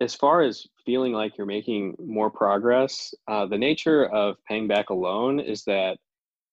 as 0.00 0.14
far 0.14 0.42
as 0.42 0.66
feeling 0.84 1.12
like 1.12 1.38
you're 1.38 1.46
making 1.46 1.96
more 1.98 2.30
progress, 2.30 3.14
uh, 3.28 3.46
the 3.46 3.56
nature 3.58 4.06
of 4.06 4.36
paying 4.46 4.68
back 4.68 4.90
a 4.90 4.94
loan 4.94 5.40
is 5.40 5.64
that 5.64 5.96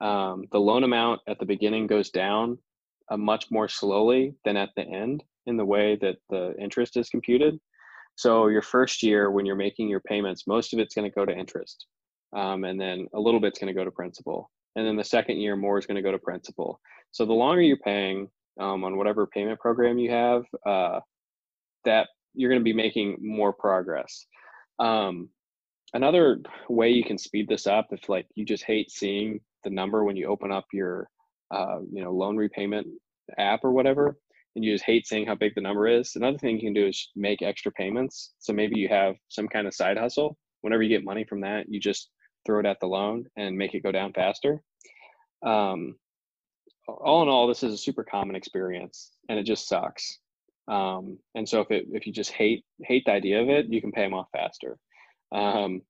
um, 0.02 0.46
the 0.52 0.60
loan 0.60 0.84
amount 0.84 1.22
at 1.28 1.40
the 1.40 1.46
beginning 1.46 1.88
goes 1.88 2.10
down 2.10 2.58
uh, 3.10 3.18
much 3.18 3.52
more 3.52 3.68
slowly 3.68 4.36
than 4.46 4.56
at 4.56 4.70
the 4.76 4.84
end 4.84 5.24
in 5.46 5.58
the 5.58 5.66
way 5.66 5.98
that 6.02 6.18
the 6.30 6.56
interest 6.60 6.96
is 6.96 7.10
computed. 7.10 7.60
So 8.16 8.48
your 8.48 8.62
first 8.62 9.04
year, 9.04 9.32
when 9.32 9.46
you're 9.46 9.56
making 9.56 9.90
your 9.90 10.00
payments, 10.02 10.48
most 10.48 10.74
of 10.74 10.80
it's 10.80 10.96
going 10.96 11.10
to 11.10 11.16
go 11.16 11.26
to 11.26 11.36
interest, 11.36 11.88
um, 12.36 12.64
and 12.64 12.80
then 12.80 13.08
a 13.14 13.20
little 13.20 13.40
bit's 13.40 13.60
going 13.60 13.74
to 13.74 13.78
go 13.78 13.84
to 13.84 13.92
principal. 13.92 14.50
And 14.76 14.86
then 14.86 14.96
the 14.96 15.04
second 15.04 15.38
year, 15.38 15.56
more 15.56 15.78
is 15.78 15.86
going 15.86 15.96
to 15.96 16.02
go 16.02 16.12
to 16.12 16.20
principal. 16.20 16.80
So 17.12 17.26
the 17.26 17.34
longer 17.34 17.62
you're 17.62 17.78
paying 17.78 18.28
um, 18.60 18.84
on 18.84 18.98
whatever 18.98 19.28
payment 19.28 19.60
program 19.60 19.98
you 19.98 20.12
have, 20.12 20.44
uh, 20.66 21.00
that 21.86 22.08
you're 22.34 22.50
going 22.50 22.62
to 22.62 22.64
be 22.64 22.74
making 22.74 23.18
more 23.22 23.54
progress. 23.54 24.26
Um, 24.80 25.30
another 25.94 26.40
way 26.70 26.90
you 26.90 27.04
can 27.04 27.18
speed 27.18 27.48
this 27.48 27.68
up, 27.68 27.88
if 27.92 28.10
like 28.10 28.26
you 28.36 28.46
just 28.46 28.64
hate 28.64 28.90
seeing 28.90 29.40
the 29.64 29.70
number 29.70 30.04
when 30.04 30.16
you 30.16 30.28
open 30.28 30.52
up 30.52 30.66
your 30.74 31.08
uh, 31.52 31.80
you 31.92 32.04
know 32.04 32.12
loan 32.12 32.36
repayment 32.36 32.88
app 33.38 33.64
or 33.64 33.72
whatever 33.72 34.18
and 34.56 34.64
you 34.64 34.74
just 34.74 34.86
hate 34.86 35.08
seeing 35.08 35.26
how 35.26 35.36
big 35.36 35.54
the 35.56 35.62
number 35.62 35.88
is 35.88 36.16
another 36.16 36.38
thing 36.38 36.56
you 36.56 36.62
can 36.68 36.74
do 36.74 36.88
is 36.88 37.10
make 37.16 37.42
extra 37.42 37.72
payments 37.72 38.34
so 38.40 38.54
maybe 38.54 38.80
you 38.80 38.88
have 38.88 39.16
some 39.30 39.48
kind 39.48 39.68
of 39.68 39.74
side 39.74 39.98
hustle 39.98 40.38
whenever 40.62 40.84
you 40.84 40.90
get 40.90 41.06
money 41.06 41.24
from 41.24 41.42
that 41.42 41.66
you 41.70 41.80
just 41.80 42.10
throw 42.46 42.60
it 42.60 42.66
at 42.66 42.80
the 42.80 42.88
loan 42.88 43.26
and 43.38 43.58
make 43.58 43.74
it 43.74 43.84
go 43.84 43.92
down 43.92 44.14
faster 44.14 44.62
um, 45.46 45.96
all 46.88 47.24
in 47.24 47.30
all 47.30 47.48
this 47.48 47.64
is 47.64 47.74
a 47.74 47.78
super 47.78 48.04
common 48.04 48.36
experience 48.36 49.12
and 49.30 49.40
it 49.40 49.44
just 49.44 49.68
sucks 49.68 50.20
um, 50.68 51.18
and 51.36 51.48
so 51.48 51.62
if 51.62 51.72
it 51.72 51.86
if 51.92 52.08
you 52.08 52.14
just 52.14 52.32
hate 52.32 52.64
hate 52.84 53.04
the 53.06 53.12
idea 53.12 53.42
of 53.42 53.50
it 53.50 53.68
you 53.68 53.82
can 53.82 53.92
pay 53.92 54.04
them 54.04 54.14
off 54.14 54.28
faster 54.32 54.78
um, 55.32 55.82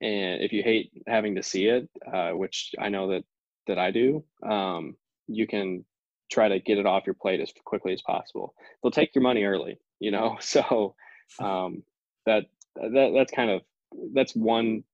and 0.00 0.42
if 0.42 0.52
you 0.52 0.62
hate 0.62 0.90
having 1.06 1.34
to 1.34 1.42
see 1.42 1.66
it 1.66 1.88
uh, 2.12 2.30
which 2.30 2.74
i 2.78 2.88
know 2.88 3.08
that 3.08 3.24
that 3.66 3.78
i 3.78 3.90
do 3.90 4.22
um, 4.48 4.94
you 5.26 5.46
can 5.46 5.84
try 6.30 6.48
to 6.48 6.58
get 6.60 6.78
it 6.78 6.86
off 6.86 7.06
your 7.06 7.14
plate 7.14 7.40
as 7.40 7.52
quickly 7.64 7.92
as 7.92 8.02
possible. 8.02 8.54
They'll 8.82 8.90
take 8.90 9.14
your 9.14 9.22
money 9.22 9.44
early, 9.44 9.78
you 10.00 10.10
know. 10.10 10.36
So 10.42 10.94
um, 11.40 11.82
that 12.26 12.44
that 12.76 13.12
that's 13.14 13.32
kind 13.32 13.50
of 13.50 13.62
that's 14.14 14.34
one 14.34 14.84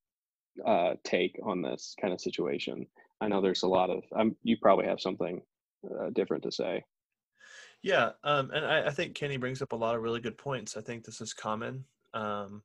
uh, 0.65 0.95
take 1.05 1.39
on 1.43 1.63
this 1.63 1.95
kind 2.01 2.13
of 2.13 2.21
situation. 2.21 2.87
I 3.21 3.29
know 3.29 3.41
there's 3.41 3.63
a 3.63 3.69
lot 3.69 3.91
of 3.91 4.05
um, 4.15 4.37
you 4.43 4.57
probably 4.61 4.87
have 4.87 5.01
something 5.01 5.43
uh, 5.85 6.11
different 6.11 6.43
to 6.45 6.53
say. 6.53 6.85
Yeah, 7.83 8.13
um, 8.23 8.51
and 8.53 8.65
I, 8.65 8.87
I, 8.87 8.91
think 8.91 9.15
Kenny 9.15 9.37
brings 9.37 9.61
up 9.61 9.73
a 9.73 9.77
lot 9.77 9.95
of 9.95 10.03
really 10.03 10.21
good 10.21 10.39
points. 10.39 10.75
I 10.77 10.81
think 10.81 11.05
this 11.05 11.21
is 11.21 11.35
common. 11.35 11.85
Um, 12.15 12.63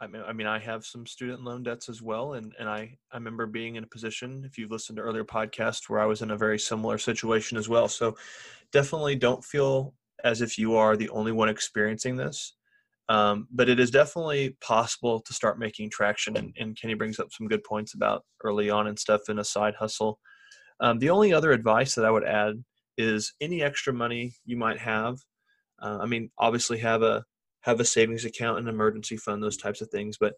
I 0.00 0.08
mean, 0.08 0.22
I 0.26 0.32
mean, 0.32 0.46
I 0.48 0.58
have 0.58 0.84
some 0.84 1.06
student 1.06 1.44
loan 1.44 1.62
debts 1.62 1.88
as 1.88 2.02
well, 2.02 2.34
and 2.34 2.52
and 2.58 2.68
I 2.68 2.98
I 3.12 3.16
remember 3.16 3.46
being 3.46 3.76
in 3.76 3.84
a 3.84 3.88
position. 3.88 4.42
If 4.44 4.58
you've 4.58 4.72
listened 4.72 4.96
to 4.96 5.02
earlier 5.02 5.24
podcasts, 5.24 5.88
where 5.88 6.00
I 6.00 6.06
was 6.06 6.22
in 6.22 6.32
a 6.32 6.36
very 6.36 6.58
similar 6.58 6.98
situation 6.98 7.56
as 7.56 7.68
well. 7.68 7.88
So, 7.88 8.16
definitely 8.72 9.14
don't 9.14 9.44
feel 9.44 9.94
as 10.24 10.42
if 10.42 10.58
you 10.58 10.76
are 10.76 10.96
the 10.96 11.10
only 11.10 11.32
one 11.32 11.48
experiencing 11.48 12.16
this. 12.16 12.54
Um, 13.08 13.46
but 13.52 13.68
it 13.68 13.78
is 13.78 13.90
definitely 13.90 14.56
possible 14.60 15.20
to 15.20 15.32
start 15.32 15.60
making 15.60 15.90
traction. 15.90 16.36
And, 16.36 16.52
and, 16.58 16.76
Kenny 16.76 16.94
brings 16.94 17.20
up 17.20 17.28
some 17.30 17.46
good 17.46 17.62
points 17.62 17.94
about 17.94 18.24
early 18.42 18.68
on 18.68 18.88
and 18.88 18.98
stuff 18.98 19.28
in 19.28 19.38
a 19.38 19.44
side 19.44 19.74
hustle. 19.78 20.18
Um, 20.80 20.98
the 20.98 21.10
only 21.10 21.32
other 21.32 21.52
advice 21.52 21.94
that 21.94 22.04
I 22.04 22.10
would 22.10 22.24
add 22.24 22.64
is 22.98 23.32
any 23.40 23.62
extra 23.62 23.92
money 23.92 24.34
you 24.44 24.56
might 24.56 24.78
have. 24.78 25.18
Uh, 25.80 25.98
I 26.00 26.06
mean, 26.06 26.30
obviously 26.38 26.78
have 26.78 27.02
a 27.02 27.24
have 27.60 27.78
a 27.78 27.84
savings 27.84 28.24
account, 28.24 28.58
an 28.58 28.68
emergency 28.68 29.16
fund, 29.16 29.42
those 29.42 29.56
types 29.56 29.80
of 29.80 29.88
things. 29.90 30.16
But 30.18 30.34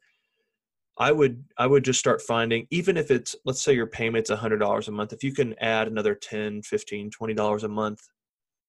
I 0.99 1.13
would 1.13 1.45
I 1.57 1.67
would 1.67 1.85
just 1.85 2.01
start 2.01 2.21
finding 2.21 2.67
even 2.71 2.97
if 2.97 3.11
it's 3.11 3.37
let's 3.45 3.63
say 3.63 3.73
your 3.73 3.87
payment's 3.87 4.31
$100 4.31 4.89
a 4.89 4.91
month 4.91 5.13
if 5.13 5.23
you 5.23 5.33
can 5.33 5.55
add 5.61 5.87
another 5.87 6.15
10 6.15 6.63
15 6.63 7.11
$20 7.11 7.63
a 7.63 7.69
month 7.69 8.01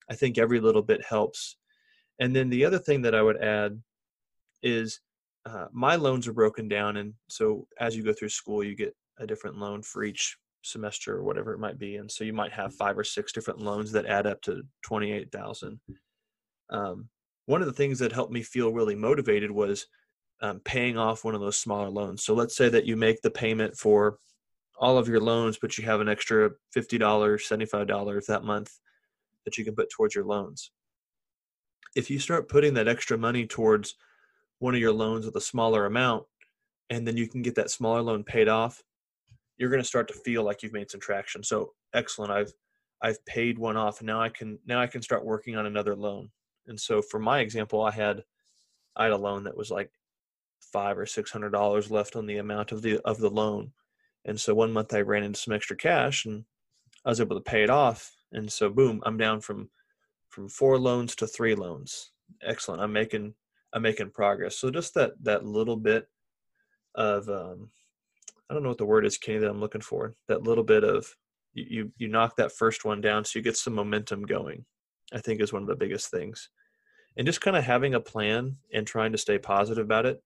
I 0.09 0.15
think 0.15 0.37
every 0.37 0.59
little 0.59 0.83
bit 0.83 1.03
helps 1.03 1.57
and 2.19 2.35
then 2.35 2.49
the 2.49 2.65
other 2.65 2.77
thing 2.77 3.01
that 3.01 3.15
I 3.15 3.21
would 3.21 3.41
add 3.41 3.81
is 4.61 4.99
uh, 5.45 5.67
my 5.71 5.95
loans 5.95 6.27
are 6.27 6.33
broken 6.33 6.67
down 6.67 6.97
and 6.97 7.13
so 7.27 7.65
as 7.79 7.95
you 7.95 8.03
go 8.03 8.13
through 8.13 8.29
school 8.29 8.63
you 8.63 8.75
get 8.75 8.95
a 9.19 9.27
different 9.27 9.57
loan 9.57 9.81
for 9.81 10.03
each 10.03 10.37
semester 10.61 11.15
or 11.15 11.23
whatever 11.23 11.53
it 11.53 11.59
might 11.59 11.79
be 11.79 11.95
and 11.95 12.11
so 12.11 12.23
you 12.23 12.33
might 12.33 12.51
have 12.51 12.73
five 12.73 12.97
or 12.97 13.03
six 13.03 13.31
different 13.31 13.61
loans 13.61 13.91
that 13.91 14.05
add 14.05 14.27
up 14.27 14.41
to 14.41 14.61
28000 14.83 15.79
um, 16.69 17.09
one 17.45 17.61
of 17.61 17.67
the 17.67 17.73
things 17.73 17.97
that 17.99 18.11
helped 18.11 18.31
me 18.31 18.43
feel 18.43 18.71
really 18.71 18.95
motivated 18.95 19.49
was 19.49 19.87
um, 20.41 20.59
paying 20.59 20.97
off 20.97 21.23
one 21.23 21.35
of 21.35 21.41
those 21.41 21.57
smaller 21.57 21.89
loans. 21.89 22.23
So 22.23 22.33
let's 22.33 22.55
say 22.55 22.69
that 22.69 22.85
you 22.85 22.95
make 22.95 23.21
the 23.21 23.31
payment 23.31 23.75
for 23.75 24.19
all 24.79 24.97
of 24.97 25.07
your 25.07 25.19
loans, 25.19 25.57
but 25.59 25.77
you 25.77 25.83
have 25.85 25.99
an 25.99 26.07
extra 26.07 26.51
$50, 26.75 26.99
$75 26.99 28.25
that 28.27 28.43
month 28.43 28.71
that 29.45 29.57
you 29.57 29.65
can 29.65 29.75
put 29.75 29.89
towards 29.89 30.15
your 30.15 30.25
loans. 30.25 30.71
If 31.95 32.09
you 32.09 32.19
start 32.19 32.49
putting 32.49 32.75
that 32.75 32.87
extra 32.87 33.17
money 33.17 33.47
towards 33.47 33.95
one 34.59 34.75
of 34.75 34.81
your 34.81 34.93
loans 34.93 35.25
with 35.25 35.35
a 35.35 35.41
smaller 35.41 35.85
amount, 35.85 36.25
and 36.89 37.07
then 37.07 37.17
you 37.17 37.27
can 37.27 37.41
get 37.41 37.55
that 37.55 37.71
smaller 37.71 38.01
loan 38.01 38.23
paid 38.23 38.47
off, 38.47 38.83
you're 39.57 39.69
going 39.69 39.81
to 39.81 39.87
start 39.87 40.07
to 40.07 40.13
feel 40.13 40.43
like 40.43 40.63
you've 40.63 40.73
made 40.73 40.89
some 40.89 41.01
traction. 41.01 41.43
So 41.43 41.73
excellent. 41.93 42.31
I've 42.31 42.53
I've 43.01 43.23
paid 43.25 43.57
one 43.57 43.77
off 43.77 43.99
and 43.99 44.07
now 44.07 44.21
I 44.21 44.29
can 44.29 44.59
now 44.65 44.81
I 44.81 44.87
can 44.87 45.01
start 45.01 45.25
working 45.25 45.55
on 45.55 45.65
another 45.65 45.95
loan. 45.95 46.29
And 46.67 46.79
so 46.79 47.01
for 47.01 47.19
my 47.19 47.39
example, 47.39 47.81
I 47.81 47.91
had 47.91 48.23
I 48.95 49.03
had 49.05 49.13
a 49.13 49.17
loan 49.17 49.43
that 49.45 49.57
was 49.57 49.71
like 49.71 49.91
five 50.61 50.97
or 50.97 51.05
six 51.05 51.31
hundred 51.31 51.51
dollars 51.51 51.89
left 51.89 52.15
on 52.15 52.25
the 52.25 52.37
amount 52.37 52.71
of 52.71 52.81
the 52.81 52.99
of 52.99 53.17
the 53.19 53.29
loan 53.29 53.71
and 54.25 54.39
so 54.39 54.53
one 54.53 54.71
month 54.71 54.93
i 54.93 55.01
ran 55.01 55.23
into 55.23 55.39
some 55.39 55.53
extra 55.53 55.75
cash 55.75 56.25
and 56.25 56.43
i 57.05 57.09
was 57.09 57.21
able 57.21 57.35
to 57.35 57.41
pay 57.41 57.63
it 57.63 57.69
off 57.69 58.11
and 58.31 58.51
so 58.51 58.69
boom 58.69 59.01
i'm 59.05 59.17
down 59.17 59.39
from 59.39 59.69
from 60.29 60.47
four 60.47 60.77
loans 60.77 61.15
to 61.15 61.25
three 61.25 61.55
loans 61.55 62.11
excellent 62.43 62.81
i'm 62.81 62.93
making 62.93 63.33
i'm 63.73 63.81
making 63.81 64.09
progress 64.09 64.57
so 64.57 64.69
just 64.69 64.93
that 64.93 65.11
that 65.21 65.45
little 65.45 65.77
bit 65.77 66.07
of 66.95 67.27
um 67.29 67.69
i 68.49 68.53
don't 68.53 68.63
know 68.63 68.69
what 68.69 68.77
the 68.77 68.85
word 68.85 69.05
is 69.05 69.17
kenny 69.17 69.39
that 69.39 69.49
i'm 69.49 69.59
looking 69.59 69.81
for 69.81 70.15
that 70.27 70.43
little 70.43 70.63
bit 70.63 70.83
of 70.83 71.15
you 71.53 71.65
you, 71.69 71.91
you 71.97 72.07
knock 72.07 72.35
that 72.35 72.51
first 72.51 72.85
one 72.85 73.01
down 73.01 73.23
so 73.23 73.37
you 73.37 73.43
get 73.43 73.57
some 73.57 73.73
momentum 73.73 74.23
going 74.23 74.65
i 75.13 75.19
think 75.19 75.41
is 75.41 75.53
one 75.53 75.61
of 75.61 75.67
the 75.67 75.75
biggest 75.75 76.09
things 76.09 76.49
and 77.17 77.25
just 77.25 77.41
kind 77.41 77.57
of 77.57 77.63
having 77.63 77.95
a 77.95 77.99
plan 77.99 78.55
and 78.73 78.85
trying 78.85 79.11
to 79.11 79.17
stay 79.17 79.37
positive 79.37 79.83
about 79.83 80.05
it 80.05 80.21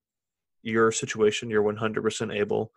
your 0.63 0.91
situation, 0.91 1.49
you're 1.49 1.61
100% 1.61 2.35
able 2.35 2.71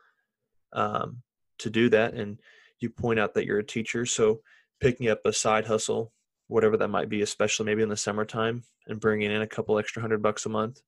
um, 0.73 1.23
to 1.59 1.71
do 1.71 1.89
that. 1.89 2.15
And 2.15 2.39
you 2.81 2.91
point 2.91 3.19
out 3.19 3.35
that 3.35 3.47
you're 3.47 3.61
a 3.61 3.65
teacher. 3.65 4.05
So 4.05 4.41
picking 4.81 5.09
up 5.09 5.21
a 5.25 5.33
side 5.33 5.65
hustle, 5.65 6.13
whatever 6.49 6.77
that 6.77 6.89
might 6.89 7.09
be, 7.09 7.23
especially 7.23 7.67
maybe 7.67 7.83
in 7.83 7.89
the 7.89 7.97
summertime, 7.97 8.63
and 8.87 9.01
bringing 9.01 9.31
in 9.31 9.43
a 9.43 9.47
couple 9.47 9.79
extra 9.79 10.01
hundred 10.01 10.23
bucks 10.23 10.47
a 10.47 10.49
month 10.49 10.81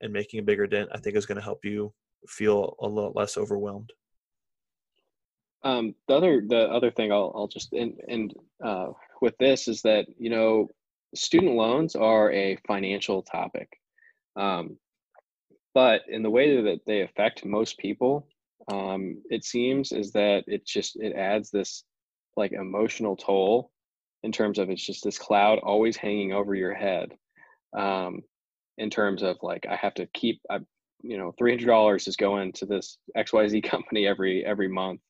and 0.00 0.12
making 0.12 0.40
a 0.40 0.42
bigger 0.42 0.66
dent, 0.66 0.90
I 0.92 0.98
think 0.98 1.16
is 1.16 1.26
going 1.26 1.36
to 1.36 1.44
help 1.44 1.64
you 1.64 1.92
feel 2.28 2.76
a 2.80 2.86
lot 2.86 3.16
less 3.16 3.36
overwhelmed. 3.36 3.92
Um, 5.64 5.94
the 6.08 6.14
other 6.14 6.42
the 6.46 6.68
other 6.70 6.90
thing 6.90 7.12
I'll 7.12 7.32
I'll 7.34 7.48
just 7.48 7.72
and 7.72 7.94
and 8.08 8.34
uh, 8.64 8.88
with 9.20 9.36
this 9.38 9.68
is 9.68 9.82
that 9.82 10.06
you 10.18 10.30
know 10.30 10.68
student 11.14 11.54
loans 11.54 11.94
are 11.94 12.32
a 12.32 12.58
financial 12.66 13.22
topic. 13.22 13.68
Um, 14.34 14.76
but 15.74 16.02
in 16.08 16.22
the 16.22 16.30
way 16.30 16.60
that 16.60 16.80
they 16.86 17.02
affect 17.02 17.44
most 17.44 17.78
people 17.78 18.26
um, 18.68 19.22
it 19.30 19.44
seems 19.44 19.92
is 19.92 20.12
that 20.12 20.44
it 20.46 20.66
just 20.66 20.96
it 20.96 21.14
adds 21.14 21.50
this 21.50 21.84
like 22.36 22.52
emotional 22.52 23.16
toll 23.16 23.70
in 24.22 24.32
terms 24.32 24.58
of 24.58 24.70
it's 24.70 24.84
just 24.84 25.04
this 25.04 25.18
cloud 25.18 25.58
always 25.60 25.96
hanging 25.96 26.32
over 26.32 26.54
your 26.54 26.74
head 26.74 27.12
um, 27.76 28.20
in 28.78 28.90
terms 28.90 29.22
of 29.22 29.36
like 29.42 29.66
i 29.70 29.76
have 29.76 29.94
to 29.94 30.06
keep 30.14 30.40
I, 30.50 30.58
you 31.02 31.18
know 31.18 31.34
$300 31.40 32.08
is 32.08 32.16
going 32.16 32.52
to 32.54 32.66
this 32.66 32.98
xyz 33.16 33.62
company 33.70 34.06
every 34.06 34.44
every 34.44 34.68
month 34.68 35.00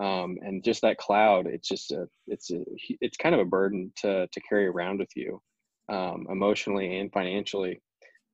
um, 0.00 0.38
and 0.42 0.64
just 0.64 0.82
that 0.82 0.98
cloud 0.98 1.46
it's 1.46 1.68
just 1.68 1.92
a 1.92 2.08
it's 2.26 2.50
a 2.50 2.60
it's 3.00 3.16
kind 3.16 3.34
of 3.34 3.40
a 3.40 3.44
burden 3.44 3.92
to 3.98 4.26
to 4.26 4.40
carry 4.40 4.66
around 4.66 4.98
with 4.98 5.10
you 5.14 5.40
um, 5.88 6.26
emotionally 6.30 6.98
and 6.98 7.12
financially 7.12 7.80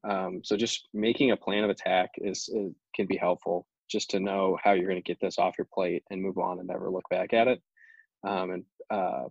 um, 0.09 0.41
so 0.43 0.57
just 0.57 0.89
making 0.95 1.31
a 1.31 1.37
plan 1.37 1.65
of 1.65 1.71
attack 1.71 2.11
is, 2.17 2.49
is 2.49 2.73
can 2.95 3.07
be 3.07 3.17
helpful 3.17 3.67
just 3.91 4.11
to 4.11 4.21
know 4.21 4.57
how 4.63 4.73
you're 4.73 4.89
going 4.89 5.03
to 5.03 5.07
get 5.07 5.21
this 5.21 5.39
off 5.39 5.59
your 5.59 5.67
plate 5.73 6.05
and 6.11 6.23
move 6.23 6.39
on 6.39 6.59
and 6.59 6.69
never 6.69 6.91
look 6.91 7.09
back 7.11 7.33
at 7.35 7.49
it. 7.49 7.61
Um, 8.27 8.51
and 8.51 8.65
uh, 8.91 9.25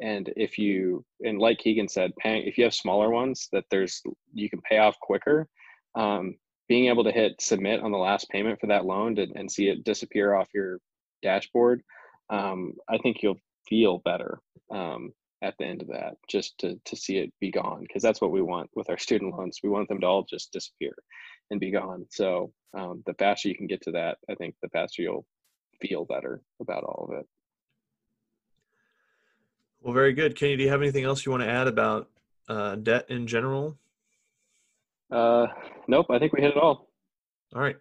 and 0.00 0.32
if 0.36 0.58
you 0.58 1.04
and 1.20 1.38
like 1.38 1.58
Keegan 1.58 1.88
said, 1.88 2.12
paying 2.16 2.46
if 2.46 2.58
you 2.58 2.64
have 2.64 2.74
smaller 2.74 3.10
ones 3.10 3.48
that 3.52 3.64
there's 3.70 4.02
you 4.32 4.50
can 4.50 4.60
pay 4.62 4.78
off 4.78 4.98
quicker. 5.00 5.48
Um, 5.94 6.36
being 6.68 6.86
able 6.86 7.04
to 7.04 7.12
hit 7.12 7.34
submit 7.40 7.80
on 7.80 7.92
the 7.92 7.98
last 7.98 8.30
payment 8.30 8.58
for 8.58 8.68
that 8.68 8.86
loan 8.86 9.16
to, 9.16 9.26
and 9.34 9.50
see 9.50 9.68
it 9.68 9.84
disappear 9.84 10.34
off 10.34 10.48
your 10.54 10.78
dashboard, 11.22 11.82
um, 12.30 12.74
I 12.88 12.96
think 12.98 13.18
you'll 13.22 13.40
feel 13.68 13.98
better. 13.98 14.40
Um, 14.70 15.12
at 15.42 15.54
the 15.58 15.64
end 15.64 15.82
of 15.82 15.88
that 15.88 16.14
just 16.28 16.56
to, 16.58 16.80
to 16.84 16.96
see 16.96 17.18
it 17.18 17.32
be 17.40 17.50
gone 17.50 17.80
because 17.80 18.02
that's 18.02 18.20
what 18.20 18.30
we 18.30 18.40
want 18.40 18.70
with 18.74 18.88
our 18.88 18.98
student 19.06 19.36
loans 19.36 19.58
we 19.62 19.68
want 19.68 19.88
them 19.88 20.00
to 20.00 20.06
all 20.06 20.24
just 20.24 20.52
disappear 20.52 20.94
and 21.50 21.60
be 21.60 21.70
gone 21.70 22.06
so 22.10 22.52
um, 22.78 23.02
the 23.06 23.14
faster 23.14 23.48
you 23.48 23.56
can 23.56 23.66
get 23.66 23.82
to 23.82 23.90
that 23.90 24.18
i 24.30 24.34
think 24.36 24.54
the 24.62 24.68
faster 24.68 25.02
you'll 25.02 25.26
feel 25.80 26.04
better 26.04 26.40
about 26.60 26.84
all 26.84 27.08
of 27.10 27.18
it 27.18 27.26
well 29.82 29.94
very 29.94 30.12
good. 30.12 30.36
Kenny 30.36 30.56
do 30.56 30.62
you 30.62 30.70
have 30.70 30.82
anything 30.82 31.04
else 31.04 31.24
you 31.24 31.32
want 31.32 31.42
to 31.42 31.48
add 31.48 31.66
about 31.68 32.08
uh, 32.48 32.76
debt 32.76 33.06
in 33.08 33.26
general? 33.26 33.76
Uh, 35.10 35.46
nope. 35.88 36.06
I 36.10 36.18
think 36.18 36.32
we 36.32 36.40
hit 36.40 36.52
it 36.52 36.56
all. 36.56 36.88
All 37.54 37.60
right. 37.60 37.76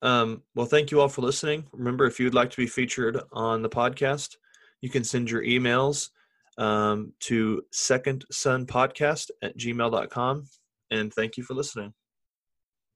Um, 0.00 0.42
well 0.54 0.66
thank 0.66 0.90
you 0.90 1.00
all 1.00 1.08
for 1.08 1.22
listening. 1.22 1.64
Remember 1.72 2.06
if 2.06 2.20
you'd 2.20 2.34
like 2.34 2.50
to 2.50 2.56
be 2.56 2.66
featured 2.66 3.20
on 3.32 3.62
the 3.62 3.68
podcast 3.68 4.36
you 4.80 4.90
can 4.90 5.04
send 5.04 5.30
your 5.30 5.42
emails 5.42 6.10
um, 6.56 7.12
to 7.20 7.62
second 7.72 8.24
son 8.30 8.66
podcast 8.66 9.30
at 9.42 9.56
gmail.com. 9.58 10.44
And 10.90 11.12
thank 11.12 11.36
you 11.36 11.42
for 11.42 11.54
listening. 11.54 11.92